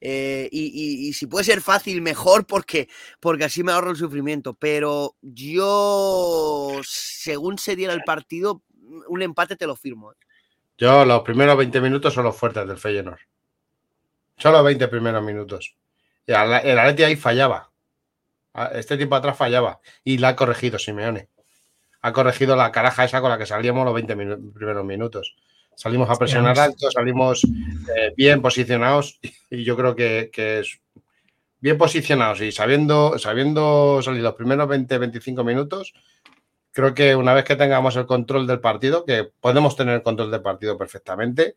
eh, 0.00 0.48
y, 0.52 1.12
si 1.12 1.26
puede 1.26 1.44
ser 1.44 1.60
fácil, 1.60 2.00
mejor, 2.02 2.46
porque, 2.46 2.88
porque 3.20 3.44
así 3.44 3.62
me 3.62 3.72
ahorro 3.72 3.90
el 3.90 3.96
sufrimiento. 3.96 4.54
Pero 4.54 5.16
yo, 5.22 6.80
según 6.84 7.58
se 7.58 7.76
diera 7.76 7.92
el 7.92 8.02
partido, 8.02 8.62
un 9.08 9.22
empate 9.22 9.56
te 9.56 9.66
lo 9.66 9.76
firmo. 9.76 10.12
¿eh? 10.12 10.16
Yo, 10.76 11.04
los 11.04 11.22
primeros 11.22 11.56
20 11.56 11.80
minutos 11.80 12.14
son 12.14 12.24
los 12.24 12.36
fuertes 12.36 12.66
del 12.66 12.78
Feyenoord. 12.78 13.20
Son 14.36 14.52
los 14.52 14.64
20 14.64 14.86
primeros 14.88 15.22
minutos. 15.22 15.74
Y 16.26 16.32
el 16.32 16.78
Atleti 16.78 17.02
ahí 17.02 17.16
fallaba. 17.16 17.70
Este 18.72 18.96
tipo 18.96 19.14
atrás 19.14 19.36
fallaba. 19.36 19.80
Y 20.04 20.18
la 20.18 20.28
ha 20.28 20.36
corregido 20.36 20.78
Simeone. 20.78 21.28
Ha 22.00 22.12
corregido 22.12 22.56
la 22.56 22.70
caraja 22.72 23.04
esa 23.04 23.20
con 23.20 23.30
la 23.30 23.38
que 23.38 23.46
salíamos 23.46 23.84
los 23.84 23.94
20 23.94 24.16
primeros 24.54 24.84
minutos. 24.84 25.36
Salimos 25.74 26.10
a 26.10 26.16
presionar 26.16 26.58
alto, 26.58 26.90
salimos 26.90 27.44
eh, 27.44 28.12
bien 28.16 28.42
posicionados 28.42 29.20
y 29.50 29.62
yo 29.62 29.76
creo 29.76 29.94
que, 29.94 30.30
es 30.34 30.80
bien 31.60 31.78
posicionados 31.78 32.40
y 32.40 32.50
sabiendo, 32.50 33.16
sabiendo 33.18 34.00
salir 34.02 34.22
los 34.22 34.34
primeros 34.34 34.68
20-25 34.68 35.44
minutos, 35.44 35.94
creo 36.72 36.94
que 36.94 37.14
una 37.14 37.32
vez 37.32 37.44
que 37.44 37.54
tengamos 37.56 37.94
el 37.94 38.06
control 38.06 38.46
del 38.46 38.60
partido, 38.60 39.04
que 39.04 39.30
podemos 39.40 39.76
tener 39.76 39.94
el 39.94 40.02
control 40.02 40.30
del 40.30 40.42
partido 40.42 40.76
perfectamente, 40.76 41.54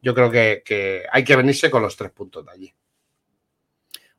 yo 0.00 0.14
creo 0.14 0.30
que, 0.30 1.04
hay 1.10 1.24
que 1.24 1.36
venirse 1.36 1.70
con 1.70 1.82
los 1.82 1.96
tres 1.96 2.10
puntos 2.10 2.44
de 2.46 2.52
allí. 2.52 2.74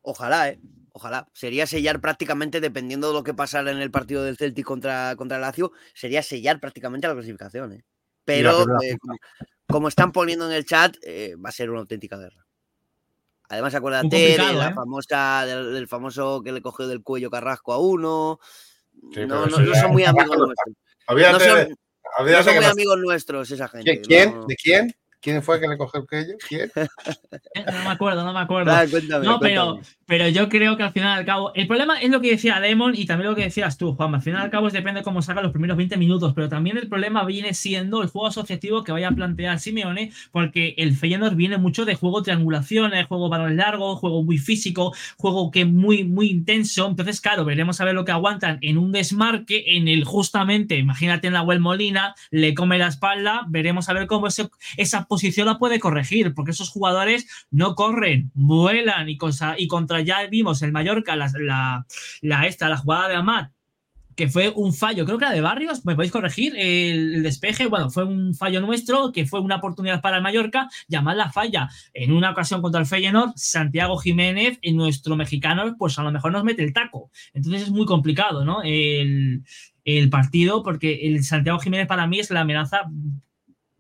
Ojalá, 0.01 0.49
¿eh? 0.49 0.59
Ojalá. 0.91 1.27
Sería 1.33 1.67
sellar 1.67 2.01
prácticamente, 2.01 2.61
dependiendo 2.61 3.07
de 3.07 3.13
lo 3.13 3.23
que 3.23 3.33
pasara 3.33 3.71
en 3.71 3.79
el 3.79 3.91
partido 3.91 4.23
del 4.23 4.37
Celtic 4.37 4.65
contra, 4.65 5.15
contra 5.15 5.37
el 5.37 5.41
Lazio, 5.41 5.71
sería 5.93 6.23
sellar 6.23 6.59
prácticamente 6.59 7.07
la 7.07 7.13
clasificación. 7.13 7.73
¿eh? 7.73 7.85
Pero 8.25 8.63
eh, 8.81 8.97
como, 9.67 9.87
están 9.87 10.11
poniendo 10.11 10.45
en 10.47 10.53
el 10.55 10.65
chat, 10.65 10.95
eh, 11.03 11.35
va 11.43 11.49
a 11.49 11.53
ser 11.53 11.69
una 11.69 11.79
auténtica 11.79 12.17
guerra. 12.17 12.45
Además, 13.49 13.73
acuérdate 13.73 14.15
de 14.15 14.37
la 14.37 14.69
¿eh? 14.69 14.73
famosa, 14.73 15.45
del, 15.45 15.87
famoso 15.87 16.43
que 16.43 16.51
le 16.51 16.61
cogió 16.61 16.87
del 16.87 17.01
cuello 17.01 17.31
Carrasco 17.31 17.73
a 17.73 17.79
uno. 17.79 18.39
no, 18.93 19.49
son 19.49 19.91
muy 19.91 20.03
amigos 20.05 20.37
nuestros. 20.37 20.75
no 21.07 22.43
son, 22.43 22.55
muy 22.55 22.65
amigos 22.65 22.97
nuestros 22.99 23.49
esa 23.49 23.67
gente. 23.67 24.01
¿Quién? 24.01 24.45
¿De 24.45 24.55
quién? 24.55 24.95
¿Quién 25.21 25.43
fue 25.43 25.59
que 25.59 25.67
le 25.67 25.77
cogió 25.77 26.01
el 26.01 26.07
cuello? 26.07 26.35
¿Quién? 26.47 26.71
No 27.65 27.83
me 27.83 27.89
acuerdo, 27.89 28.23
no 28.23 28.33
me 28.33 28.39
acuerdo. 28.39 28.71
no, 29.23 29.39
pero, 29.39 29.79
pero 30.10 30.28
yo 30.28 30.49
creo 30.49 30.76
que 30.76 30.82
al 30.82 30.91
final 30.91 31.20
al 31.20 31.24
cabo, 31.24 31.51
el 31.53 31.68
problema 31.68 32.01
es 32.01 32.10
lo 32.10 32.20
que 32.20 32.32
decía 32.32 32.60
Demon 32.60 32.95
y 32.95 33.05
también 33.05 33.30
lo 33.30 33.36
que 33.36 33.43
decías 33.43 33.78
tú, 33.78 33.93
Juan. 33.93 34.16
Al 34.16 34.24
final 34.24 34.41
al 34.41 34.49
cabo 34.49 34.68
depende 34.68 35.01
de 35.01 35.03
cómo 35.03 35.22
salgan 35.22 35.43
los 35.43 35.51
primeros 35.51 35.78
20 35.78 35.97
minutos, 35.97 36.34
pero 36.34 36.49
también 36.49 36.78
el 36.78 36.88
problema 36.88 37.24
viene 37.26 37.53
siendo 37.53 38.01
el 38.01 38.10
juego 38.10 38.26
asociativo 38.26 38.84
que 38.84 38.91
vaya 38.91 39.10
a 39.10 39.12
plantear 39.12 39.60
Simeone, 39.60 40.12
porque 40.32 40.74
el 40.80 40.95
Feyenoord 40.95 41.36
viene 41.36 41.60
mucho 41.60 41.86
de 41.86 41.93
juego 41.93 42.24
triangulaciones, 42.24 43.05
juego 43.05 43.30
balones 43.30 43.55
largos, 43.55 43.99
juego 43.99 44.24
muy 44.24 44.39
físico, 44.39 44.95
juego 45.16 45.51
que 45.51 45.66
muy, 45.66 46.03
muy 46.05 46.32
intenso. 46.32 46.88
Entonces, 46.88 47.22
claro, 47.22 47.45
veremos 47.45 47.80
a 47.80 47.86
ver 47.86 47.93
lo 47.93 48.03
que 48.03 48.12
aguantan 48.12 48.57
en 48.62 48.80
un 48.80 48.91
desmarque, 48.91 49.78
en 49.78 49.88
el 49.88 50.05
justamente, 50.05 50.80
imagínate 50.80 51.28
en 51.28 51.34
la 51.34 51.43
Well 51.43 51.60
Molina, 51.60 52.16
le 52.32 52.55
come 52.55 52.80
la 52.80 52.88
espalda, 52.88 53.45
veremos 53.47 53.89
a 53.89 53.93
ver 53.93 54.07
cómo 54.07 54.26
esa 54.26 55.05
posición 55.05 55.45
la 55.45 55.60
puede 55.60 55.80
corregir, 55.80 56.34
porque 56.34 56.49
esos 56.49 56.72
jugadores 56.72 57.28
no 57.51 57.76
corren, 57.76 58.32
vuelan 58.34 59.07
y, 59.07 59.16
cosa, 59.16 59.53
y 59.55 59.68
contra 59.68 59.98
ya 60.01 60.25
vimos 60.27 60.61
el 60.61 60.71
Mallorca, 60.71 61.15
la, 61.15 61.85
esta, 62.45 62.69
la 62.69 62.77
jugada 62.77 63.09
de 63.09 63.15
Amat, 63.15 63.51
que 64.15 64.27
fue 64.27 64.49
un 64.49 64.73
fallo, 64.73 65.05
creo 65.05 65.17
que 65.17 65.23
era 65.23 65.33
de 65.33 65.39
Barrios, 65.39 65.85
me 65.85 65.95
podéis 65.95 66.11
corregir, 66.11 66.53
el, 66.57 67.23
despeje, 67.23 67.67
bueno, 67.67 67.89
fue 67.89 68.03
un 68.03 68.35
fallo 68.35 68.59
nuestro, 68.59 69.13
que 69.13 69.25
fue 69.25 69.39
una 69.39 69.55
oportunidad 69.55 70.01
para 70.01 70.17
el 70.17 70.23
Mallorca, 70.23 70.69
llamar 70.89 71.15
la 71.15 71.31
falla 71.31 71.69
en 71.93 72.11
una 72.11 72.31
ocasión 72.31 72.61
contra 72.61 72.81
el 72.81 72.87
Feyenoord, 72.87 73.31
Santiago 73.37 73.97
Jiménez, 73.97 74.59
en 74.61 74.75
nuestro 74.75 75.15
mexicano, 75.15 75.73
pues 75.77 75.97
a 75.99 76.03
lo 76.03 76.11
mejor 76.11 76.33
nos 76.33 76.43
mete 76.43 76.63
el 76.63 76.73
taco. 76.73 77.11
Entonces 77.33 77.61
es 77.61 77.69
muy 77.71 77.85
complicado, 77.85 78.43
¿no? 78.43 78.61
El 78.61 80.09
partido, 80.11 80.63
porque 80.63 81.07
el 81.07 81.23
Santiago 81.23 81.59
Jiménez 81.59 81.87
para 81.87 82.05
mí 82.05 82.19
es 82.19 82.29
la 82.29 82.41
amenaza 82.41 82.81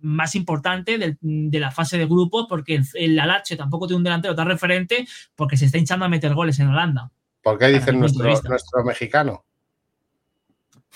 más 0.01 0.35
importante 0.35 0.97
de, 0.97 1.59
la 1.59 1.71
fase 1.71 1.97
de 1.97 2.05
grupos, 2.05 2.45
porque 2.47 2.75
el, 2.75 2.85
el 2.93 3.19
Alache 3.19 3.55
tampoco 3.55 3.87
tiene 3.87 3.97
un 3.97 4.03
delantero 4.03 4.35
tan 4.35 4.47
referente, 4.47 5.07
porque 5.35 5.57
se 5.57 5.65
está 5.65 5.77
hinchando 5.77 6.05
a 6.05 6.09
meter 6.09 6.33
goles 6.33 6.59
en 6.59 6.67
Holanda. 6.67 7.11
¿Por 7.41 7.57
qué 7.57 7.67
dicen 7.67 7.99
nuestro, 7.99 8.25
nuestro 8.25 8.83
mexicano? 8.83 9.45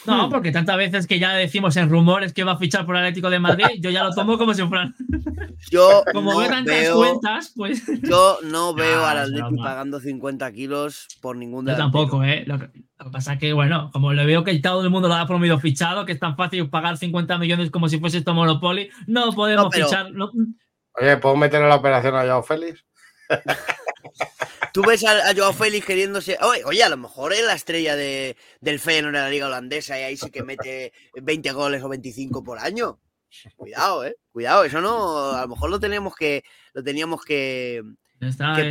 No, 0.06 0.30
porque 0.30 0.52
tantas 0.52 0.78
veces 0.78 1.08
que 1.08 1.20
ya 1.20 1.34
decimos 1.34 1.76
en 1.78 1.90
rumores 1.90 2.34
que 2.34 2.44
va 2.44 2.54
a 2.54 2.58
fichar 2.58 2.86
por 2.86 2.96
el 2.96 3.04
Atlético 3.04 3.30
de 3.30 3.40
Madrid, 3.40 3.66
yo 3.80 3.90
ya 3.90 4.04
lo 4.04 4.14
tomo 4.14 4.38
como 4.38 4.54
si 4.54 4.64
fueran. 4.64 4.96
Yo 5.72 6.04
como 6.12 6.34
no 6.34 6.48
tantas 6.48 6.90
cuentas, 6.90 7.54
pues. 7.56 7.84
Yo 8.02 8.38
no 8.44 8.74
veo 8.76 9.06
al 9.06 9.18
Atlético 9.20 9.64
pagando 9.64 10.00
50 10.00 10.52
kilos 10.52 11.08
por 11.22 11.38
ningún 11.38 11.66
Yo 11.66 11.76
tampoco, 11.78 12.22
¿eh? 12.24 12.44
Lo 12.46 12.60
que, 12.60 12.70
pasa 13.12 13.34
es 13.34 13.40
que, 13.40 13.54
bueno, 13.54 13.90
como 13.94 14.12
le 14.12 14.26
veo 14.26 14.44
que 14.44 14.60
todo 14.60 14.84
el 14.84 14.90
mundo 14.90 15.08
lo 15.08 15.14
ha 15.14 15.26
promovido 15.26 15.58
fichado, 15.60 16.06
que 16.06 16.12
es 16.12 16.20
tan 16.20 16.36
fácil 16.36 16.70
pagar 16.70 16.98
50 16.98 17.38
millones 17.38 17.72
como 17.72 17.88
si 17.88 17.98
fuese 17.98 18.18
esto 18.18 18.34
Monopoly, 18.34 18.90
no 19.08 19.32
podemos 19.32 19.74
fichar. 19.74 20.12
Oye, 21.00 21.18
¿puedo 21.18 21.38
meter 21.38 21.62
en 21.62 21.70
la 21.70 21.76
operación 21.76 22.16
a 22.16 22.24
Joao 22.24 22.44
Félix? 22.44 22.84
Tú 24.74 24.82
ves 24.82 25.04
a, 25.06 25.36
Joao 25.36 25.54
Félix 25.54 25.86
queriéndose. 25.86 26.36
Oye, 26.66 26.84
a 26.84 26.90
lo 26.90 26.98
mejor 26.98 27.32
es 27.32 27.46
la 27.46 27.54
estrella 27.54 27.96
de, 27.96 28.36
del 28.60 28.80
Feyenoord 28.80 29.16
en 29.16 29.22
la 29.22 29.30
liga 29.30 29.46
holandesa 29.46 30.00
y 30.00 30.02
ahí 30.02 30.18
sí 30.18 30.32
que 30.32 30.42
mete 30.42 30.92
20 31.22 31.52
goles 31.52 31.84
o 31.84 31.90
25 31.90 32.44
por 32.44 32.58
año. 32.58 33.00
Cuidado, 33.56 34.04
eh. 34.04 34.18
Cuidado, 34.32 34.64
eso 34.64 34.82
no. 34.82 35.30
A 35.30 35.42
lo 35.42 35.50
mejor 35.50 35.70
lo 35.70 35.80
teníamos 35.80 36.16
que, 36.16 36.44
lo 36.74 36.84
teníamos 36.84 37.24
que, 37.24 37.84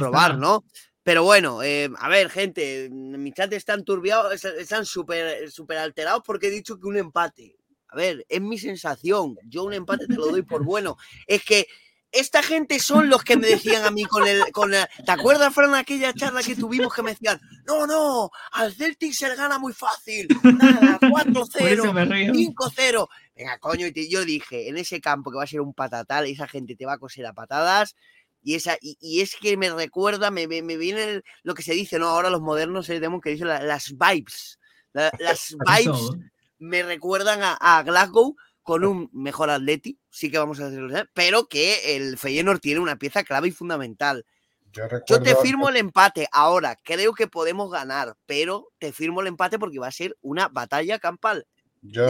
probar, 0.00 0.38
¿no? 0.38 0.64
Pero 1.04 1.22
bueno, 1.22 1.62
eh, 1.62 1.88
a 1.96 2.08
ver, 2.08 2.30
gente, 2.30 2.88
mi 2.90 3.32
chat 3.32 3.52
están 3.52 3.84
turbiados, 3.84 4.44
están 4.44 4.84
súper 4.84 5.52
super 5.52 5.78
alterados 5.78 6.22
porque 6.26 6.48
he 6.48 6.50
dicho 6.50 6.80
que 6.80 6.86
un 6.88 6.96
empate. 6.96 7.54
A 7.86 7.94
ver, 7.94 8.26
es 8.28 8.40
mi 8.40 8.58
sensación. 8.58 9.36
Yo 9.44 9.62
un 9.62 9.74
empate 9.74 10.08
te 10.08 10.14
lo 10.14 10.26
doy 10.26 10.42
por 10.42 10.64
bueno. 10.64 10.96
Es 11.28 11.44
que 11.44 11.68
esta 12.12 12.42
gente 12.42 12.78
son 12.78 13.08
los 13.08 13.24
que 13.24 13.38
me 13.38 13.48
decían 13.48 13.84
a 13.84 13.90
mí 13.90 14.04
con 14.04 14.28
el, 14.28 14.52
con 14.52 14.70
¿te 14.70 15.10
acuerdas, 15.10 15.52
Fran, 15.54 15.74
aquella 15.74 16.12
charla 16.12 16.42
que 16.42 16.54
tuvimos 16.54 16.92
que 16.92 17.02
me 17.02 17.12
decían, 17.12 17.40
no, 17.66 17.86
no, 17.86 18.30
al 18.52 18.74
Celtic 18.74 19.14
se 19.14 19.28
le 19.28 19.34
gana 19.34 19.58
muy 19.58 19.72
fácil, 19.72 20.28
nada, 20.42 20.98
4-0, 21.00 22.54
5-0. 22.54 23.08
Venga, 23.34 23.58
coño, 23.58 23.86
y 23.86 24.10
yo 24.10 24.24
dije, 24.26 24.68
en 24.68 24.76
ese 24.76 25.00
campo 25.00 25.30
que 25.30 25.38
va 25.38 25.44
a 25.44 25.46
ser 25.46 25.62
un 25.62 25.72
patatal, 25.72 26.26
esa 26.26 26.46
gente 26.46 26.76
te 26.76 26.84
va 26.84 26.94
a 26.94 26.98
coser 26.98 27.24
a 27.24 27.32
patadas, 27.32 27.96
y, 28.42 28.56
esa, 28.56 28.76
y, 28.80 29.20
es 29.20 29.36
que 29.36 29.56
me 29.56 29.70
recuerda, 29.70 30.30
me, 30.30 30.46
me, 30.46 30.76
viene 30.76 31.22
lo 31.44 31.54
que 31.54 31.62
se 31.62 31.72
dice, 31.72 31.98
¿no? 31.98 32.08
Ahora 32.08 32.28
los 32.28 32.42
modernos 32.42 32.86
se 32.86 33.00
que 33.00 33.30
dicen 33.30 33.48
las 33.48 33.94
vibes, 33.96 34.58
las 34.92 35.56
vibes 35.66 36.10
me 36.58 36.82
recuerdan 36.82 37.40
a 37.42 37.82
Glasgow, 37.84 38.36
con 38.62 38.84
un 38.84 39.10
mejor 39.12 39.50
Atleti, 39.50 39.98
sí 40.10 40.30
que 40.30 40.38
vamos 40.38 40.60
a 40.60 40.70
decirlo, 40.70 41.04
pero 41.12 41.46
que 41.46 41.96
el 41.96 42.16
Feyenoord 42.18 42.60
tiene 42.60 42.80
una 42.80 42.96
pieza 42.96 43.24
clave 43.24 43.48
y 43.48 43.52
fundamental. 43.52 44.24
Yo, 44.72 45.20
te 45.20 45.36
firmo 45.36 45.68
el 45.68 45.76
empate. 45.76 46.26
Ahora, 46.32 46.78
creo 46.82 47.12
que 47.12 47.26
podemos 47.26 47.70
ganar, 47.70 48.16
pero 48.24 48.68
te 48.78 48.92
firmo 48.92 49.20
el 49.20 49.26
empate 49.26 49.58
porque 49.58 49.78
va 49.78 49.88
a 49.88 49.92
ser 49.92 50.16
una 50.22 50.48
batalla 50.48 50.98
campal. 50.98 51.46
Yo, 51.82 52.08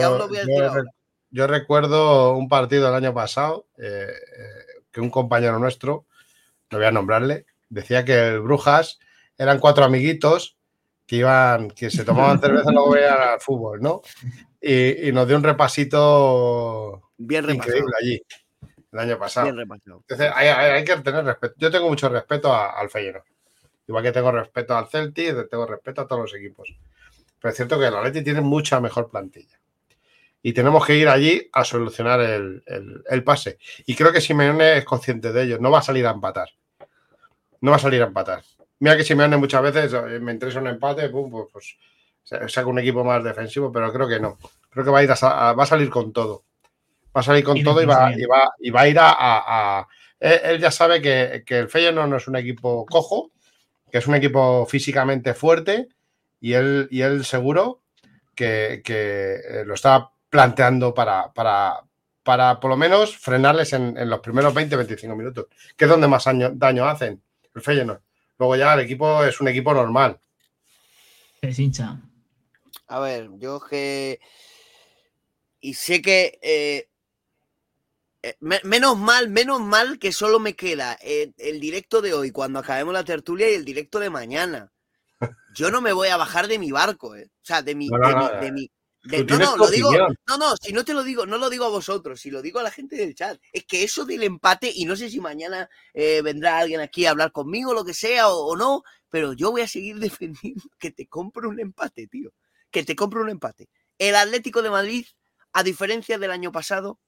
yo, 1.31 1.47
recuerdo 1.47 2.37
un 2.37 2.47
partido 2.47 2.87
el 2.87 2.95
año 2.95 3.13
pasado 3.13 3.67
eh, 3.77 4.07
eh, 4.07 4.83
que 4.91 5.01
un 5.01 5.09
compañero 5.09 5.59
nuestro, 5.59 6.05
no 6.69 6.77
voy 6.77 6.87
a 6.87 6.91
nombrarle, 6.91 7.47
decía 7.69 8.05
que 8.05 8.27
el 8.29 8.39
Brujas 8.39 8.99
eran 9.37 9.59
cuatro 9.59 9.83
amiguitos 9.83 10.57
que 11.05 11.17
iban, 11.17 11.69
que 11.71 11.89
se 11.89 12.05
tomaban 12.05 12.39
cerveza 12.39 12.71
y 12.71 12.73
luego 12.73 12.91
veían 12.91 13.21
al 13.21 13.39
fútbol, 13.39 13.81
¿no? 13.81 14.01
y, 14.61 15.11
nos 15.11 15.27
dio 15.27 15.35
un 15.37 15.43
repasito 15.43 17.11
Bien 17.17 17.49
increíble 17.49 17.93
allí 18.01 18.21
el 18.93 18.99
año 18.99 19.17
pasado. 19.17 19.49
Entonces 19.49 20.31
hay, 20.33 20.83
que 20.83 20.95
tener 20.97 21.25
respeto. 21.25 21.55
Yo 21.57 21.71
tengo 21.71 21.89
mucho 21.89 22.09
respeto 22.09 22.53
al 22.53 22.89
Feyenoord. 22.89 23.25
Igual 23.87 24.03
que 24.03 24.11
tengo 24.11 24.31
respeto 24.31 24.77
al 24.77 24.87
Celtic, 24.87 25.49
tengo 25.49 25.65
respeto 25.65 26.01
a 26.01 26.07
todos 26.07 26.21
los 26.21 26.35
equipos. 26.35 26.69
Pero 27.39 27.49
es 27.49 27.55
cierto 27.55 27.79
que 27.79 27.87
el 27.87 27.95
Atleti 27.95 28.23
tiene 28.23 28.41
mucha 28.41 28.79
mejor 28.79 29.09
plantilla. 29.09 29.59
Y 30.41 30.53
tenemos 30.53 30.85
que 30.85 30.95
ir 30.95 31.07
allí 31.07 31.49
a 31.51 31.63
solucionar 31.63 32.19
el, 32.21 33.23
pase. 33.25 33.57
Y 33.85 33.95
creo 33.95 34.11
que 34.11 34.21
Simeone 34.21 34.77
es 34.77 34.85
consciente 34.85 35.31
de 35.31 35.43
ello. 35.43 35.57
No 35.59 35.71
va 35.71 35.79
a 35.79 35.83
salir 35.83 36.05
a 36.05 36.11
empatar. 36.11 36.49
No 37.61 37.71
va 37.71 37.77
a 37.77 37.79
salir 37.79 38.01
a 38.01 38.07
empatar. 38.07 38.43
Mira 38.83 38.97
que 38.97 39.05
Simeone 39.05 39.37
muchas 39.37 39.61
veces 39.61 39.93
eh, 39.93 40.19
me 40.19 40.33
interesa 40.33 40.59
un 40.59 40.67
empate, 40.67 41.07
pues, 41.07 41.47
pues 41.53 41.77
saca 42.51 42.67
un 42.67 42.79
equipo 42.79 43.01
más 43.05 43.23
defensivo, 43.23 43.71
pero 43.71 43.93
creo 43.93 44.09
que 44.09 44.19
no. 44.19 44.37
Creo 44.69 44.83
que 44.83 44.91
va 44.91 44.99
a, 44.99 45.03
ir 45.03 45.09
va 45.09 45.63
a 45.63 45.65
salir 45.65 45.89
con 45.89 46.11
todo. 46.11 46.43
Va 47.15 47.21
a 47.21 47.23
salir 47.23 47.45
con 47.45 47.63
todo 47.63 47.81
y 47.81 47.85
va, 47.85 48.11
y 48.11 48.25
va, 48.25 48.49
y 48.59 48.69
va, 48.71 48.81
a 48.81 48.87
ir 48.89 48.97
a. 48.99 49.87
Él, 50.19 50.59
ya 50.59 50.69
sabe 50.69 51.01
que, 51.01 51.45
que 51.45 51.59
el 51.59 51.69
Feyenoord 51.69 52.09
no 52.09 52.17
es 52.17 52.27
un 52.27 52.35
equipo 52.35 52.85
cojo, 52.85 53.31
que 53.89 53.99
es 53.99 54.07
un 54.07 54.15
equipo 54.15 54.65
físicamente 54.65 55.33
fuerte 55.33 55.87
y 56.41 56.51
él, 56.51 56.89
y 56.91 57.03
él 57.03 57.23
seguro 57.23 57.83
que, 58.35 58.83
eh, 58.85 59.63
lo 59.65 59.75
está 59.75 60.11
planteando 60.29 60.93
para, 60.93 61.31
para, 61.31 61.83
para 62.21 62.59
por 62.59 62.69
lo 62.69 62.75
menos 62.75 63.15
frenarles 63.15 63.71
en, 63.71 64.09
los 64.09 64.19
primeros 64.19 64.53
20-25 64.53 65.15
minutos, 65.15 65.45
que 65.77 65.85
es 65.85 65.89
donde 65.89 66.09
más 66.09 66.25
daño 66.25 66.85
hacen 66.85 67.23
el 67.55 67.61
Feyenoord. 67.61 68.01
Luego 68.43 68.57
ya 68.57 68.73
el 68.73 68.81
equipo 68.81 69.23
es 69.23 69.39
un 69.39 69.47
equipo 69.47 69.73
normal. 69.73 70.19
Es 71.39 71.57
hincha. 71.59 72.01
A 72.87 72.99
ver, 72.99 73.29
yo 73.37 73.61
que... 73.61 74.19
Y 75.61 75.75
sé 75.75 76.01
que... 76.01 76.39
Eh, 76.41 76.89
eh, 78.21 78.35
menos 78.41 78.97
mal, 78.97 79.29
menos 79.29 79.61
mal 79.61 79.97
que 79.97 80.11
solo 80.11 80.41
me 80.41 80.57
queda 80.57 80.97
el 81.01 81.61
directo 81.61 82.01
de 82.01 82.13
hoy, 82.13 82.31
cuando 82.31 82.59
acabemos 82.59 82.93
la 82.93 83.05
tertulia, 83.05 83.49
y 83.49 83.53
el 83.53 83.63
directo 83.63 83.97
de 83.97 84.09
mañana. 84.09 84.73
Yo 85.55 85.71
no 85.71 85.79
me 85.79 85.93
voy 85.93 86.09
a 86.09 86.17
bajar 86.17 86.49
de 86.49 86.59
mi 86.59 86.73
barco, 86.73 87.15
eh. 87.15 87.29
O 87.41 87.45
sea, 87.45 87.61
de 87.61 87.75
mi, 87.75 87.87
de 87.87 88.51
mi, 88.51 88.69
no, 89.03 89.37
no, 89.37 89.57
lo 89.57 89.67
digo, 89.67 89.91
no, 90.27 90.37
no, 90.37 90.55
si 90.55 90.71
no 90.71 90.85
te 90.85 90.93
lo 90.93 91.03
digo, 91.03 91.25
no 91.25 91.37
lo 91.37 91.49
digo 91.49 91.65
a 91.65 91.69
vosotros, 91.69 92.21
si 92.21 92.31
lo 92.31 92.41
digo 92.41 92.59
a 92.59 92.63
la 92.63 92.71
gente 92.71 92.95
del 92.95 93.13
chat. 93.13 93.39
Es 93.51 93.65
que 93.65 93.83
eso 93.83 94.05
del 94.05 94.23
empate, 94.23 94.71
y 94.73 94.85
no 94.85 94.95
sé 94.95 95.09
si 95.09 95.19
mañana 95.19 95.69
eh, 95.93 96.21
vendrá 96.21 96.59
alguien 96.59 96.79
aquí 96.79 97.05
a 97.05 97.11
hablar 97.11 97.33
conmigo, 97.33 97.73
lo 97.73 97.83
que 97.83 97.93
sea, 97.93 98.29
o, 98.29 98.55
no, 98.55 98.83
pero 99.09 99.33
yo 99.33 99.51
voy 99.51 99.61
a 99.61 99.67
seguir 99.67 99.99
defendiendo 99.99 100.63
que 100.79 100.91
te 100.91 101.07
compro 101.07 101.49
un 101.49 101.59
empate, 101.59 102.07
tío. 102.07 102.31
Que 102.71 102.83
te 102.83 102.95
compro 102.95 103.21
un 103.21 103.29
empate. 103.29 103.69
El 103.97 104.15
Atlético 104.15 104.61
de 104.61 104.69
Madrid, 104.69 105.05
a 105.51 105.63
diferencia 105.63 106.17
del 106.17 106.31
año 106.31 106.51
pasado, 106.51 106.99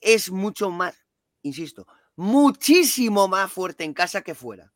es 0.00 0.30
mucho 0.30 0.70
más, 0.70 0.94
insisto, 1.42 1.86
muchísimo 2.16 3.28
más 3.28 3.50
fuerte 3.50 3.84
en 3.84 3.94
casa 3.94 4.20
que 4.20 4.34
fuera. 4.34 4.72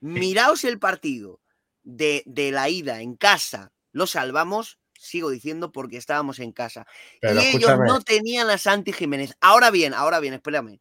Miraos 0.00 0.62
el 0.64 0.78
partido 0.78 1.40
de, 1.82 2.22
de 2.26 2.52
la 2.52 2.68
ida 2.68 3.00
en 3.00 3.16
casa 3.16 3.72
lo 3.92 4.06
salvamos, 4.06 4.78
sigo 4.98 5.30
diciendo, 5.30 5.72
porque 5.72 5.96
estábamos 5.96 6.38
en 6.38 6.52
casa. 6.52 6.86
y 7.22 7.56
ellos 7.56 7.78
no 7.86 8.00
tenían 8.00 8.50
a 8.50 8.58
Santi 8.58 8.92
Jiménez. 8.92 9.34
Ahora 9.40 9.70
bien, 9.70 9.94
ahora 9.94 10.20
bien, 10.20 10.34
espérame. 10.34 10.80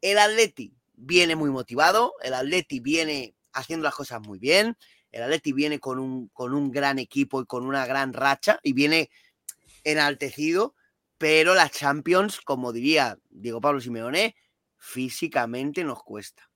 El 0.00 0.18
Atleti 0.18 0.74
viene 0.94 1.36
muy 1.36 1.50
motivado, 1.50 2.14
el 2.22 2.34
Atleti 2.34 2.80
viene 2.80 3.34
haciendo 3.52 3.84
las 3.84 3.94
cosas 3.94 4.20
muy 4.20 4.38
bien, 4.38 4.76
el 5.10 5.22
Atleti 5.22 5.52
viene 5.52 5.80
con 5.80 5.98
un, 5.98 6.28
con 6.28 6.54
un 6.54 6.70
gran 6.70 6.98
equipo 6.98 7.40
y 7.40 7.46
con 7.46 7.66
una 7.66 7.86
gran 7.86 8.12
racha 8.12 8.60
y 8.62 8.72
viene 8.72 9.10
enaltecido, 9.84 10.74
pero 11.18 11.54
la 11.54 11.68
Champions, 11.68 12.40
como 12.40 12.72
diría 12.72 13.18
Diego 13.28 13.60
Pablo 13.60 13.80
Simeone, 13.80 14.36
físicamente 14.78 15.84
nos 15.84 16.02
cuesta. 16.02 16.48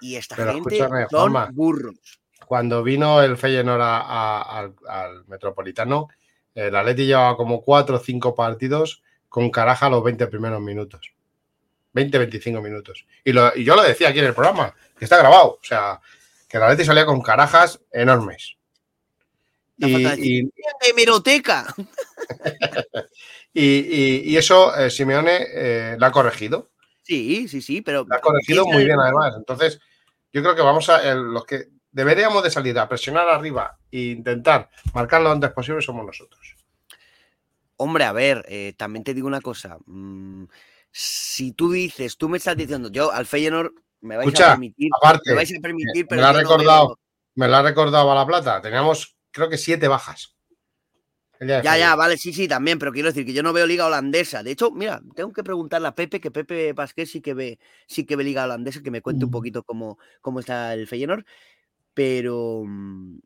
Y 0.00 0.16
esta 0.16 0.36
gente 0.36 0.78
son 1.10 1.34
burros 1.54 2.20
cuando 2.46 2.82
vino 2.82 3.22
el 3.22 3.36
Feyenoord 3.36 3.82
al 3.82 5.24
Metropolitano, 5.26 6.08
el 6.54 6.74
Atleti 6.74 7.06
llevaba 7.06 7.36
como 7.36 7.62
cuatro 7.62 7.96
o 7.96 8.00
cinco 8.00 8.34
partidos 8.34 9.02
con 9.28 9.50
Caraja 9.50 9.88
los 9.88 10.02
20 10.02 10.26
primeros 10.26 10.60
minutos. 10.60 11.12
20-25 11.94 12.62
minutos. 12.62 13.06
Y, 13.24 13.32
yo 13.32 13.76
lo 13.76 13.82
decía 13.82 14.08
aquí 14.08 14.18
en 14.18 14.26
el 14.26 14.34
programa, 14.34 14.74
que 14.98 15.04
está 15.04 15.16
grabado. 15.16 15.58
O 15.60 15.64
sea, 15.64 16.00
que 16.48 16.56
el 16.56 16.62
Atleti 16.62 16.84
salía 16.84 17.06
con 17.06 17.20
carajas 17.20 17.80
enormes. 17.92 18.56
Y, 19.82 20.42
y, 20.42 20.52
hemeroteca. 20.90 21.74
y, 23.54 24.36
eso 24.36 24.76
eh, 24.76 24.90
Simeone 24.90 25.46
eh, 25.54 25.96
la 25.98 26.08
ha 26.08 26.12
corregido. 26.12 26.68
Sí, 27.02 27.48
sí, 27.48 27.62
sí, 27.62 27.80
pero. 27.80 28.04
La 28.06 28.16
ha 28.16 28.20
corregido 28.20 28.66
muy 28.66 28.84
bien, 28.84 29.00
además. 29.00 29.32
Entonces, 29.38 29.80
yo 30.34 30.42
creo 30.42 30.54
que 30.54 30.60
vamos 30.60 30.90
a. 30.90 31.14
los 31.14 31.46
que 31.46 31.68
deberíamos 31.92 32.42
de 32.42 32.50
salir 32.50 32.78
a 32.78 32.88
presionar 32.88 33.28
arriba 33.28 33.78
e 33.90 34.12
intentar 34.12 34.70
marcar 34.94 35.22
lo 35.22 35.30
antes 35.30 35.50
posible 35.50 35.82
somos 35.82 36.06
nosotros. 36.06 36.56
Hombre, 37.76 38.04
a 38.04 38.12
ver, 38.12 38.44
eh, 38.48 38.74
también 38.76 39.04
te 39.04 39.14
digo 39.14 39.26
una 39.26 39.40
cosa. 39.40 39.78
Mm, 39.86 40.44
si 40.90 41.52
tú 41.52 41.72
dices, 41.72 42.16
tú 42.16 42.28
me 42.28 42.38
estás 42.38 42.56
diciendo, 42.56 42.90
yo 42.90 43.10
al 43.10 43.26
Feyenoord 43.26 43.72
me 44.02 44.16
vais 44.16 44.40
a 44.40 44.52
permitir, 44.52 44.90
me 45.24 45.34
vais 45.34 45.52
a 45.56 45.60
permitir, 45.60 46.06
pero 46.06 46.20
me, 46.20 46.22
la 46.22 46.30
ha 46.30 46.32
recordado, 46.32 46.98
me 47.34 47.48
lo 47.48 47.56
ha 47.56 47.62
recordado 47.62 48.12
a 48.12 48.14
la 48.14 48.26
plata. 48.26 48.60
Teníamos, 48.60 49.16
creo 49.30 49.48
que 49.48 49.58
siete 49.58 49.88
bajas. 49.88 50.36
Ya, 51.40 51.62
ya, 51.62 51.96
vale, 51.96 52.18
sí, 52.18 52.34
sí, 52.34 52.46
también, 52.46 52.78
pero 52.78 52.92
quiero 52.92 53.08
decir 53.08 53.24
que 53.24 53.32
yo 53.32 53.42
no 53.42 53.54
veo 53.54 53.66
liga 53.66 53.86
holandesa. 53.86 54.42
De 54.42 54.50
hecho, 54.50 54.70
mira, 54.72 55.00
tengo 55.16 55.32
que 55.32 55.42
preguntarle 55.42 55.88
a 55.88 55.94
Pepe, 55.94 56.20
que 56.20 56.30
Pepe 56.30 56.74
Pasquet 56.74 57.06
sí 57.06 57.22
que 57.22 57.32
ve, 57.32 57.58
sí 57.86 58.04
que 58.04 58.14
ve 58.14 58.24
liga 58.24 58.44
holandesa, 58.44 58.82
que 58.82 58.90
me 58.90 59.00
cuente 59.00 59.24
un 59.24 59.30
poquito 59.30 59.62
cómo, 59.62 59.98
cómo 60.20 60.40
está 60.40 60.74
el 60.74 60.86
Feyenoord 60.86 61.24
pero, 61.94 62.62
mm, 62.66 63.20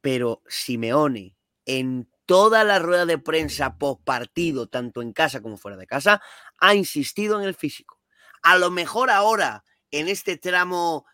pero 0.00 0.42
Simeone 0.48 1.36
en 1.66 2.10
toda 2.26 2.64
la 2.64 2.78
rueda 2.78 3.06
de 3.06 3.18
prensa 3.18 3.78
post 3.78 4.02
partido, 4.04 4.68
tanto 4.68 5.02
en 5.02 5.12
casa 5.12 5.40
como 5.42 5.56
fuera 5.56 5.76
de 5.76 5.86
casa, 5.86 6.22
ha 6.58 6.74
insistido 6.74 7.40
en 7.40 7.46
el 7.46 7.54
físico. 7.54 8.00
A 8.42 8.56
lo 8.58 8.70
mejor 8.70 9.10
ahora, 9.10 9.64
en 9.90 10.08
este 10.08 10.36
tramo 10.36 11.06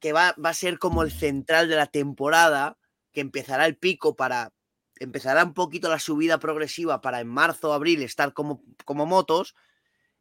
que 0.00 0.12
va, 0.12 0.34
va 0.42 0.50
a 0.50 0.54
ser 0.54 0.78
como 0.78 1.02
el 1.02 1.12
central 1.12 1.68
de 1.68 1.76
la 1.76 1.86
temporada, 1.86 2.78
que 3.12 3.20
empezará 3.20 3.66
el 3.66 3.76
pico 3.76 4.16
para, 4.16 4.52
empezará 4.96 5.44
un 5.44 5.54
poquito 5.54 5.88
la 5.88 5.98
subida 5.98 6.38
progresiva 6.38 7.00
para 7.00 7.20
en 7.20 7.28
marzo 7.28 7.70
o 7.70 7.72
abril 7.72 8.02
estar 8.02 8.32
como, 8.32 8.62
como 8.84 9.06
motos, 9.06 9.54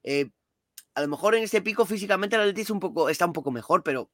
eh, 0.04 0.32
a 0.96 1.02
lo 1.02 1.08
mejor 1.08 1.36
en 1.36 1.44
este 1.44 1.62
pico 1.62 1.86
físicamente 1.86 2.36
el 2.36 2.42
Atleti 2.42 2.72
un 2.72 2.80
poco, 2.80 3.10
está 3.10 3.26
un 3.26 3.34
poco 3.34 3.52
mejor, 3.52 3.84
pero 3.84 4.12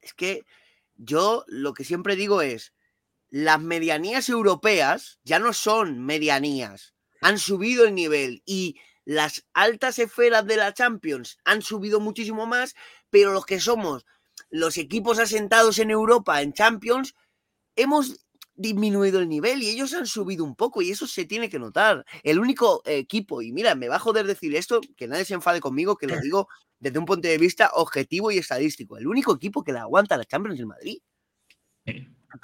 es 0.00 0.14
que 0.14 0.44
yo 1.04 1.44
lo 1.48 1.74
que 1.74 1.84
siempre 1.84 2.16
digo 2.16 2.42
es, 2.42 2.72
las 3.30 3.60
medianías 3.60 4.28
europeas 4.28 5.18
ya 5.24 5.38
no 5.38 5.52
son 5.52 6.04
medianías, 6.04 6.94
han 7.20 7.38
subido 7.38 7.84
el 7.84 7.94
nivel 7.94 8.42
y 8.46 8.78
las 9.04 9.46
altas 9.52 9.98
esferas 9.98 10.46
de 10.46 10.56
la 10.56 10.74
Champions 10.74 11.38
han 11.44 11.62
subido 11.62 11.98
muchísimo 11.98 12.46
más, 12.46 12.74
pero 13.10 13.32
los 13.32 13.46
que 13.46 13.58
somos 13.58 14.06
los 14.50 14.76
equipos 14.76 15.18
asentados 15.18 15.78
en 15.78 15.90
Europa 15.90 16.42
en 16.42 16.52
Champions, 16.52 17.14
hemos 17.74 18.26
disminuido 18.54 19.18
el 19.18 19.28
nivel 19.28 19.62
y 19.62 19.70
ellos 19.70 19.94
han 19.94 20.06
subido 20.06 20.44
un 20.44 20.54
poco 20.54 20.82
y 20.82 20.90
eso 20.90 21.06
se 21.06 21.24
tiene 21.24 21.48
que 21.48 21.58
notar. 21.58 22.04
El 22.22 22.38
único 22.38 22.82
equipo, 22.84 23.42
y 23.42 23.50
mira, 23.50 23.74
me 23.74 23.88
va 23.88 23.96
a 23.96 24.00
joder 24.00 24.26
decir 24.26 24.54
esto, 24.54 24.80
que 24.96 25.08
nadie 25.08 25.24
se 25.24 25.34
enfade 25.34 25.60
conmigo, 25.60 25.96
que 25.96 26.06
lo 26.06 26.16
digo 26.20 26.48
desde 26.82 26.98
un 26.98 27.04
punto 27.04 27.28
de 27.28 27.38
vista 27.38 27.70
objetivo 27.74 28.32
y 28.32 28.38
estadístico. 28.38 28.98
El 28.98 29.06
único 29.06 29.32
equipo 29.32 29.62
que 29.62 29.72
le 29.72 29.78
aguanta 29.78 30.16
la 30.16 30.24
Champions 30.24 30.54
es 30.54 30.60
el 30.60 30.66
Madrid. 30.66 30.98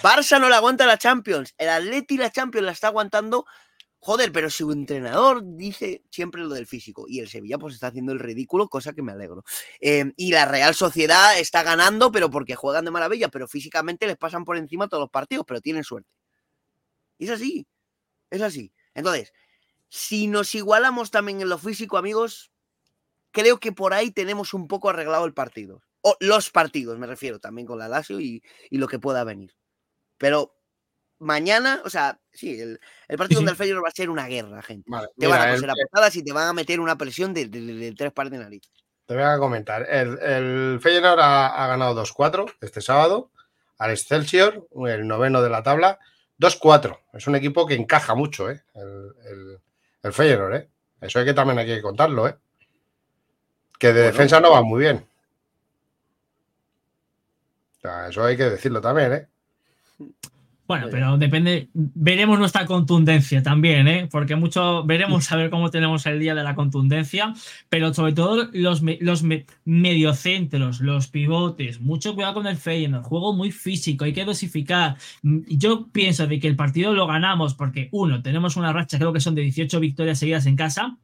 Barça 0.01 0.41
no 0.41 0.49
le 0.49 0.55
aguanta 0.55 0.87
la 0.87 0.97
Champions. 0.97 1.55
El 1.59 1.69
Atleti 1.69 2.17
la 2.17 2.31
Champions 2.31 2.65
la 2.65 2.71
está 2.71 2.87
aguantando. 2.87 3.47
Joder, 3.99 4.31
pero 4.31 4.49
su 4.49 4.71
entrenador 4.71 5.43
dice 5.45 6.05
siempre 6.13 6.41
lo 6.41 6.51
del 6.51 6.69
físico. 6.69 7.07
Y 7.09 7.19
el 7.19 7.29
Sevilla 7.29 7.59
pues 7.59 7.75
está 7.75 7.89
haciendo 7.89 8.13
el 8.13 8.21
ridículo, 8.21 8.69
cosa 8.69 8.93
que 8.93 9.03
me 9.03 9.11
alegro. 9.11 9.43
Eh, 9.81 10.13
y 10.17 10.31
la 10.31 10.45
Real 10.45 10.73
Sociedad 10.77 11.37
está 11.37 11.65
ganando, 11.65 12.13
pero 12.13 12.31
porque 12.31 12.55
juegan 12.55 12.85
de 12.85 12.93
maravilla, 12.93 13.31
pero 13.31 13.49
físicamente 13.49 14.07
les 14.07 14.17
pasan 14.17 14.45
por 14.45 14.57
encima 14.57 14.87
todos 14.87 15.01
los 15.01 15.11
partidos, 15.11 15.47
pero 15.49 15.61
tienen 15.61 15.83
suerte. 15.83 16.09
Y 17.19 17.25
es 17.25 17.31
así. 17.33 17.67
Es 18.31 18.41
así. 18.41 18.73
Entonces, 18.95 19.33
si 19.89 20.29
nos 20.29 20.55
igualamos 20.55 21.11
también 21.11 21.41
en 21.41 21.49
lo 21.49 21.59
físico, 21.59 21.99
amigos, 21.99 22.53
creo 23.33 23.59
que 23.59 23.73
por 23.73 23.95
ahí 23.95 24.11
tenemos 24.11 24.55
un 24.55 24.69
poco 24.69 24.91
arreglado 24.91 25.25
el 25.25 25.35
partido. 25.35 25.83
O 26.01 26.17
los 26.21 26.51
partidos, 26.51 26.99
me 26.99 27.07
refiero, 27.07 27.41
también 27.41 27.67
con 27.67 27.79
la 27.79 27.89
Lazio 27.89 28.21
y, 28.21 28.43
lo 28.71 28.87
que 28.87 28.99
pueda 28.99 29.25
venir. 29.25 29.55
Pero 30.17 30.55
mañana, 31.19 31.83
o 31.85 31.91
sea, 31.91 32.21
sí, 32.33 32.61
el, 32.61 32.79
partido 33.17 33.41
del 33.43 33.57
Feyenoord 33.57 33.85
va 33.85 33.89
a 33.89 33.93
ser 33.93 34.11
una 34.11 34.27
guerra, 34.27 34.63
gente. 34.63 34.91
te 35.17 35.27
van 35.27 35.49
a 35.49 35.53
coser 35.53 35.71
a 35.71 35.75
patadas 35.91 36.17
y 36.17 36.23
te 36.23 36.33
van 36.33 36.49
a 36.49 36.53
meter 36.53 36.81
una 36.81 36.97
presión 36.97 37.35
de, 37.35 37.95
tres 37.97 38.13
pares 38.13 38.31
de 38.31 38.39
nariz. 38.39 38.63
Te 39.07 39.15
voy 39.15 39.25
a 39.25 39.39
comentar. 39.39 39.87
El, 39.89 40.19
el 40.21 40.81
Feyenoord 40.81 41.21
ha, 41.21 41.67
ganado 41.67 42.01
2-4 42.05 42.55
este 42.61 42.81
sábado 42.81 43.33
al 43.79 43.91
Excelsior, 43.91 44.69
el 44.87 45.07
noveno 45.07 45.43
de 45.43 45.51
la 45.51 45.63
tabla. 45.63 45.99
2-4. 46.39 47.01
Es 47.15 47.27
un 47.27 47.35
equipo 47.35 47.67
que 47.67 47.75
encaja 47.75 48.15
mucho, 48.15 48.49
¿eh? 48.51 48.63
El, 48.75 49.13
el, 49.25 49.61
el 50.03 50.13
Feyenoord, 50.13 50.55
¿eh? 50.55 50.71
Eso 51.01 51.19
hay 51.19 51.25
que 51.25 51.35
también 51.35 51.59
hay 51.59 51.67
que 51.67 51.83
contarlo, 51.83 52.29
¿eh? 52.29 52.37
Que 53.79 53.93
de 53.93 54.03
defensa 54.03 54.41
no 54.41 54.51
va 54.51 54.63
muy 54.63 54.81
bien. 54.81 55.07
eso 58.09 58.25
hay 58.25 58.37
que 58.37 58.51
decirlo 58.51 58.81
también, 58.81 59.13
¿eh? 59.13 59.29
Bueno, 60.69 60.89
pero 60.91 61.17
depende, 61.17 61.71
veremos 61.73 62.39
nuestra 62.39 62.67
contundencia 62.67 63.43
también, 63.43 63.89
¿eh? 63.89 64.07
porque 64.13 64.37
mucho 64.37 64.85
veremos 64.85 65.33
a 65.33 65.37
ver 65.37 65.49
cómo 65.49 65.71
tenemos 65.71 66.05
el 66.05 66.21
día 66.21 66.35
de 66.35 66.43
la 66.43 66.55
contundencia, 66.55 67.33
pero 67.71 67.95
sobre 67.95 68.13
todo 68.13 68.51
los, 68.53 68.83
los 69.01 69.25
mediocentros, 69.65 70.81
los 70.81 71.09
pivotes, 71.09 71.81
mucho 71.81 72.15
cuidado 72.15 72.35
con 72.35 72.47
el 72.47 72.59
Feyenoord, 72.59 73.03
juego 73.03 73.33
muy 73.33 73.51
físico, 73.51 74.05
hay 74.05 74.13
que 74.13 74.27
dosificar. 74.27 74.99
Yo 75.23 75.89
pienso 75.91 76.27
de 76.27 76.39
que 76.39 76.49
el 76.49 76.57
partido 76.57 76.93
lo 76.93 77.07
ganamos 77.07 77.55
porque, 77.55 77.89
uno, 77.91 78.21
tenemos 78.21 78.57
una 78.57 78.71
racha, 78.71 78.99
creo 78.99 79.15
que 79.15 79.21
son 79.21 79.35
de 79.35 79.43
18 79.43 79.81
victorias 79.81 80.19
seguidas 80.19 80.45
en 80.45 80.57
casa, 80.57 80.99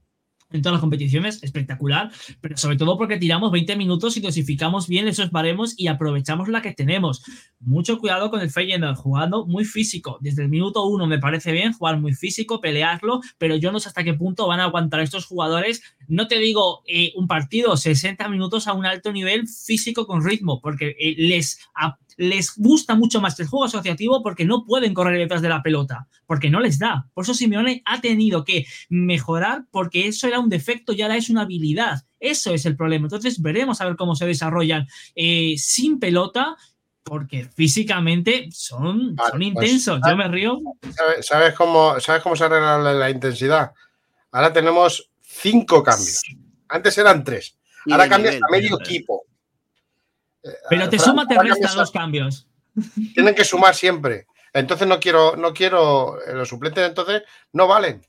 en 0.54 0.62
todas 0.62 0.74
las 0.74 0.80
competiciones, 0.80 1.42
espectacular, 1.42 2.10
pero 2.40 2.56
sobre 2.56 2.76
todo 2.76 2.96
porque 2.96 3.18
tiramos 3.18 3.50
20 3.50 3.76
minutos 3.76 4.16
y 4.16 4.20
dosificamos 4.20 4.88
bien 4.88 5.08
esos 5.08 5.30
baremos 5.30 5.74
y 5.76 5.88
aprovechamos 5.88 6.48
la 6.48 6.62
que 6.62 6.72
tenemos. 6.72 7.22
Mucho 7.60 7.98
cuidado 7.98 8.30
con 8.30 8.40
el 8.40 8.50
Feyenoord, 8.50 8.96
jugando 8.96 9.46
muy 9.46 9.64
físico. 9.64 10.18
Desde 10.20 10.42
el 10.42 10.48
minuto 10.48 10.86
uno 10.86 11.06
me 11.06 11.18
parece 11.18 11.50
bien 11.50 11.72
jugar 11.72 11.98
muy 11.98 12.14
físico, 12.14 12.60
pelearlo, 12.60 13.20
pero 13.36 13.56
yo 13.56 13.72
no 13.72 13.80
sé 13.80 13.88
hasta 13.88 14.04
qué 14.04 14.14
punto 14.14 14.46
van 14.46 14.60
a 14.60 14.64
aguantar 14.64 15.00
estos 15.00 15.26
jugadores. 15.26 15.82
No 16.06 16.28
te 16.28 16.38
digo 16.38 16.82
eh, 16.86 17.12
un 17.16 17.26
partido, 17.26 17.76
60 17.76 18.28
minutos 18.28 18.68
a 18.68 18.74
un 18.74 18.86
alto 18.86 19.12
nivel 19.12 19.48
físico 19.48 20.06
con 20.06 20.24
ritmo, 20.24 20.60
porque 20.60 20.94
eh, 21.00 21.16
les, 21.18 21.58
les 22.16 22.54
gusta 22.56 22.94
mucho 22.94 23.20
más 23.20 23.38
el 23.40 23.46
juego 23.46 23.64
asociativo 23.64 24.22
porque 24.22 24.44
no 24.44 24.64
pueden 24.64 24.94
correr 24.94 25.18
detrás 25.18 25.42
de 25.42 25.48
la 25.48 25.62
pelota, 25.62 26.06
porque 26.26 26.50
no 26.50 26.60
les 26.60 26.78
da. 26.78 27.08
Por 27.14 27.24
eso 27.24 27.34
Simeone 27.34 27.82
ha 27.84 28.00
tenido 28.00 28.44
que 28.44 28.66
mejorar 28.88 29.64
porque 29.70 30.08
eso 30.08 30.26
era 30.26 30.40
un 30.40 30.48
defecto 30.48 30.92
y 30.92 31.02
ahora 31.02 31.16
es 31.16 31.30
una 31.30 31.42
habilidad. 31.42 32.04
Eso 32.20 32.54
es 32.54 32.66
el 32.66 32.76
problema. 32.76 33.06
Entonces 33.06 33.40
veremos 33.40 33.80
a 33.80 33.86
ver 33.86 33.96
cómo 33.96 34.16
se 34.16 34.26
desarrollan 34.26 34.86
eh, 35.14 35.54
sin 35.58 35.98
pelota 35.98 36.56
porque 37.02 37.44
físicamente 37.54 38.48
son, 38.50 39.14
son 39.16 39.30
pues, 39.30 39.42
intensos. 39.42 40.00
Yo 40.06 40.16
me 40.16 40.26
río. 40.28 40.58
¿Sabes, 41.20 41.54
cómo, 41.54 42.00
¿Sabes 42.00 42.22
cómo 42.22 42.34
se 42.34 42.44
arregla 42.44 42.78
la 42.78 43.10
intensidad? 43.10 43.72
Ahora 44.32 44.52
tenemos 44.52 45.10
cinco 45.20 45.82
cambios. 45.82 46.22
Antes 46.68 46.96
eran 46.96 47.22
tres. 47.22 47.56
Ahora 47.90 48.08
cambias 48.08 48.36
a 48.36 48.50
medio 48.50 48.80
equipo. 48.80 49.23
Pero 50.68 50.88
te 50.88 50.98
suma, 50.98 51.26
te 51.26 51.38
resta 51.38 51.72
dos 51.74 51.90
cambios. 51.90 52.46
Tienen 53.14 53.34
que 53.34 53.44
sumar 53.44 53.74
siempre. 53.74 54.26
Entonces 54.52 54.86
no 54.86 55.00
quiero, 55.00 55.36
no 55.36 55.52
quiero, 55.52 56.20
eh, 56.24 56.34
los 56.34 56.48
suplentes 56.48 56.86
entonces 56.86 57.22
no 57.52 57.66
valen. 57.66 58.02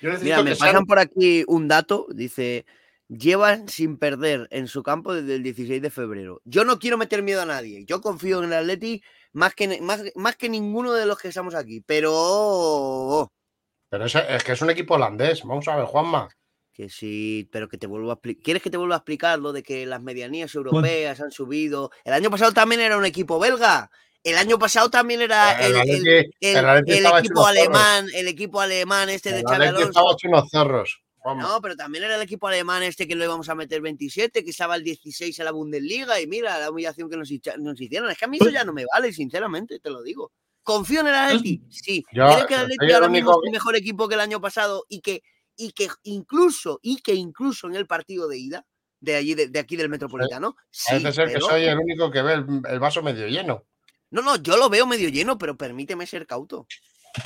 Mira, 0.00 0.42
me 0.42 0.56
pasan 0.56 0.84
por 0.84 0.98
aquí 0.98 1.44
un 1.46 1.68
dato, 1.68 2.06
dice, 2.10 2.66
llevan 3.08 3.68
sin 3.68 3.96
perder 3.96 4.48
en 4.50 4.66
su 4.66 4.82
campo 4.82 5.14
desde 5.14 5.36
el 5.36 5.44
16 5.44 5.80
de 5.80 5.90
febrero. 5.90 6.40
Yo 6.44 6.64
no 6.64 6.80
quiero 6.80 6.98
meter 6.98 7.22
miedo 7.22 7.42
a 7.42 7.46
nadie, 7.46 7.84
yo 7.84 8.00
confío 8.00 8.38
en 8.38 8.46
el 8.46 8.54
Atleti 8.54 9.02
más 9.32 9.54
que, 9.54 9.80
más, 9.80 10.02
más 10.16 10.36
que 10.36 10.48
ninguno 10.48 10.92
de 10.92 11.06
los 11.06 11.18
que 11.18 11.28
estamos 11.28 11.54
aquí, 11.54 11.80
pero... 11.80 13.30
Pero 13.88 14.06
es, 14.06 14.14
es 14.14 14.42
que 14.42 14.52
es 14.52 14.62
un 14.62 14.70
equipo 14.70 14.94
holandés, 14.94 15.44
vamos 15.44 15.68
a 15.68 15.76
ver, 15.76 15.84
Juanma. 15.84 16.28
Que 16.72 16.88
sí, 16.88 17.48
pero 17.52 17.68
que 17.68 17.76
te 17.76 17.86
vuelvo 17.86 18.10
a 18.10 18.14
explicar. 18.14 18.42
¿Quieres 18.42 18.62
que 18.62 18.70
te 18.70 18.78
vuelva 18.78 18.94
a 18.94 18.98
explicar 18.98 19.38
lo 19.38 19.52
de 19.52 19.62
que 19.62 19.84
las 19.84 20.02
medianías 20.02 20.54
europeas 20.54 21.20
han 21.20 21.30
subido? 21.30 21.90
El 22.04 22.14
año 22.14 22.30
pasado 22.30 22.52
también 22.52 22.80
era 22.80 22.96
un 22.96 23.04
equipo 23.04 23.38
belga. 23.38 23.90
El 24.24 24.38
año 24.38 24.58
pasado 24.58 24.88
también 24.88 25.20
era 25.20 25.60
el, 25.60 25.76
equipo 26.40 27.46
alemán, 27.46 28.06
el 28.14 28.28
equipo 28.28 28.60
alemán 28.60 29.10
este 29.10 29.32
de 29.32 29.42
unos 29.42 30.50
zorros. 30.50 31.02
No, 31.24 31.60
pero 31.60 31.76
también 31.76 32.04
era 32.04 32.16
el 32.16 32.22
equipo 32.22 32.48
alemán 32.48 32.82
este 32.82 33.06
que 33.06 33.14
lo 33.14 33.24
íbamos 33.24 33.48
a 33.48 33.54
meter 33.54 33.80
27, 33.80 34.42
que 34.44 34.50
estaba 34.50 34.76
el 34.76 34.82
16 34.82 35.38
en 35.38 35.44
la 35.44 35.52
Bundesliga 35.52 36.20
y 36.20 36.26
mira 36.26 36.58
la 36.58 36.70
humillación 36.70 37.10
que 37.10 37.16
nos, 37.16 37.30
hicieron. 37.30 38.10
Es 38.10 38.18
que 38.18 38.24
a 38.24 38.28
mí 38.28 38.38
eso 38.40 38.50
ya 38.50 38.64
no 38.64 38.72
me 38.72 38.84
vale, 38.92 39.12
sinceramente, 39.12 39.78
te 39.78 39.90
lo 39.90 40.02
digo. 40.02 40.32
Confío 40.62 41.00
en 41.00 41.08
el 41.08 41.14
Atleti, 41.14 41.62
sí. 41.68 42.04
¿Quieres 42.08 42.46
que 42.46 42.54
el 42.54 42.60
Atleti 42.60 42.92
ahora 42.92 43.08
mismo 43.08 43.32
es 43.32 43.36
un 43.44 43.52
mejor 43.52 43.76
equipo 43.76 44.08
que 44.08 44.14
el 44.14 44.20
año 44.20 44.40
pasado 44.40 44.84
y 44.88 45.00
que 45.00 45.22
y 45.62 45.72
que 45.72 45.88
incluso, 46.02 46.80
y 46.82 47.00
que 47.00 47.14
incluso 47.14 47.68
en 47.68 47.76
el 47.76 47.86
partido 47.86 48.26
de 48.26 48.38
ida, 48.38 48.66
de 49.00 49.14
allí, 49.14 49.34
de, 49.34 49.58
aquí 49.58 49.76
del 49.76 49.88
Metropolitano. 49.88 50.56
Parece 50.88 51.12
ser 51.12 51.32
que 51.32 51.40
soy 51.40 51.64
el 51.64 51.78
único 51.78 52.10
que 52.10 52.22
ve 52.22 52.34
el, 52.34 52.78
vaso 52.80 53.02
medio 53.02 53.28
lleno. 53.28 53.64
No, 54.10 54.22
no, 54.22 54.36
yo 54.36 54.56
lo 54.56 54.68
veo 54.68 54.86
medio 54.86 55.08
lleno, 55.08 55.38
pero 55.38 55.56
permíteme 55.56 56.06
ser 56.06 56.26
cauto. 56.26 56.66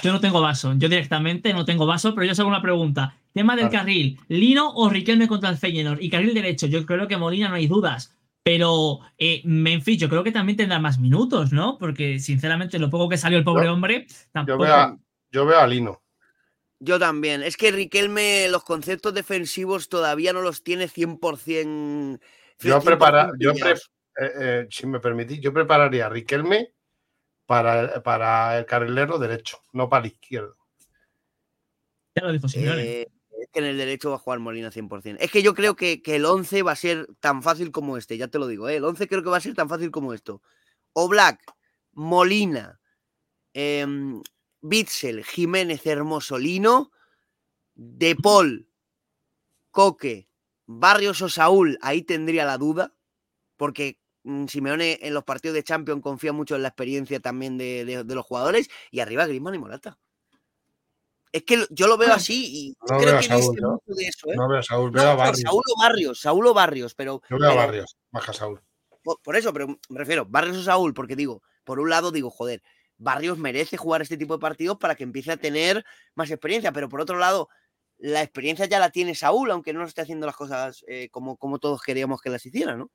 Yo 0.02 0.12
no 0.12 0.20
tengo 0.20 0.40
vaso, 0.40 0.74
yo 0.76 0.88
directamente 0.88 1.52
no 1.52 1.64
tengo 1.64 1.86
vaso, 1.86 2.14
pero 2.14 2.26
yo 2.26 2.32
os 2.32 2.40
hago 2.40 2.48
una 2.48 2.62
pregunta. 2.62 3.16
Tema 3.32 3.56
del 3.56 3.70
carril, 3.70 4.18
¿Lino 4.28 4.72
o 4.74 4.88
Riquelme 4.88 5.28
contra 5.28 5.48
el 5.48 5.58
Feyenoord? 5.58 6.02
Y 6.02 6.10
carril 6.10 6.34
derecho, 6.34 6.66
yo 6.66 6.84
creo 6.84 7.06
que 7.08 7.16
Molina 7.16 7.48
no 7.48 7.54
hay 7.54 7.66
dudas. 7.66 8.12
Pero 8.42 9.00
eh, 9.18 9.42
Memphis, 9.44 9.98
yo 9.98 10.08
creo 10.08 10.22
que 10.22 10.32
también 10.32 10.56
tendrá 10.56 10.78
más 10.78 10.98
minutos, 10.98 11.52
¿no? 11.52 11.78
Porque 11.78 12.20
sinceramente, 12.20 12.78
lo 12.78 12.90
poco 12.90 13.08
que 13.08 13.16
salió 13.16 13.38
el 13.38 13.44
pobre 13.44 13.68
hombre, 13.68 14.06
tampoco. 14.32 14.66
yo 15.30 15.46
veo 15.46 15.58
a 15.58 15.66
Lino. 15.66 16.05
Yo 16.78 16.98
también. 16.98 17.42
Es 17.42 17.56
que 17.56 17.70
Riquelme 17.70 18.48
los 18.50 18.64
conceptos 18.64 19.14
defensivos 19.14 19.88
todavía 19.88 20.32
no 20.32 20.42
los 20.42 20.62
tiene 20.62 20.88
100%. 20.88 22.20
Yo, 22.60 22.80
prepara, 22.80 23.30
yo 23.38 23.52
eh, 23.52 24.32
eh, 24.40 24.66
si 24.70 24.86
me 24.86 25.00
permitís, 25.00 25.40
yo 25.40 25.52
prepararía 25.52 26.06
a 26.06 26.08
Riquelme 26.08 26.72
para, 27.46 28.02
para 28.02 28.58
el 28.58 28.66
carrilero 28.66 29.18
derecho, 29.18 29.60
no 29.72 29.88
para 29.88 30.06
el 30.06 30.12
izquierdo. 30.12 30.56
Ya 32.14 32.24
lo 32.24 32.32
dijo 32.32 32.46
eh, 32.54 33.06
es 33.38 33.48
que 33.52 33.58
en 33.58 33.66
el 33.66 33.76
derecho 33.76 34.10
va 34.10 34.16
a 34.16 34.18
jugar 34.18 34.38
Molina 34.38 34.70
100%. 34.70 35.18
Es 35.20 35.30
que 35.30 35.42
yo 35.42 35.54
creo 35.54 35.76
que, 35.76 36.00
el 36.06 36.24
11 36.24 36.62
va 36.62 36.72
a 36.72 36.76
ser 36.76 37.06
tan 37.20 37.42
fácil 37.42 37.70
como 37.70 37.98
este, 37.98 38.16
ya 38.16 38.28
te 38.28 38.38
lo 38.38 38.46
digo. 38.46 38.68
El 38.68 38.84
11 38.84 39.06
creo 39.06 39.22
que 39.22 39.28
va 39.28 39.36
a 39.36 39.40
ser 39.40 39.54
tan 39.54 39.68
fácil 39.68 39.90
como 39.90 40.14
esto. 40.14 40.42
O 40.94 41.08
Black, 41.08 41.40
Molina, 41.92 42.80
em, 43.52 44.22
Bitzel, 44.68 45.24
Jiménez, 45.24 45.86
Hermosolino, 45.86 46.90
De 47.74 48.16
Paul, 48.16 48.68
Coque, 49.70 50.28
Barrios 50.66 51.22
o 51.22 51.28
Saúl, 51.28 51.78
ahí 51.82 52.02
tendría 52.02 52.44
la 52.44 52.58
duda, 52.58 52.94
porque 53.56 54.00
mm, 54.24 54.46
Simeone 54.46 54.98
en 55.02 55.14
los 55.14 55.24
partidos 55.24 55.54
de 55.54 55.62
Champions 55.62 56.02
confía 56.02 56.32
mucho 56.32 56.56
en 56.56 56.62
la 56.62 56.68
experiencia 56.68 57.20
también 57.20 57.58
de, 57.58 58.04
los 58.06 58.26
jugadores, 58.26 58.68
y 58.90 59.00
arriba 59.00 59.26
Griezmann 59.26 59.54
y 59.54 59.58
Morata. 59.58 59.98
Es 61.32 61.42
que 61.42 61.66
yo 61.70 61.86
lo 61.86 61.98
veo 61.98 62.12
ah, 62.12 62.16
así 62.16 62.46
y 62.46 62.76
no 62.90 62.98
creo 62.98 63.18
que 63.18 63.24
Saúl, 63.24 63.56
¿no? 63.60 63.72
mucho 63.72 63.94
de 63.94 64.04
eso. 64.06 64.30
¿eh? 64.30 64.36
No 64.36 64.48
veo 64.48 64.58
a 64.58 64.62
Saúl, 64.62 64.90
veo 64.90 65.10
a 65.10 65.14
Barrios. 65.16 65.40
Saúl 65.42 65.62
o 65.66 65.82
Barrios, 65.82 66.20
Saúl 66.20 66.46
o 66.46 66.54
Barrios, 66.54 66.94
pero. 66.94 67.20
Yo 67.28 67.38
veo 67.38 67.50
a 67.50 67.54
Barrios, 67.54 67.96
baja 68.10 68.32
Saúl. 68.32 68.62
por, 69.02 69.36
eso, 69.36 69.52
pero 69.52 69.66
me 69.66 69.98
refiero, 69.98 70.24
Barrios 70.24 70.56
o 70.56 70.62
Saúl, 70.62 70.94
porque 70.94 71.14
digo, 71.14 71.42
por 71.64 71.78
un 71.78 71.90
lado 71.90 72.10
digo, 72.10 72.30
joder, 72.30 72.62
Barrios 72.98 73.38
merece 73.38 73.76
jugar 73.76 74.02
este 74.02 74.16
tipo 74.16 74.34
de 74.34 74.40
partidos 74.40 74.78
para 74.78 74.94
que 74.94 75.04
empiece 75.04 75.32
a 75.32 75.36
tener 75.36 75.84
más 76.14 76.30
experiencia, 76.30 76.72
pero 76.72 76.88
por 76.88 77.00
otro 77.00 77.18
lado, 77.18 77.48
la 77.98 78.22
experiencia 78.22 78.66
ya 78.66 78.78
la 78.78 78.90
tiene 78.90 79.14
Saúl, 79.14 79.50
aunque 79.50 79.72
no 79.72 79.84
esté 79.84 80.02
haciendo 80.02 80.26
las 80.26 80.36
cosas 80.36 80.84
eh, 80.88 81.08
como, 81.10 81.36
como 81.36 81.58
todos 81.58 81.82
queríamos 81.82 82.20
que 82.20 82.30
las 82.30 82.44
hiciera, 82.44 82.76
¿no? 82.76 82.90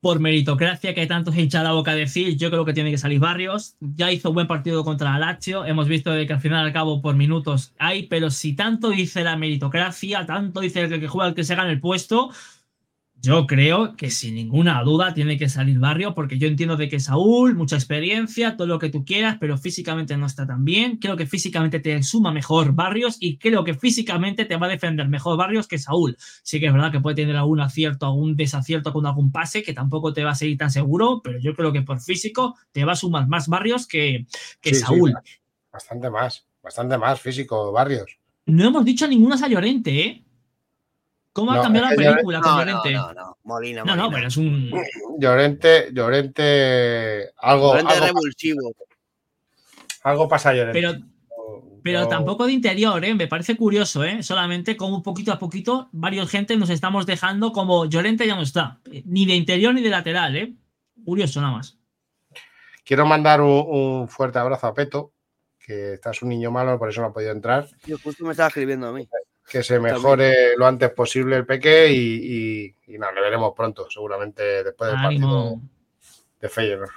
Por 0.00 0.20
meritocracia, 0.20 0.94
que 0.94 1.06
tanto 1.06 1.32
se 1.32 1.40
hincha 1.40 1.62
la 1.62 1.72
boca 1.72 1.92
a 1.92 1.94
decir, 1.94 2.36
yo 2.36 2.50
creo 2.50 2.64
que 2.64 2.74
tiene 2.74 2.90
que 2.90 2.98
salir 2.98 3.18
Barrios. 3.18 3.76
Ya 3.80 4.12
hizo 4.12 4.32
buen 4.32 4.46
partido 4.46 4.84
contra 4.84 5.18
Lazio. 5.18 5.64
Hemos 5.64 5.88
visto 5.88 6.12
que 6.12 6.32
al 6.32 6.40
final 6.40 6.66
al 6.66 6.72
cabo 6.72 7.00
por 7.00 7.16
minutos 7.16 7.74
hay, 7.78 8.06
pero 8.06 8.30
si 8.30 8.54
tanto 8.54 8.90
dice 8.90 9.24
la 9.24 9.36
meritocracia, 9.36 10.26
tanto 10.26 10.60
dice 10.60 10.82
el 10.82 11.00
que 11.00 11.08
juega 11.08 11.30
el 11.30 11.34
que 11.34 11.44
se 11.44 11.54
gana 11.54 11.70
el 11.70 11.80
puesto, 11.80 12.30
yo 13.22 13.46
creo 13.46 13.96
que 13.96 14.10
sin 14.10 14.34
ninguna 14.34 14.82
duda 14.82 15.12
tiene 15.12 15.36
que 15.36 15.48
salir 15.48 15.78
Barrio, 15.78 16.14
porque 16.14 16.38
yo 16.38 16.46
entiendo 16.46 16.76
de 16.76 16.88
que 16.88 17.00
Saúl, 17.00 17.56
mucha 17.56 17.76
experiencia, 17.76 18.56
todo 18.56 18.68
lo 18.68 18.78
que 18.78 18.88
tú 18.88 19.04
quieras, 19.04 19.36
pero 19.40 19.58
físicamente 19.58 20.16
no 20.16 20.26
está 20.26 20.46
tan 20.46 20.64
bien. 20.64 20.98
Creo 20.98 21.16
que 21.16 21.26
físicamente 21.26 21.80
te 21.80 22.02
suma 22.02 22.30
mejor 22.30 22.72
Barrios 22.74 23.16
y 23.18 23.38
creo 23.38 23.64
que 23.64 23.74
físicamente 23.74 24.44
te 24.44 24.56
va 24.56 24.66
a 24.66 24.70
defender 24.70 25.08
mejor 25.08 25.36
Barrios 25.36 25.66
que 25.66 25.78
Saúl. 25.78 26.16
Sí 26.42 26.60
que 26.60 26.66
es 26.66 26.72
verdad 26.72 26.92
que 26.92 27.00
puede 27.00 27.16
tener 27.16 27.36
algún 27.36 27.60
acierto, 27.60 28.06
algún 28.06 28.36
desacierto 28.36 28.92
con 28.92 29.06
algún 29.06 29.32
pase, 29.32 29.62
que 29.62 29.72
tampoco 29.72 30.12
te 30.12 30.22
va 30.22 30.30
a 30.30 30.36
seguir 30.36 30.58
tan 30.58 30.70
seguro, 30.70 31.20
pero 31.24 31.40
yo 31.40 31.54
creo 31.54 31.72
que 31.72 31.82
por 31.82 32.00
físico 32.00 32.56
te 32.70 32.84
va 32.84 32.92
a 32.92 32.96
sumar 32.96 33.26
más 33.26 33.48
Barrios 33.48 33.86
que, 33.88 34.26
que 34.60 34.74
Saúl. 34.74 35.14
bastante 35.72 36.10
más, 36.10 36.46
bastante 36.62 36.96
más 36.96 37.20
físico 37.20 37.72
Barrios. 37.72 38.18
No 38.44 38.66
hemos 38.66 38.84
dicho 38.84 39.08
ninguna 39.08 39.36
Sayorente, 39.36 40.00
¿eh? 40.00 40.25
¿Cómo 41.36 41.52
ha 41.52 41.60
cambiado 41.60 41.90
la 41.90 41.96
película 41.96 42.40
con 42.40 42.56
Llorente? 42.56 42.92
No, 42.92 43.12
no, 43.12 43.38
Molina, 43.44 43.84
No, 43.84 43.94
no, 43.94 44.10
pero 44.10 44.28
es 44.28 44.38
un. 44.38 44.72
Llorente, 45.18 45.90
Llorente. 45.92 47.30
Algo. 47.36 47.74
Llorente 47.74 48.00
revulsivo. 48.00 48.74
Algo 50.04 50.26
pasa 50.26 50.48
a 50.48 50.54
Llorente. 50.54 50.80
Pero, 50.80 50.98
pero 51.82 52.08
tampoco 52.08 52.46
de 52.46 52.54
interior, 52.54 53.04
¿eh? 53.04 53.14
Me 53.14 53.28
parece 53.28 53.54
curioso, 53.54 54.02
¿eh? 54.02 54.22
Solamente 54.22 54.78
como 54.78 55.02
poquito 55.02 55.30
a 55.30 55.38
poquito, 55.38 55.90
varios 55.92 56.30
gente 56.30 56.56
nos 56.56 56.70
estamos 56.70 57.04
dejando 57.04 57.52
como 57.52 57.84
Llorente 57.84 58.26
ya 58.26 58.34
no 58.34 58.40
está. 58.40 58.80
Ni 59.04 59.26
de 59.26 59.34
interior 59.34 59.74
ni 59.74 59.82
de 59.82 59.90
lateral, 59.90 60.36
¿eh? 60.36 60.54
Curioso 61.04 61.42
nada 61.42 61.52
más. 61.52 61.76
Quiero 62.82 63.04
mandar 63.04 63.42
un, 63.42 64.08
fuerte 64.08 64.38
abrazo 64.38 64.68
a 64.68 64.72
Peto, 64.72 65.12
que 65.58 65.92
está 65.92 66.12
un 66.22 66.30
niño 66.30 66.50
malo, 66.50 66.78
por 66.78 66.88
eso 66.88 67.02
no 67.02 67.08
ha 67.08 67.12
podido 67.12 67.32
entrar. 67.32 67.68
Yo 67.84 67.98
justo 67.98 68.24
me 68.24 68.30
estaba 68.30 68.48
escribiendo 68.48 68.86
a 68.86 68.92
mí 68.92 69.06
que 69.48 69.62
se 69.62 69.78
mejore 69.78 70.56
lo 70.56 70.66
antes 70.66 70.90
posible 70.90 71.36
el 71.36 71.46
Peque 71.46 71.90
y, 71.90 72.74
y, 72.86 72.98
nada, 72.98 73.12
le 73.12 73.20
veremos 73.20 73.54
pronto, 73.54 73.88
seguramente 73.88 74.64
después 74.64 74.90
del 74.90 75.00
partido 75.00 75.60
de 76.40 76.48
Feyenoord. 76.48 76.90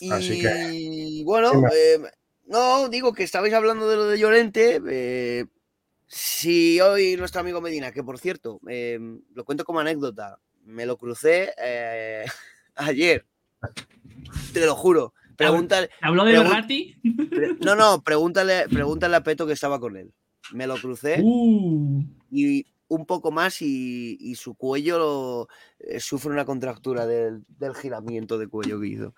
Y 0.00 1.24
bueno, 1.24 1.50
eh, 1.72 1.98
no, 2.46 2.88
digo 2.88 3.12
que 3.12 3.24
estabais 3.24 3.54
hablando 3.54 3.88
de 3.88 3.96
lo 3.96 4.04
de 4.06 4.18
Llorente. 4.18 4.80
Eh, 4.88 5.46
si 6.06 6.80
hoy 6.80 7.16
nuestro 7.16 7.40
amigo 7.40 7.60
Medina, 7.60 7.90
que 7.90 8.04
por 8.04 8.18
cierto, 8.18 8.60
eh, 8.68 8.98
lo 9.34 9.44
cuento 9.44 9.64
como 9.64 9.80
anécdota, 9.80 10.38
me 10.64 10.86
lo 10.86 10.96
crucé 10.96 11.52
ayer, 12.76 13.26
te 14.52 14.64
lo 14.64 14.74
juro. 14.76 15.14
Pregúntale. 15.36 15.90
¿Habló 16.00 16.24
de 16.24 16.38
Berrati? 16.38 16.96
No, 17.60 17.74
no, 17.74 18.02
pregúntale, 18.02 18.68
pregúntale 18.70 19.16
a 19.16 19.22
Peto 19.22 19.46
que 19.46 19.52
estaba 19.52 19.78
con 19.78 19.96
él. 19.96 20.10
Me 20.52 20.66
lo 20.66 20.76
crucé 20.76 21.20
uh. 21.22 22.04
y 22.30 22.66
un 22.88 23.06
poco 23.06 23.30
más 23.30 23.60
y, 23.62 24.34
su 24.36 24.54
cuello 24.54 25.48
sufre 25.98 26.30
una 26.30 26.44
contractura 26.44 27.06
del, 27.06 27.44
del, 27.48 27.74
giramiento 27.74 28.38
de 28.38 28.48
cuello 28.48 28.80
que 28.80 28.86
hizo. 28.86 29.14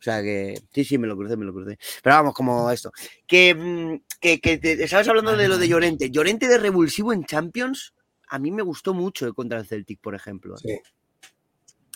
O 0.00 0.02
sea 0.02 0.22
que 0.22 0.58
sí, 0.72 0.84
sí, 0.84 0.96
me 0.96 1.06
lo 1.06 1.14
crucé, 1.14 1.36
me 1.36 1.44
lo 1.44 1.52
crucé. 1.52 1.78
Pero 2.02 2.16
vamos, 2.16 2.34
como 2.34 2.70
esto. 2.70 2.90
Que, 3.26 3.54
mm, 3.54 4.02
que, 4.18 4.40
que 4.40 4.56
te, 4.56 4.82
estabas 4.82 5.08
hablando 5.08 5.36
de 5.36 5.46
lo 5.46 5.58
de 5.58 5.68
Llorente. 5.68 6.10
Llorente 6.10 6.48
de 6.48 6.56
revulsivo 6.56 7.12
en 7.12 7.24
Champions, 7.24 7.92
a 8.28 8.38
mí 8.38 8.50
me 8.50 8.62
gustó 8.62 8.94
mucho 8.94 9.32
contra 9.34 9.58
el 9.58 9.66
Celtic, 9.66 10.00
por 10.00 10.14
ejemplo. 10.14 10.56
Sí. 10.56 10.80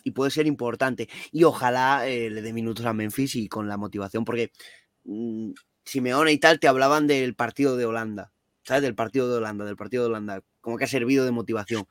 Y 0.03 0.11
puede 0.11 0.31
ser 0.31 0.47
importante. 0.47 1.09
Y 1.33 1.45
ojalá 1.45 2.07
eh, 2.07 2.29
le 2.29 2.43
dé 2.43 2.53
minutos 2.53 2.85
a 2.85 2.93
Memphis 2.93 3.37
y 3.37 3.49
con 3.49 3.69
la 3.69 3.79
motivación, 3.79 4.27
porque 4.27 4.53
mmm, 5.05 5.53
Simeone 5.87 6.33
y 6.33 6.39
tal 6.39 6.61
te 6.61 6.69
hablaban 6.69 7.07
del 7.07 7.35
partido 7.35 7.79
de 7.79 7.87
Holanda. 7.87 8.34
¿Sabes? 8.65 8.83
Del 8.83 8.95
partido 8.95 9.31
de 9.31 9.37
Holanda, 9.37 9.65
del 9.65 9.77
partido 9.77 10.05
de 10.05 10.09
Holanda 10.11 10.43
como 10.65 10.79
que 10.79 10.85
ha 10.85 10.89
servido 10.89 11.27
de 11.27 11.31
motivación. 11.31 11.87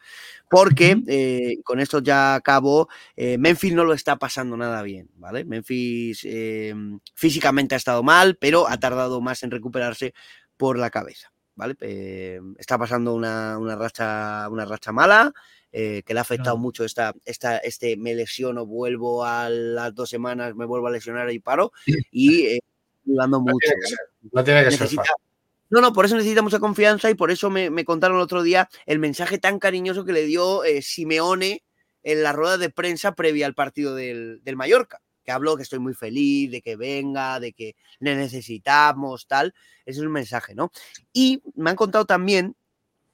Porque, 0.49 0.97
eh, 1.07 1.57
con 1.63 1.79
esto 1.79 1.99
ya 1.99 2.33
acabo, 2.33 2.89
eh, 3.15 3.37
Memphis 3.37 3.73
no 3.73 3.85
lo 3.85 3.93
está 3.93 4.17
pasando 4.17 4.57
nada 4.57 4.81
bien, 4.81 5.09
¿vale? 5.15 5.45
Memphis 5.45 6.21
eh, 6.25 6.73
físicamente 7.13 7.75
ha 7.75 7.77
estado 7.77 8.01
mal, 8.01 8.35
pero 8.35 8.67
ha 8.67 8.77
tardado 8.79 9.21
más 9.21 9.43
en 9.43 9.51
recuperarse 9.51 10.15
por 10.57 10.79
la 10.79 10.89
cabeza, 10.89 11.31
¿vale? 11.55 11.75
Eh, 11.81 12.41
está 12.57 12.79
pasando 12.79 13.13
una, 13.13 13.59
una, 13.59 13.75
racha, 13.75 14.49
una 14.49 14.65
racha 14.65 14.91
mala. 14.91 15.31
que 15.71 16.03
le 16.07 16.17
ha 16.17 16.21
afectado 16.21 16.57
mucho 16.57 16.83
esta, 16.83 17.13
esta, 17.25 17.57
este 17.57 17.95
me 17.97 18.15
lesiono, 18.15 18.65
vuelvo 18.65 19.23
a 19.23 19.49
las 19.49 19.93
dos 19.93 20.09
semanas, 20.09 20.55
me 20.55 20.65
vuelvo 20.65 20.87
a 20.87 20.91
lesionar 20.91 21.31
y 21.31 21.39
paro, 21.39 21.71
y 22.11 22.45
eh, 22.47 22.59
dudando 23.03 23.37
No 23.37 23.43
mucho. 23.53 23.57
tiene 23.59 23.81
que 23.81 23.87
ser, 23.87 23.99
no 24.31 24.43
tiene 24.43 24.63
que 24.63 24.71
ser 24.71 24.87
fácil. 24.87 25.32
No, 25.73 25.81
no, 25.81 25.91
por 25.91 26.05
eso 26.05 26.15
necesita 26.15 26.43
mucha 26.43 26.59
confianza 26.59 27.09
y 27.09 27.15
por 27.15 27.31
eso 27.31 27.49
me, 27.49 27.71
me 27.71 27.83
contaron 27.83 28.17
el 28.17 28.23
otro 28.23 28.43
día 28.43 28.69
el 28.85 28.99
mensaje 28.99 29.39
tan 29.39 29.57
cariñoso 29.57 30.05
que 30.05 30.13
le 30.13 30.23
dio 30.27 30.63
eh, 30.63 30.83
Simeone 30.83 31.63
en 32.03 32.21
la 32.21 32.31
rueda 32.31 32.59
de 32.59 32.69
prensa 32.69 33.15
previa 33.15 33.47
al 33.47 33.55
partido 33.55 33.95
del, 33.95 34.39
del 34.43 34.55
Mallorca, 34.55 35.01
que 35.23 35.31
habló 35.31 35.57
que 35.57 35.63
estoy 35.63 35.79
muy 35.79 35.95
feliz 35.95 36.51
de 36.51 36.61
que 36.61 36.75
venga, 36.75 37.39
de 37.39 37.53
que 37.53 37.75
le 37.97 38.15
necesitamos, 38.15 39.25
tal. 39.25 39.55
Ese 39.83 40.01
es 40.01 40.05
un 40.05 40.11
mensaje, 40.11 40.53
¿no? 40.53 40.71
Y 41.11 41.41
me 41.55 41.71
han 41.71 41.75
contado 41.75 42.05
también 42.05 42.55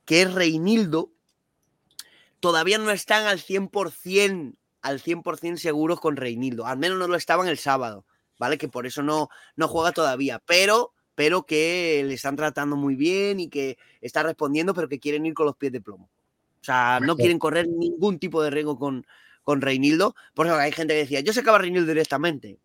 que 0.03 0.25
Reinildo 0.25 1.13
todavía 2.41 2.77
no 2.77 2.91
están 2.91 3.25
al 3.25 3.39
100%, 3.39 4.57
al 4.81 4.99
100% 4.99 5.55
seguros 5.55 6.01
con 6.01 6.17
Reinildo. 6.17 6.65
Al 6.65 6.77
menos 6.77 6.99
no 6.99 7.07
lo 7.07 7.15
estaban 7.15 7.47
el 7.47 7.57
sábado, 7.57 8.05
¿vale? 8.37 8.57
Que 8.57 8.67
por 8.67 8.85
eso 8.85 9.01
no, 9.01 9.29
no 9.55 9.69
juega 9.69 9.93
todavía, 9.93 10.43
pero 10.45 10.93
pero 11.19 11.45
que 11.45 12.01
le 12.05 12.13
están 12.13 12.37
tratando 12.37 12.77
muy 12.77 12.95
bien 12.95 13.41
y 13.41 13.49
que 13.49 13.77
está 13.99 14.23
respondiendo, 14.23 14.73
pero 14.73 14.87
que 14.87 15.01
quieren 15.01 15.25
ir 15.25 15.33
con 15.33 15.47
los 15.47 15.57
pies 15.57 15.73
de 15.73 15.81
plomo. 15.81 16.05
O 16.05 16.63
sea, 16.63 17.01
no 17.01 17.17
quieren 17.17 17.37
correr 17.39 17.67
ningún 17.67 18.19
tipo 18.19 18.41
de 18.41 18.49
riesgo 18.49 18.79
con, 18.79 19.05
con 19.43 19.59
Reinildo. 19.59 20.15
Por 20.33 20.45
eso 20.45 20.55
hay 20.55 20.71
gente 20.71 20.93
que 20.93 20.99
decía, 21.01 21.19
yo 21.19 21.33
sacaba 21.33 21.57
a 21.57 21.59
Reinildo 21.59 21.89
directamente. 21.89 22.57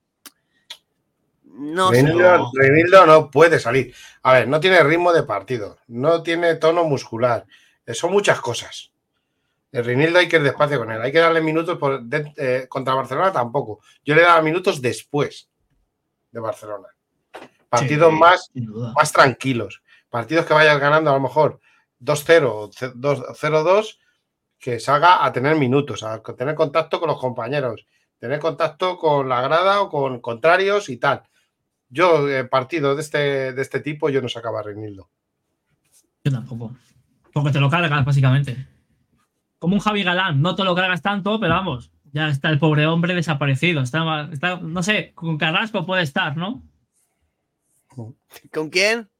No 1.42 1.90
sé. 1.90 2.02
Reinildo, 2.02 2.52
Reinildo 2.54 3.06
no 3.06 3.28
puede 3.28 3.58
salir. 3.58 3.92
A 4.22 4.34
ver, 4.34 4.46
no 4.46 4.60
tiene 4.60 4.84
ritmo 4.84 5.12
de 5.12 5.24
partido, 5.24 5.78
no 5.88 6.22
tiene 6.22 6.54
tono 6.54 6.84
muscular. 6.84 7.46
Son 7.88 8.12
muchas 8.12 8.40
cosas. 8.40 8.92
El 9.72 9.84
Reinildo 9.84 10.20
hay 10.20 10.28
que 10.28 10.36
ir 10.36 10.44
despacio 10.44 10.78
con 10.78 10.92
él. 10.92 11.02
Hay 11.02 11.10
que 11.10 11.18
darle 11.18 11.40
minutos 11.40 11.76
por, 11.76 12.00
de- 12.04 12.32
eh, 12.36 12.66
contra 12.68 12.94
Barcelona 12.94 13.32
tampoco. 13.32 13.80
Yo 14.04 14.14
le 14.14 14.22
daba 14.22 14.40
minutos 14.42 14.80
después 14.80 15.48
de 16.30 16.38
Barcelona. 16.38 16.86
Partidos 17.80 18.12
Sí, 18.12 18.18
más, 18.18 18.50
más 18.94 19.12
tranquilos. 19.12 19.82
Partidos 20.08 20.46
que 20.46 20.54
vayas 20.54 20.78
ganando 20.78 21.10
a 21.10 21.14
lo 21.14 21.20
mejor 21.20 21.60
2-0 22.00 22.44
o 22.46 22.70
0-2, 22.70 23.98
que 24.58 24.80
salga 24.80 25.24
a 25.24 25.32
tener 25.32 25.56
minutos, 25.56 26.02
a 26.02 26.22
tener 26.22 26.54
contacto 26.54 27.00
con 27.00 27.08
los 27.08 27.18
compañeros, 27.18 27.86
tener 28.18 28.38
contacto 28.38 28.96
con 28.96 29.28
la 29.28 29.42
grada 29.42 29.82
o 29.82 29.88
con 29.88 30.20
contrarios 30.20 30.88
y 30.88 30.96
tal. 30.98 31.22
Yo, 31.88 32.28
eh, 32.28 32.44
partidos 32.44 32.96
de 32.96 33.02
este, 33.02 33.52
de 33.52 33.62
este 33.62 33.80
tipo, 33.80 34.08
yo 34.08 34.20
no 34.20 34.28
sacaba 34.28 34.60
a 34.60 34.62
Reinildo. 34.62 35.10
Yo 36.24 36.32
tampoco. 36.32 36.74
Porque 37.32 37.52
te 37.52 37.60
lo 37.60 37.68
cargas, 37.68 38.04
básicamente. 38.04 38.66
Como 39.58 39.74
un 39.74 39.80
Javi 39.80 40.02
Galán, 40.02 40.40
no 40.40 40.54
te 40.54 40.64
lo 40.64 40.74
cargas 40.74 41.02
tanto, 41.02 41.38
pero 41.38 41.54
vamos, 41.54 41.90
ya 42.12 42.28
está 42.28 42.48
el 42.48 42.58
pobre 42.58 42.86
hombre 42.86 43.14
desaparecido. 43.14 43.82
Está, 43.82 44.28
está 44.32 44.56
no 44.56 44.82
sé, 44.82 45.12
con 45.14 45.36
Carrasco 45.36 45.84
puede 45.84 46.02
estar, 46.02 46.36
¿no? 46.36 46.62
¿Con 48.52 48.70
quién? 48.70 49.10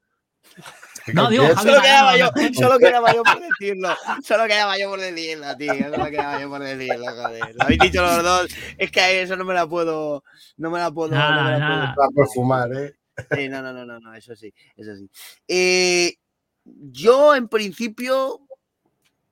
No, 1.13 1.29
digo, 1.29 1.47
Solo 1.57 1.81
quedaba 1.83 2.17
yo, 2.17 2.31
solo 2.55 2.79
quedaba 2.79 3.13
yo 3.15 3.23
por 3.23 3.41
decirlo. 3.41 3.95
Solo 4.23 4.47
quedaba 4.47 4.79
yo 4.79 4.89
por 4.91 5.01
decirlo, 5.01 5.57
tío. 5.57 5.75
Solo 5.91 6.07
quedaba 6.07 6.41
yo 6.41 6.49
por 6.49 6.63
decirlo, 6.63 7.07
joder. 7.07 7.55
Lo 7.55 7.65
habéis 7.65 7.81
dicho 7.81 8.03
los 8.03 8.23
dos. 8.23 8.47
Es 8.79 8.91
que 8.91 9.01
a 9.01 9.11
eso 9.11 9.37
no 9.37 9.45
me 9.45 9.53
la 9.55 9.67
puedo. 9.67 10.25
No 10.57 10.71
me 10.71 10.79
la 10.79 10.91
puedo. 10.91 11.11
no 11.11 11.17
me 11.17 11.23
Nada, 11.23 11.51
la 11.51 11.59
nada. 11.59 11.95
Va 11.99 12.09
por 12.15 12.27
fumar, 12.29 12.71
¿eh? 12.73 12.97
puedo- 13.29 13.41
Sí, 13.43 13.49
no, 13.49 13.63
no, 13.63 13.73
no, 13.73 13.85
no, 13.85 14.01
no, 14.01 14.15
eso 14.15 14.35
sí, 14.35 14.53
eso 14.77 14.97
sí. 14.97 15.09
Eh, 15.47 16.17
yo, 16.65 17.35
en 17.37 17.49
principio, 17.49 18.41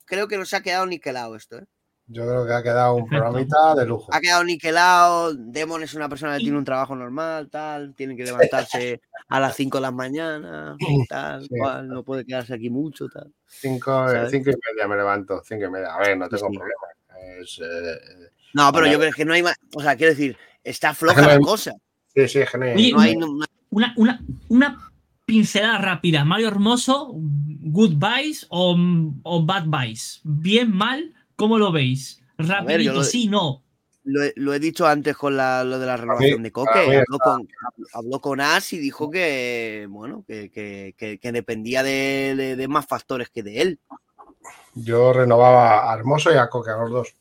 creo 0.05 0.29
que 0.29 0.39
nos 0.39 0.53
ha 0.55 0.63
quedado 0.63 0.87
niquelado 0.87 1.35
esto, 1.37 1.59
¿eh? 1.59 1.65
Yo 2.13 2.27
creo 2.27 2.47
que 2.47 2.53
ha 2.53 2.63
quedado 2.63 2.95
un 2.97 3.09
Perfecto. 3.09 3.23
programita 3.33 3.75
de 3.75 3.87
lujo. 3.87 4.15
Ha 4.15 4.21
quedado 4.21 4.45
niquelado. 4.45 5.35
Demon 5.35 5.83
es 5.83 5.95
una 5.95 6.09
persona 6.09 6.37
que 6.37 6.43
tiene 6.45 6.59
un 6.59 6.65
trabajo 6.65 6.95
normal, 6.95 7.49
tal. 7.51 7.95
Tiene 7.95 8.15
que 8.17 8.25
levantarse 8.25 9.01
a 9.29 9.41
las 9.41 9.57
5 9.57 9.79
de 9.79 9.83
la 9.83 9.91
mañana, 9.91 10.77
tal, 11.09 11.43
Sí. 11.43 11.49
cual. 11.59 11.89
No 11.89 12.03
puede 12.03 12.25
quedarse 12.27 12.55
aquí 12.55 12.69
mucho, 12.71 13.09
tal. 13.09 13.33
Cinco, 13.47 13.91
¿Sabes? 13.91 14.31
cinco 14.31 14.51
y 14.51 14.55
media 14.71 14.87
me 14.89 14.97
levanto, 14.97 15.41
cinco 15.45 15.65
y 15.67 15.71
media. 15.71 15.95
A 15.95 15.99
ver, 16.01 16.19
no 16.19 16.29
tengo 16.29 16.49
Sí. 16.51 16.57
problema. 16.59 17.41
Es, 17.41 17.59
eh, 17.63 18.31
No, 18.55 18.71
pero 18.73 18.87
yo 18.87 18.99
creo 18.99 19.13
que 19.13 19.25
no 19.25 19.33
hay 19.33 19.43
más. 19.43 19.57
O 19.75 19.81
sea, 19.81 19.97
quiero 19.97 20.13
decir, 20.13 20.37
está 20.63 20.93
floja 20.95 21.21
la 21.27 21.39
cosa. 21.41 21.73
sí, 22.15 22.29
sí, 22.29 22.45
genial. 22.47 22.77
Oye, 22.77 22.93
No 22.93 23.01
hay, 23.01 23.17
no- 23.17 23.27
no- 23.29 23.47
Una, 23.71 23.95
una, 23.97 24.21
una 24.49 24.91
pincelada 25.25 25.79
rápida. 25.79 26.27
Mario 26.27 26.49
Hermoso, 26.49 27.11
good 27.15 27.95
buys 27.95 28.45
o, 28.51 28.77
o 29.23 29.47
bad 29.47 29.65
buys. 29.65 30.21
Bien, 30.25 30.71
mal, 30.71 31.15
¿cómo 31.43 31.59
lo 31.59 31.73
veis? 31.73 32.23
Rapidito, 32.39 32.83
yo 32.83 32.93
lo- 32.93 33.03
sí, 33.03 33.27
no. 33.27 33.65
lo, 34.05 34.23
he, 34.23 34.33
lo 34.37 34.55
he 34.55 34.61
dicho 34.61 34.87
antes 34.87 35.17
con 35.17 35.37
la- 35.37 35.65
lo 35.65 35.81
de 35.81 35.87
la 35.87 35.97
renovación 35.97 36.41
de 36.45 36.53
Coque. 36.53 36.71
Habló 37.01 37.19
con, 37.19 37.49
habló 37.95 38.21
con 38.21 38.41
As 38.41 38.73
y 38.73 38.79
dijo 38.79 39.11
que, 39.11 39.87
bueno, 39.91 40.25
que, 40.25 40.51
que- 40.53 40.95
que- 40.97 41.19
que 41.19 41.33
dependía 41.33 41.83
de, 41.83 42.35
de- 42.37 42.55
de 42.55 42.69
más 42.69 42.87
factores 42.87 43.29
que 43.29 43.43
de 43.43 43.61
él. 43.61 43.81
Yo 44.75 45.13
renovaba 45.13 45.91
a 45.91 45.95
Hermoso 45.97 46.33
y 46.33 46.37
a 46.37 46.49
Coque, 46.49 46.71
a 46.71 46.77
los 46.77 46.91
dos. 46.93 47.15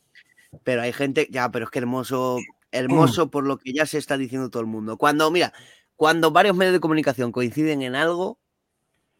Pero 0.64 0.84
hay 0.84 0.94
gente, 0.94 1.28
ya, 1.32 1.50
pero 1.50 1.66
es 1.66 1.72
que 1.72 1.80
hermoso, 1.80 2.38
hermoso 2.72 3.32
por 3.32 3.44
lo 3.48 3.58
que 3.58 3.74
ya 3.74 3.88
se 3.88 3.98
está 3.98 4.18
diciendo 4.20 4.52
todo 4.52 4.62
el 4.62 4.68
mundo. 4.68 4.98
Cuando, 4.98 5.32
mira, 5.32 5.52
cuando 5.96 6.30
varios 6.30 6.56
medios 6.56 6.74
de 6.74 6.80
comunicación 6.80 7.32
coinciden 7.32 7.82
en 7.82 7.96
algo, 7.96 8.38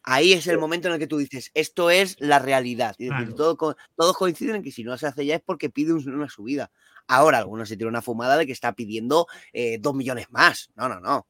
ahí 0.04 0.32
es 0.32 0.46
el 0.46 0.58
momento 0.58 0.88
en 0.88 0.94
el 0.94 1.00
que 1.00 1.06
tú 1.06 1.18
dices, 1.18 1.50
esto 1.54 1.90
es 1.90 2.16
la 2.20 2.38
realidad. 2.38 2.90
Decir, 2.98 3.08
Claro. 3.08 3.34
todo 3.34 3.76
todos 3.96 4.16
coinciden 4.16 4.56
en 4.56 4.62
que 4.62 4.72
si 4.72 4.84
no 4.84 4.96
se 4.98 5.06
hace 5.06 5.24
ya 5.26 5.36
es 5.36 5.42
porque 5.42 5.70
pide 5.70 5.92
un- 5.92 6.08
una 6.14 6.28
subida. 6.28 6.70
Ahora, 7.08 7.38
algunos 7.38 7.68
se 7.68 7.76
tiran 7.76 7.90
una 7.90 8.02
fumada 8.02 8.36
de 8.36 8.46
que 8.46 8.52
está 8.52 8.72
pidiendo 8.72 9.26
eh, 9.52 9.78
dos 9.80 9.94
millones 9.94 10.26
más. 10.30 10.70
No, 10.76 10.88
no, 10.88 11.00
no. 11.00 11.26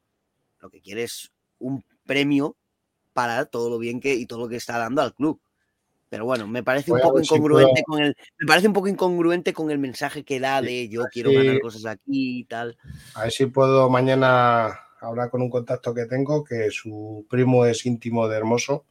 Lo 0.61 0.71
que 0.71 0.81
quiere 0.81 1.03
es 1.05 1.31
un 1.59 1.85
premio 2.05 2.57
para 3.13 3.45
todo 3.47 3.69
lo 3.71 3.79
bien 3.79 4.01
que 4.01 4.15
y 4.15 4.27
todo 4.27 4.41
lo 4.41 4.49
que 4.49 4.57
está 4.57 4.79
dando 4.79 5.03
al 5.03 5.15
club. 5.15 5.41
Pero 6.09 6.27
bueno, 6.27 6.47
me 6.47 6.63
parece 6.63 6.93
un 6.93 6.99
Voy 6.99 7.03
poco 7.09 7.19
si 7.21 7.25
incongruente 7.25 7.83
con 7.85 8.03
el, 8.03 8.15
me 8.39 8.47
parece 8.47 8.67
un 8.69 8.75
poco 8.75 8.87
incongruente 8.89 9.55
con 9.55 9.71
el 9.71 9.79
mensaje 9.79 10.25
que 10.25 10.41
da 10.41 10.61
de 10.61 10.89
yo 10.91 11.05
quiero 11.11 11.33
ganar 11.33 11.59
cosas 11.61 11.87
aquí 11.87 12.41
y 12.41 12.45
tal. 12.45 12.77
A 13.15 13.23
ver 13.23 13.33
si 13.33 13.47
puedo 13.47 13.89
mañana 13.89 14.79
hablar 15.03 15.31
con 15.31 15.43
un 15.43 15.51
contacto 15.51 15.93
que 15.95 16.07
tengo, 16.07 16.43
que 16.45 16.71
su 16.71 17.27
primo 17.29 17.67
es 17.67 17.85
íntimo 17.87 18.29
de 18.29 18.37
Hermoso. 18.39 18.85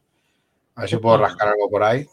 A 0.74 0.82
ver 0.82 0.90
si 0.90 0.96
puedo 0.98 1.18
rascar 1.18 1.48
algo 1.48 1.68
por 1.70 1.82
ahí. 1.82 2.06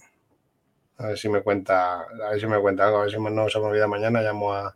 A 0.97 1.07
ver 1.07 1.17
si 1.17 1.29
me 1.29 1.41
cuenta, 1.41 2.01
a 2.01 2.29
ver 2.31 2.39
si 2.39 2.47
me 2.47 2.59
cuenta 2.59 2.85
algo, 2.85 2.97
a 2.97 3.01
ver 3.03 3.11
si 3.11 3.19
me- 3.19 3.31
no 3.31 3.47
se 3.49 3.59
me 3.59 3.65
olvida 3.65 3.87
mañana, 3.87 4.21
llamo 4.21 4.53
a, 4.53 4.67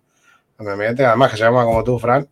a 0.57 0.63
mi 0.63 0.69
amiguete, 0.69 1.05
además 1.05 1.31
que 1.31 1.37
se 1.37 1.43
llama 1.43 1.65
como 1.65 1.83
tú, 1.83 1.99
Fran. 1.99 2.27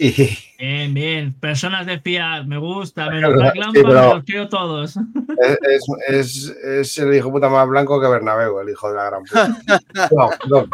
Y 0.00 0.12
Bien, 0.58 0.94
bien. 0.94 1.34
Personas 1.34 1.84
de 1.84 1.98
fiar, 2.00 2.46
me 2.46 2.56
gusta. 2.56 3.10
Menos 3.10 3.32
Sí, 3.32 3.36
Black 3.38 3.56
Lampard, 3.56 3.82
pero- 3.84 4.08
me 4.08 4.14
los 4.14 4.24
quiero 4.24 4.48
todos. 4.48 4.96
es, 5.42 5.58
es, 5.62 5.82
es- 6.08 6.56
es 6.62 6.98
el 6.98 7.14
hijo 7.14 7.30
puta 7.32 7.48
más 7.48 7.66
blanco 7.68 8.00
que 8.00 8.06
Bernabéu, 8.08 8.60
el 8.60 8.70
hijo 8.70 8.88
de 8.90 8.96
la 8.96 9.04
gran 9.06 9.24
puta. 9.24 9.56
No, 10.16 10.30
no. 10.48 10.68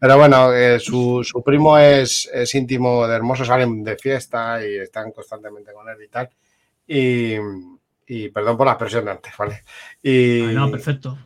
Pero 0.00 0.16
bueno, 0.16 0.52
eh, 0.54 0.80
su, 0.80 1.22
su 1.22 1.42
primo 1.42 1.76
es, 1.78 2.28
es 2.32 2.54
íntimo 2.54 3.06
de 3.06 3.14
Hermoso, 3.16 3.44
salen 3.44 3.84
de 3.84 3.96
fiesta 3.98 4.66
y 4.66 4.76
están 4.78 5.12
constantemente 5.12 5.72
con 5.72 5.88
él 5.88 6.02
y 6.02 6.08
tal. 6.08 6.30
Y, 6.86 7.34
y 8.06 8.28
perdón 8.30 8.56
por 8.56 8.66
la 8.66 8.72
expresión 8.72 9.04
de 9.04 9.10
antes, 9.12 9.32
¿vale? 9.38 9.62
Y, 10.02 10.42
Ah, 10.42 10.52
no, 10.52 10.70
perfecto. 10.70 11.18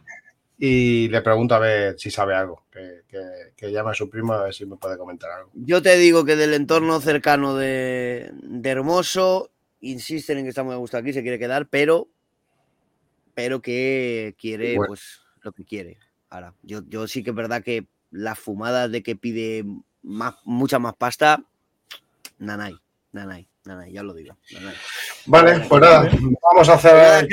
y 0.59 1.09
le 1.09 1.21
pregunto 1.23 1.55
a 1.55 1.59
ver 1.61 1.99
si 1.99 2.11
sabe 2.11 2.35
algo, 2.35 2.65
que, 2.71 3.03
que- 3.09 3.53
que 3.57 3.71
llame 3.73 3.91
a 3.93 3.95
su 3.95 4.11
primo 4.11 4.33
a 4.33 4.45
ver 4.45 4.55
si 4.55 4.67
me 4.67 4.77
puede 4.77 4.99
comentar 4.99 5.31
algo. 5.31 5.51
Yo 5.55 5.81
te 5.81 5.97
digo 5.97 6.25
que 6.25 6.35
del 6.37 6.53
entorno 6.55 7.01
cercano 7.01 7.55
de, 7.57 8.31
de 8.43 8.71
Hermoso, 8.71 9.51
insisten 9.81 10.39
en 10.39 10.45
que 10.45 10.49
está 10.51 10.63
muy 10.65 10.75
a 10.75 10.79
gusto 10.79 10.97
aquí, 10.99 11.13
se 11.13 11.23
quiere 11.23 11.39
quedar, 11.39 11.69
pero, 11.69 12.09
pero 13.35 13.61
que 13.63 14.35
quiere 14.39 14.77
Bueno. 14.77 14.89
pues 14.89 15.21
lo 15.43 15.53
que 15.53 15.65
quiere. 15.65 15.99
Ahora, 16.31 16.55
yo, 16.63 16.81
yo 16.89 17.07
sí 17.07 17.23
que 17.23 17.31
es 17.31 17.37
verdad 17.37 17.63
que 17.63 17.87
las 18.15 18.39
fumadas 18.39 18.91
de 18.93 19.03
que 19.03 19.17
pide 19.17 19.65
más, 20.03 20.35
mucha 20.45 20.79
más 20.79 20.95
pasta, 20.95 21.43
nanay, 22.39 22.77
nanay, 23.13 23.49
nanay, 23.65 23.93
ya 23.93 24.03
lo 24.05 24.15
digo. 24.15 24.37
nanay. 24.53 24.75
Vale, 25.27 25.61
pues 25.69 25.81
nada, 25.83 26.09
vamos 26.53 26.69
a 26.69 26.75
hacer. 26.75 27.29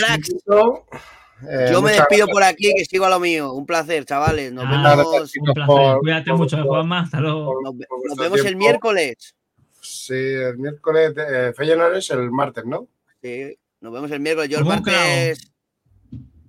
Eh, 1.49 1.69
yo 1.71 1.81
me 1.81 1.91
despido 1.91 2.25
gracias. 2.25 2.29
por 2.29 2.43
aquí, 2.43 2.71
que 2.75 2.85
sigo 2.85 3.05
a 3.05 3.09
lo 3.09 3.19
mío. 3.19 3.53
Un 3.53 3.65
placer, 3.65 4.05
chavales. 4.05 4.51
Nos 4.53 4.65
Ah, 4.67 4.95
vemos, 4.95 5.11
gracias, 5.13 5.37
Un 5.39 5.53
placer. 5.53 5.65
por- 5.67 5.99
Cuídate 5.99 6.29
por 6.29 6.37
mucho, 6.37 6.63
Juanma. 6.63 6.99
Hasta 7.01 7.19
luego. 7.19 7.45
por- 7.45 7.63
nos, 7.63 8.17
vemos 8.17 8.45
el 8.45 8.55
miércoles. 8.55 9.35
Sí, 9.81 10.13
el 10.13 10.57
miércoles, 10.57 11.13
eh, 11.17 11.53
Feyenoord 11.55 11.97
es 11.97 12.09
el 12.11 12.29
martes, 12.31 12.63
¿no? 12.65 12.87
Sí, 13.23 13.57
nos 13.81 13.91
vemos 13.93 14.11
el 14.11 14.19
miércoles. 14.19 14.49
Yo 14.49 14.59
el 14.59 14.65
martes. 14.65 15.51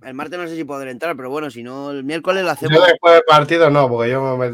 El 0.05 0.13
martes 0.13 0.39
no 0.39 0.47
sé 0.47 0.55
si 0.55 0.63
podré 0.63 0.91
entrar, 0.91 1.15
pero 1.15 1.29
bueno, 1.29 1.49
si 1.49 1.63
no, 1.63 1.91
el 1.91 2.03
miércoles 2.03 2.43
lo 2.43 2.51
hacemos. 2.51 2.75
Yo 2.77 2.85
después 2.85 3.13
del 3.13 3.23
partido 3.27 3.69
no, 3.69 3.87
porque 3.89 4.11
yo 4.11 4.37
me... 4.37 4.51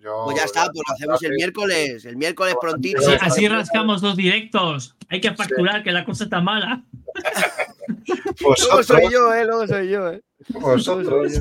yo- 0.00 0.24
Pues 0.24 0.36
ya 0.36 0.44
está, 0.44 0.64
pues 0.66 0.82
lo 0.88 0.94
hacemos 0.94 1.22
el 1.22 1.32
miércoles. 1.32 2.04
El 2.04 2.16
miércoles 2.16 2.54
prontito. 2.60 2.98
Así, 3.00 3.10
Sí, 3.10 3.16
así 3.20 3.48
rascamos 3.48 4.00
dos 4.00 4.16
directos. 4.16 4.96
Hay 5.08 5.20
que 5.20 5.32
facturar 5.34 5.82
que 5.82 5.92
la 5.92 6.04
cosa 6.04 6.24
está 6.24 6.40
mala. 6.40 6.82
Luego 8.40 8.82
soy 8.82 9.10
yo, 9.10 9.32
eh. 9.34 9.44
Luego 9.44 9.66
soy 9.66 9.88
yo, 9.90 10.08
eh. 10.10 10.22
vosotros. 10.48 11.32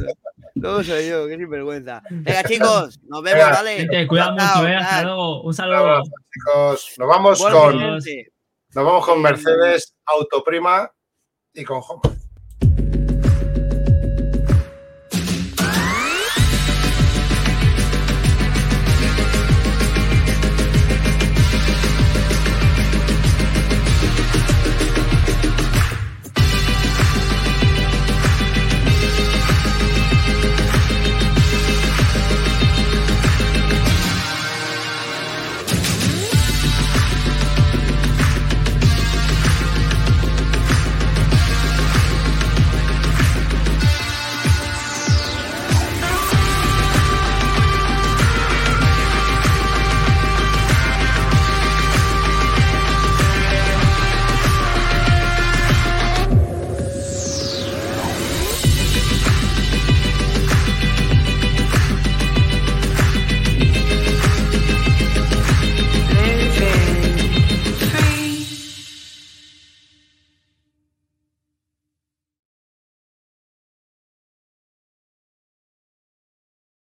Luego 0.56 0.84
soy 0.84 1.08
yo, 1.10 1.28
qué 1.28 1.38
sinvergüenza. 1.38 2.02
Venga, 2.10 2.43
chicos, 2.43 2.99
nos 3.04 3.22
vemos, 3.24 3.39
Venga, 3.45 3.52
¿vale? 3.54 3.78
Gente, 3.78 4.08
cuidado 4.08 4.38
Chao, 4.38 4.56
mucho, 4.58 4.68
eh. 4.68 4.76
Hasta 4.76 5.04
luego. 5.04 5.41
Un 5.43 5.54
saludo. 5.54 6.02
chicos. 6.34 6.93
Nos 6.97 7.08
vamos 7.08 7.39
Bueno, 7.39 7.60
con, 7.62 7.80
gente. 7.80 8.32
nos 8.76 8.86
vamos 8.86 9.06
con 9.06 9.22
Mercedes 9.22 9.95
Autoprima 10.06 10.91
y 11.54 11.64
con 11.64 11.82
Homa. 11.88 12.02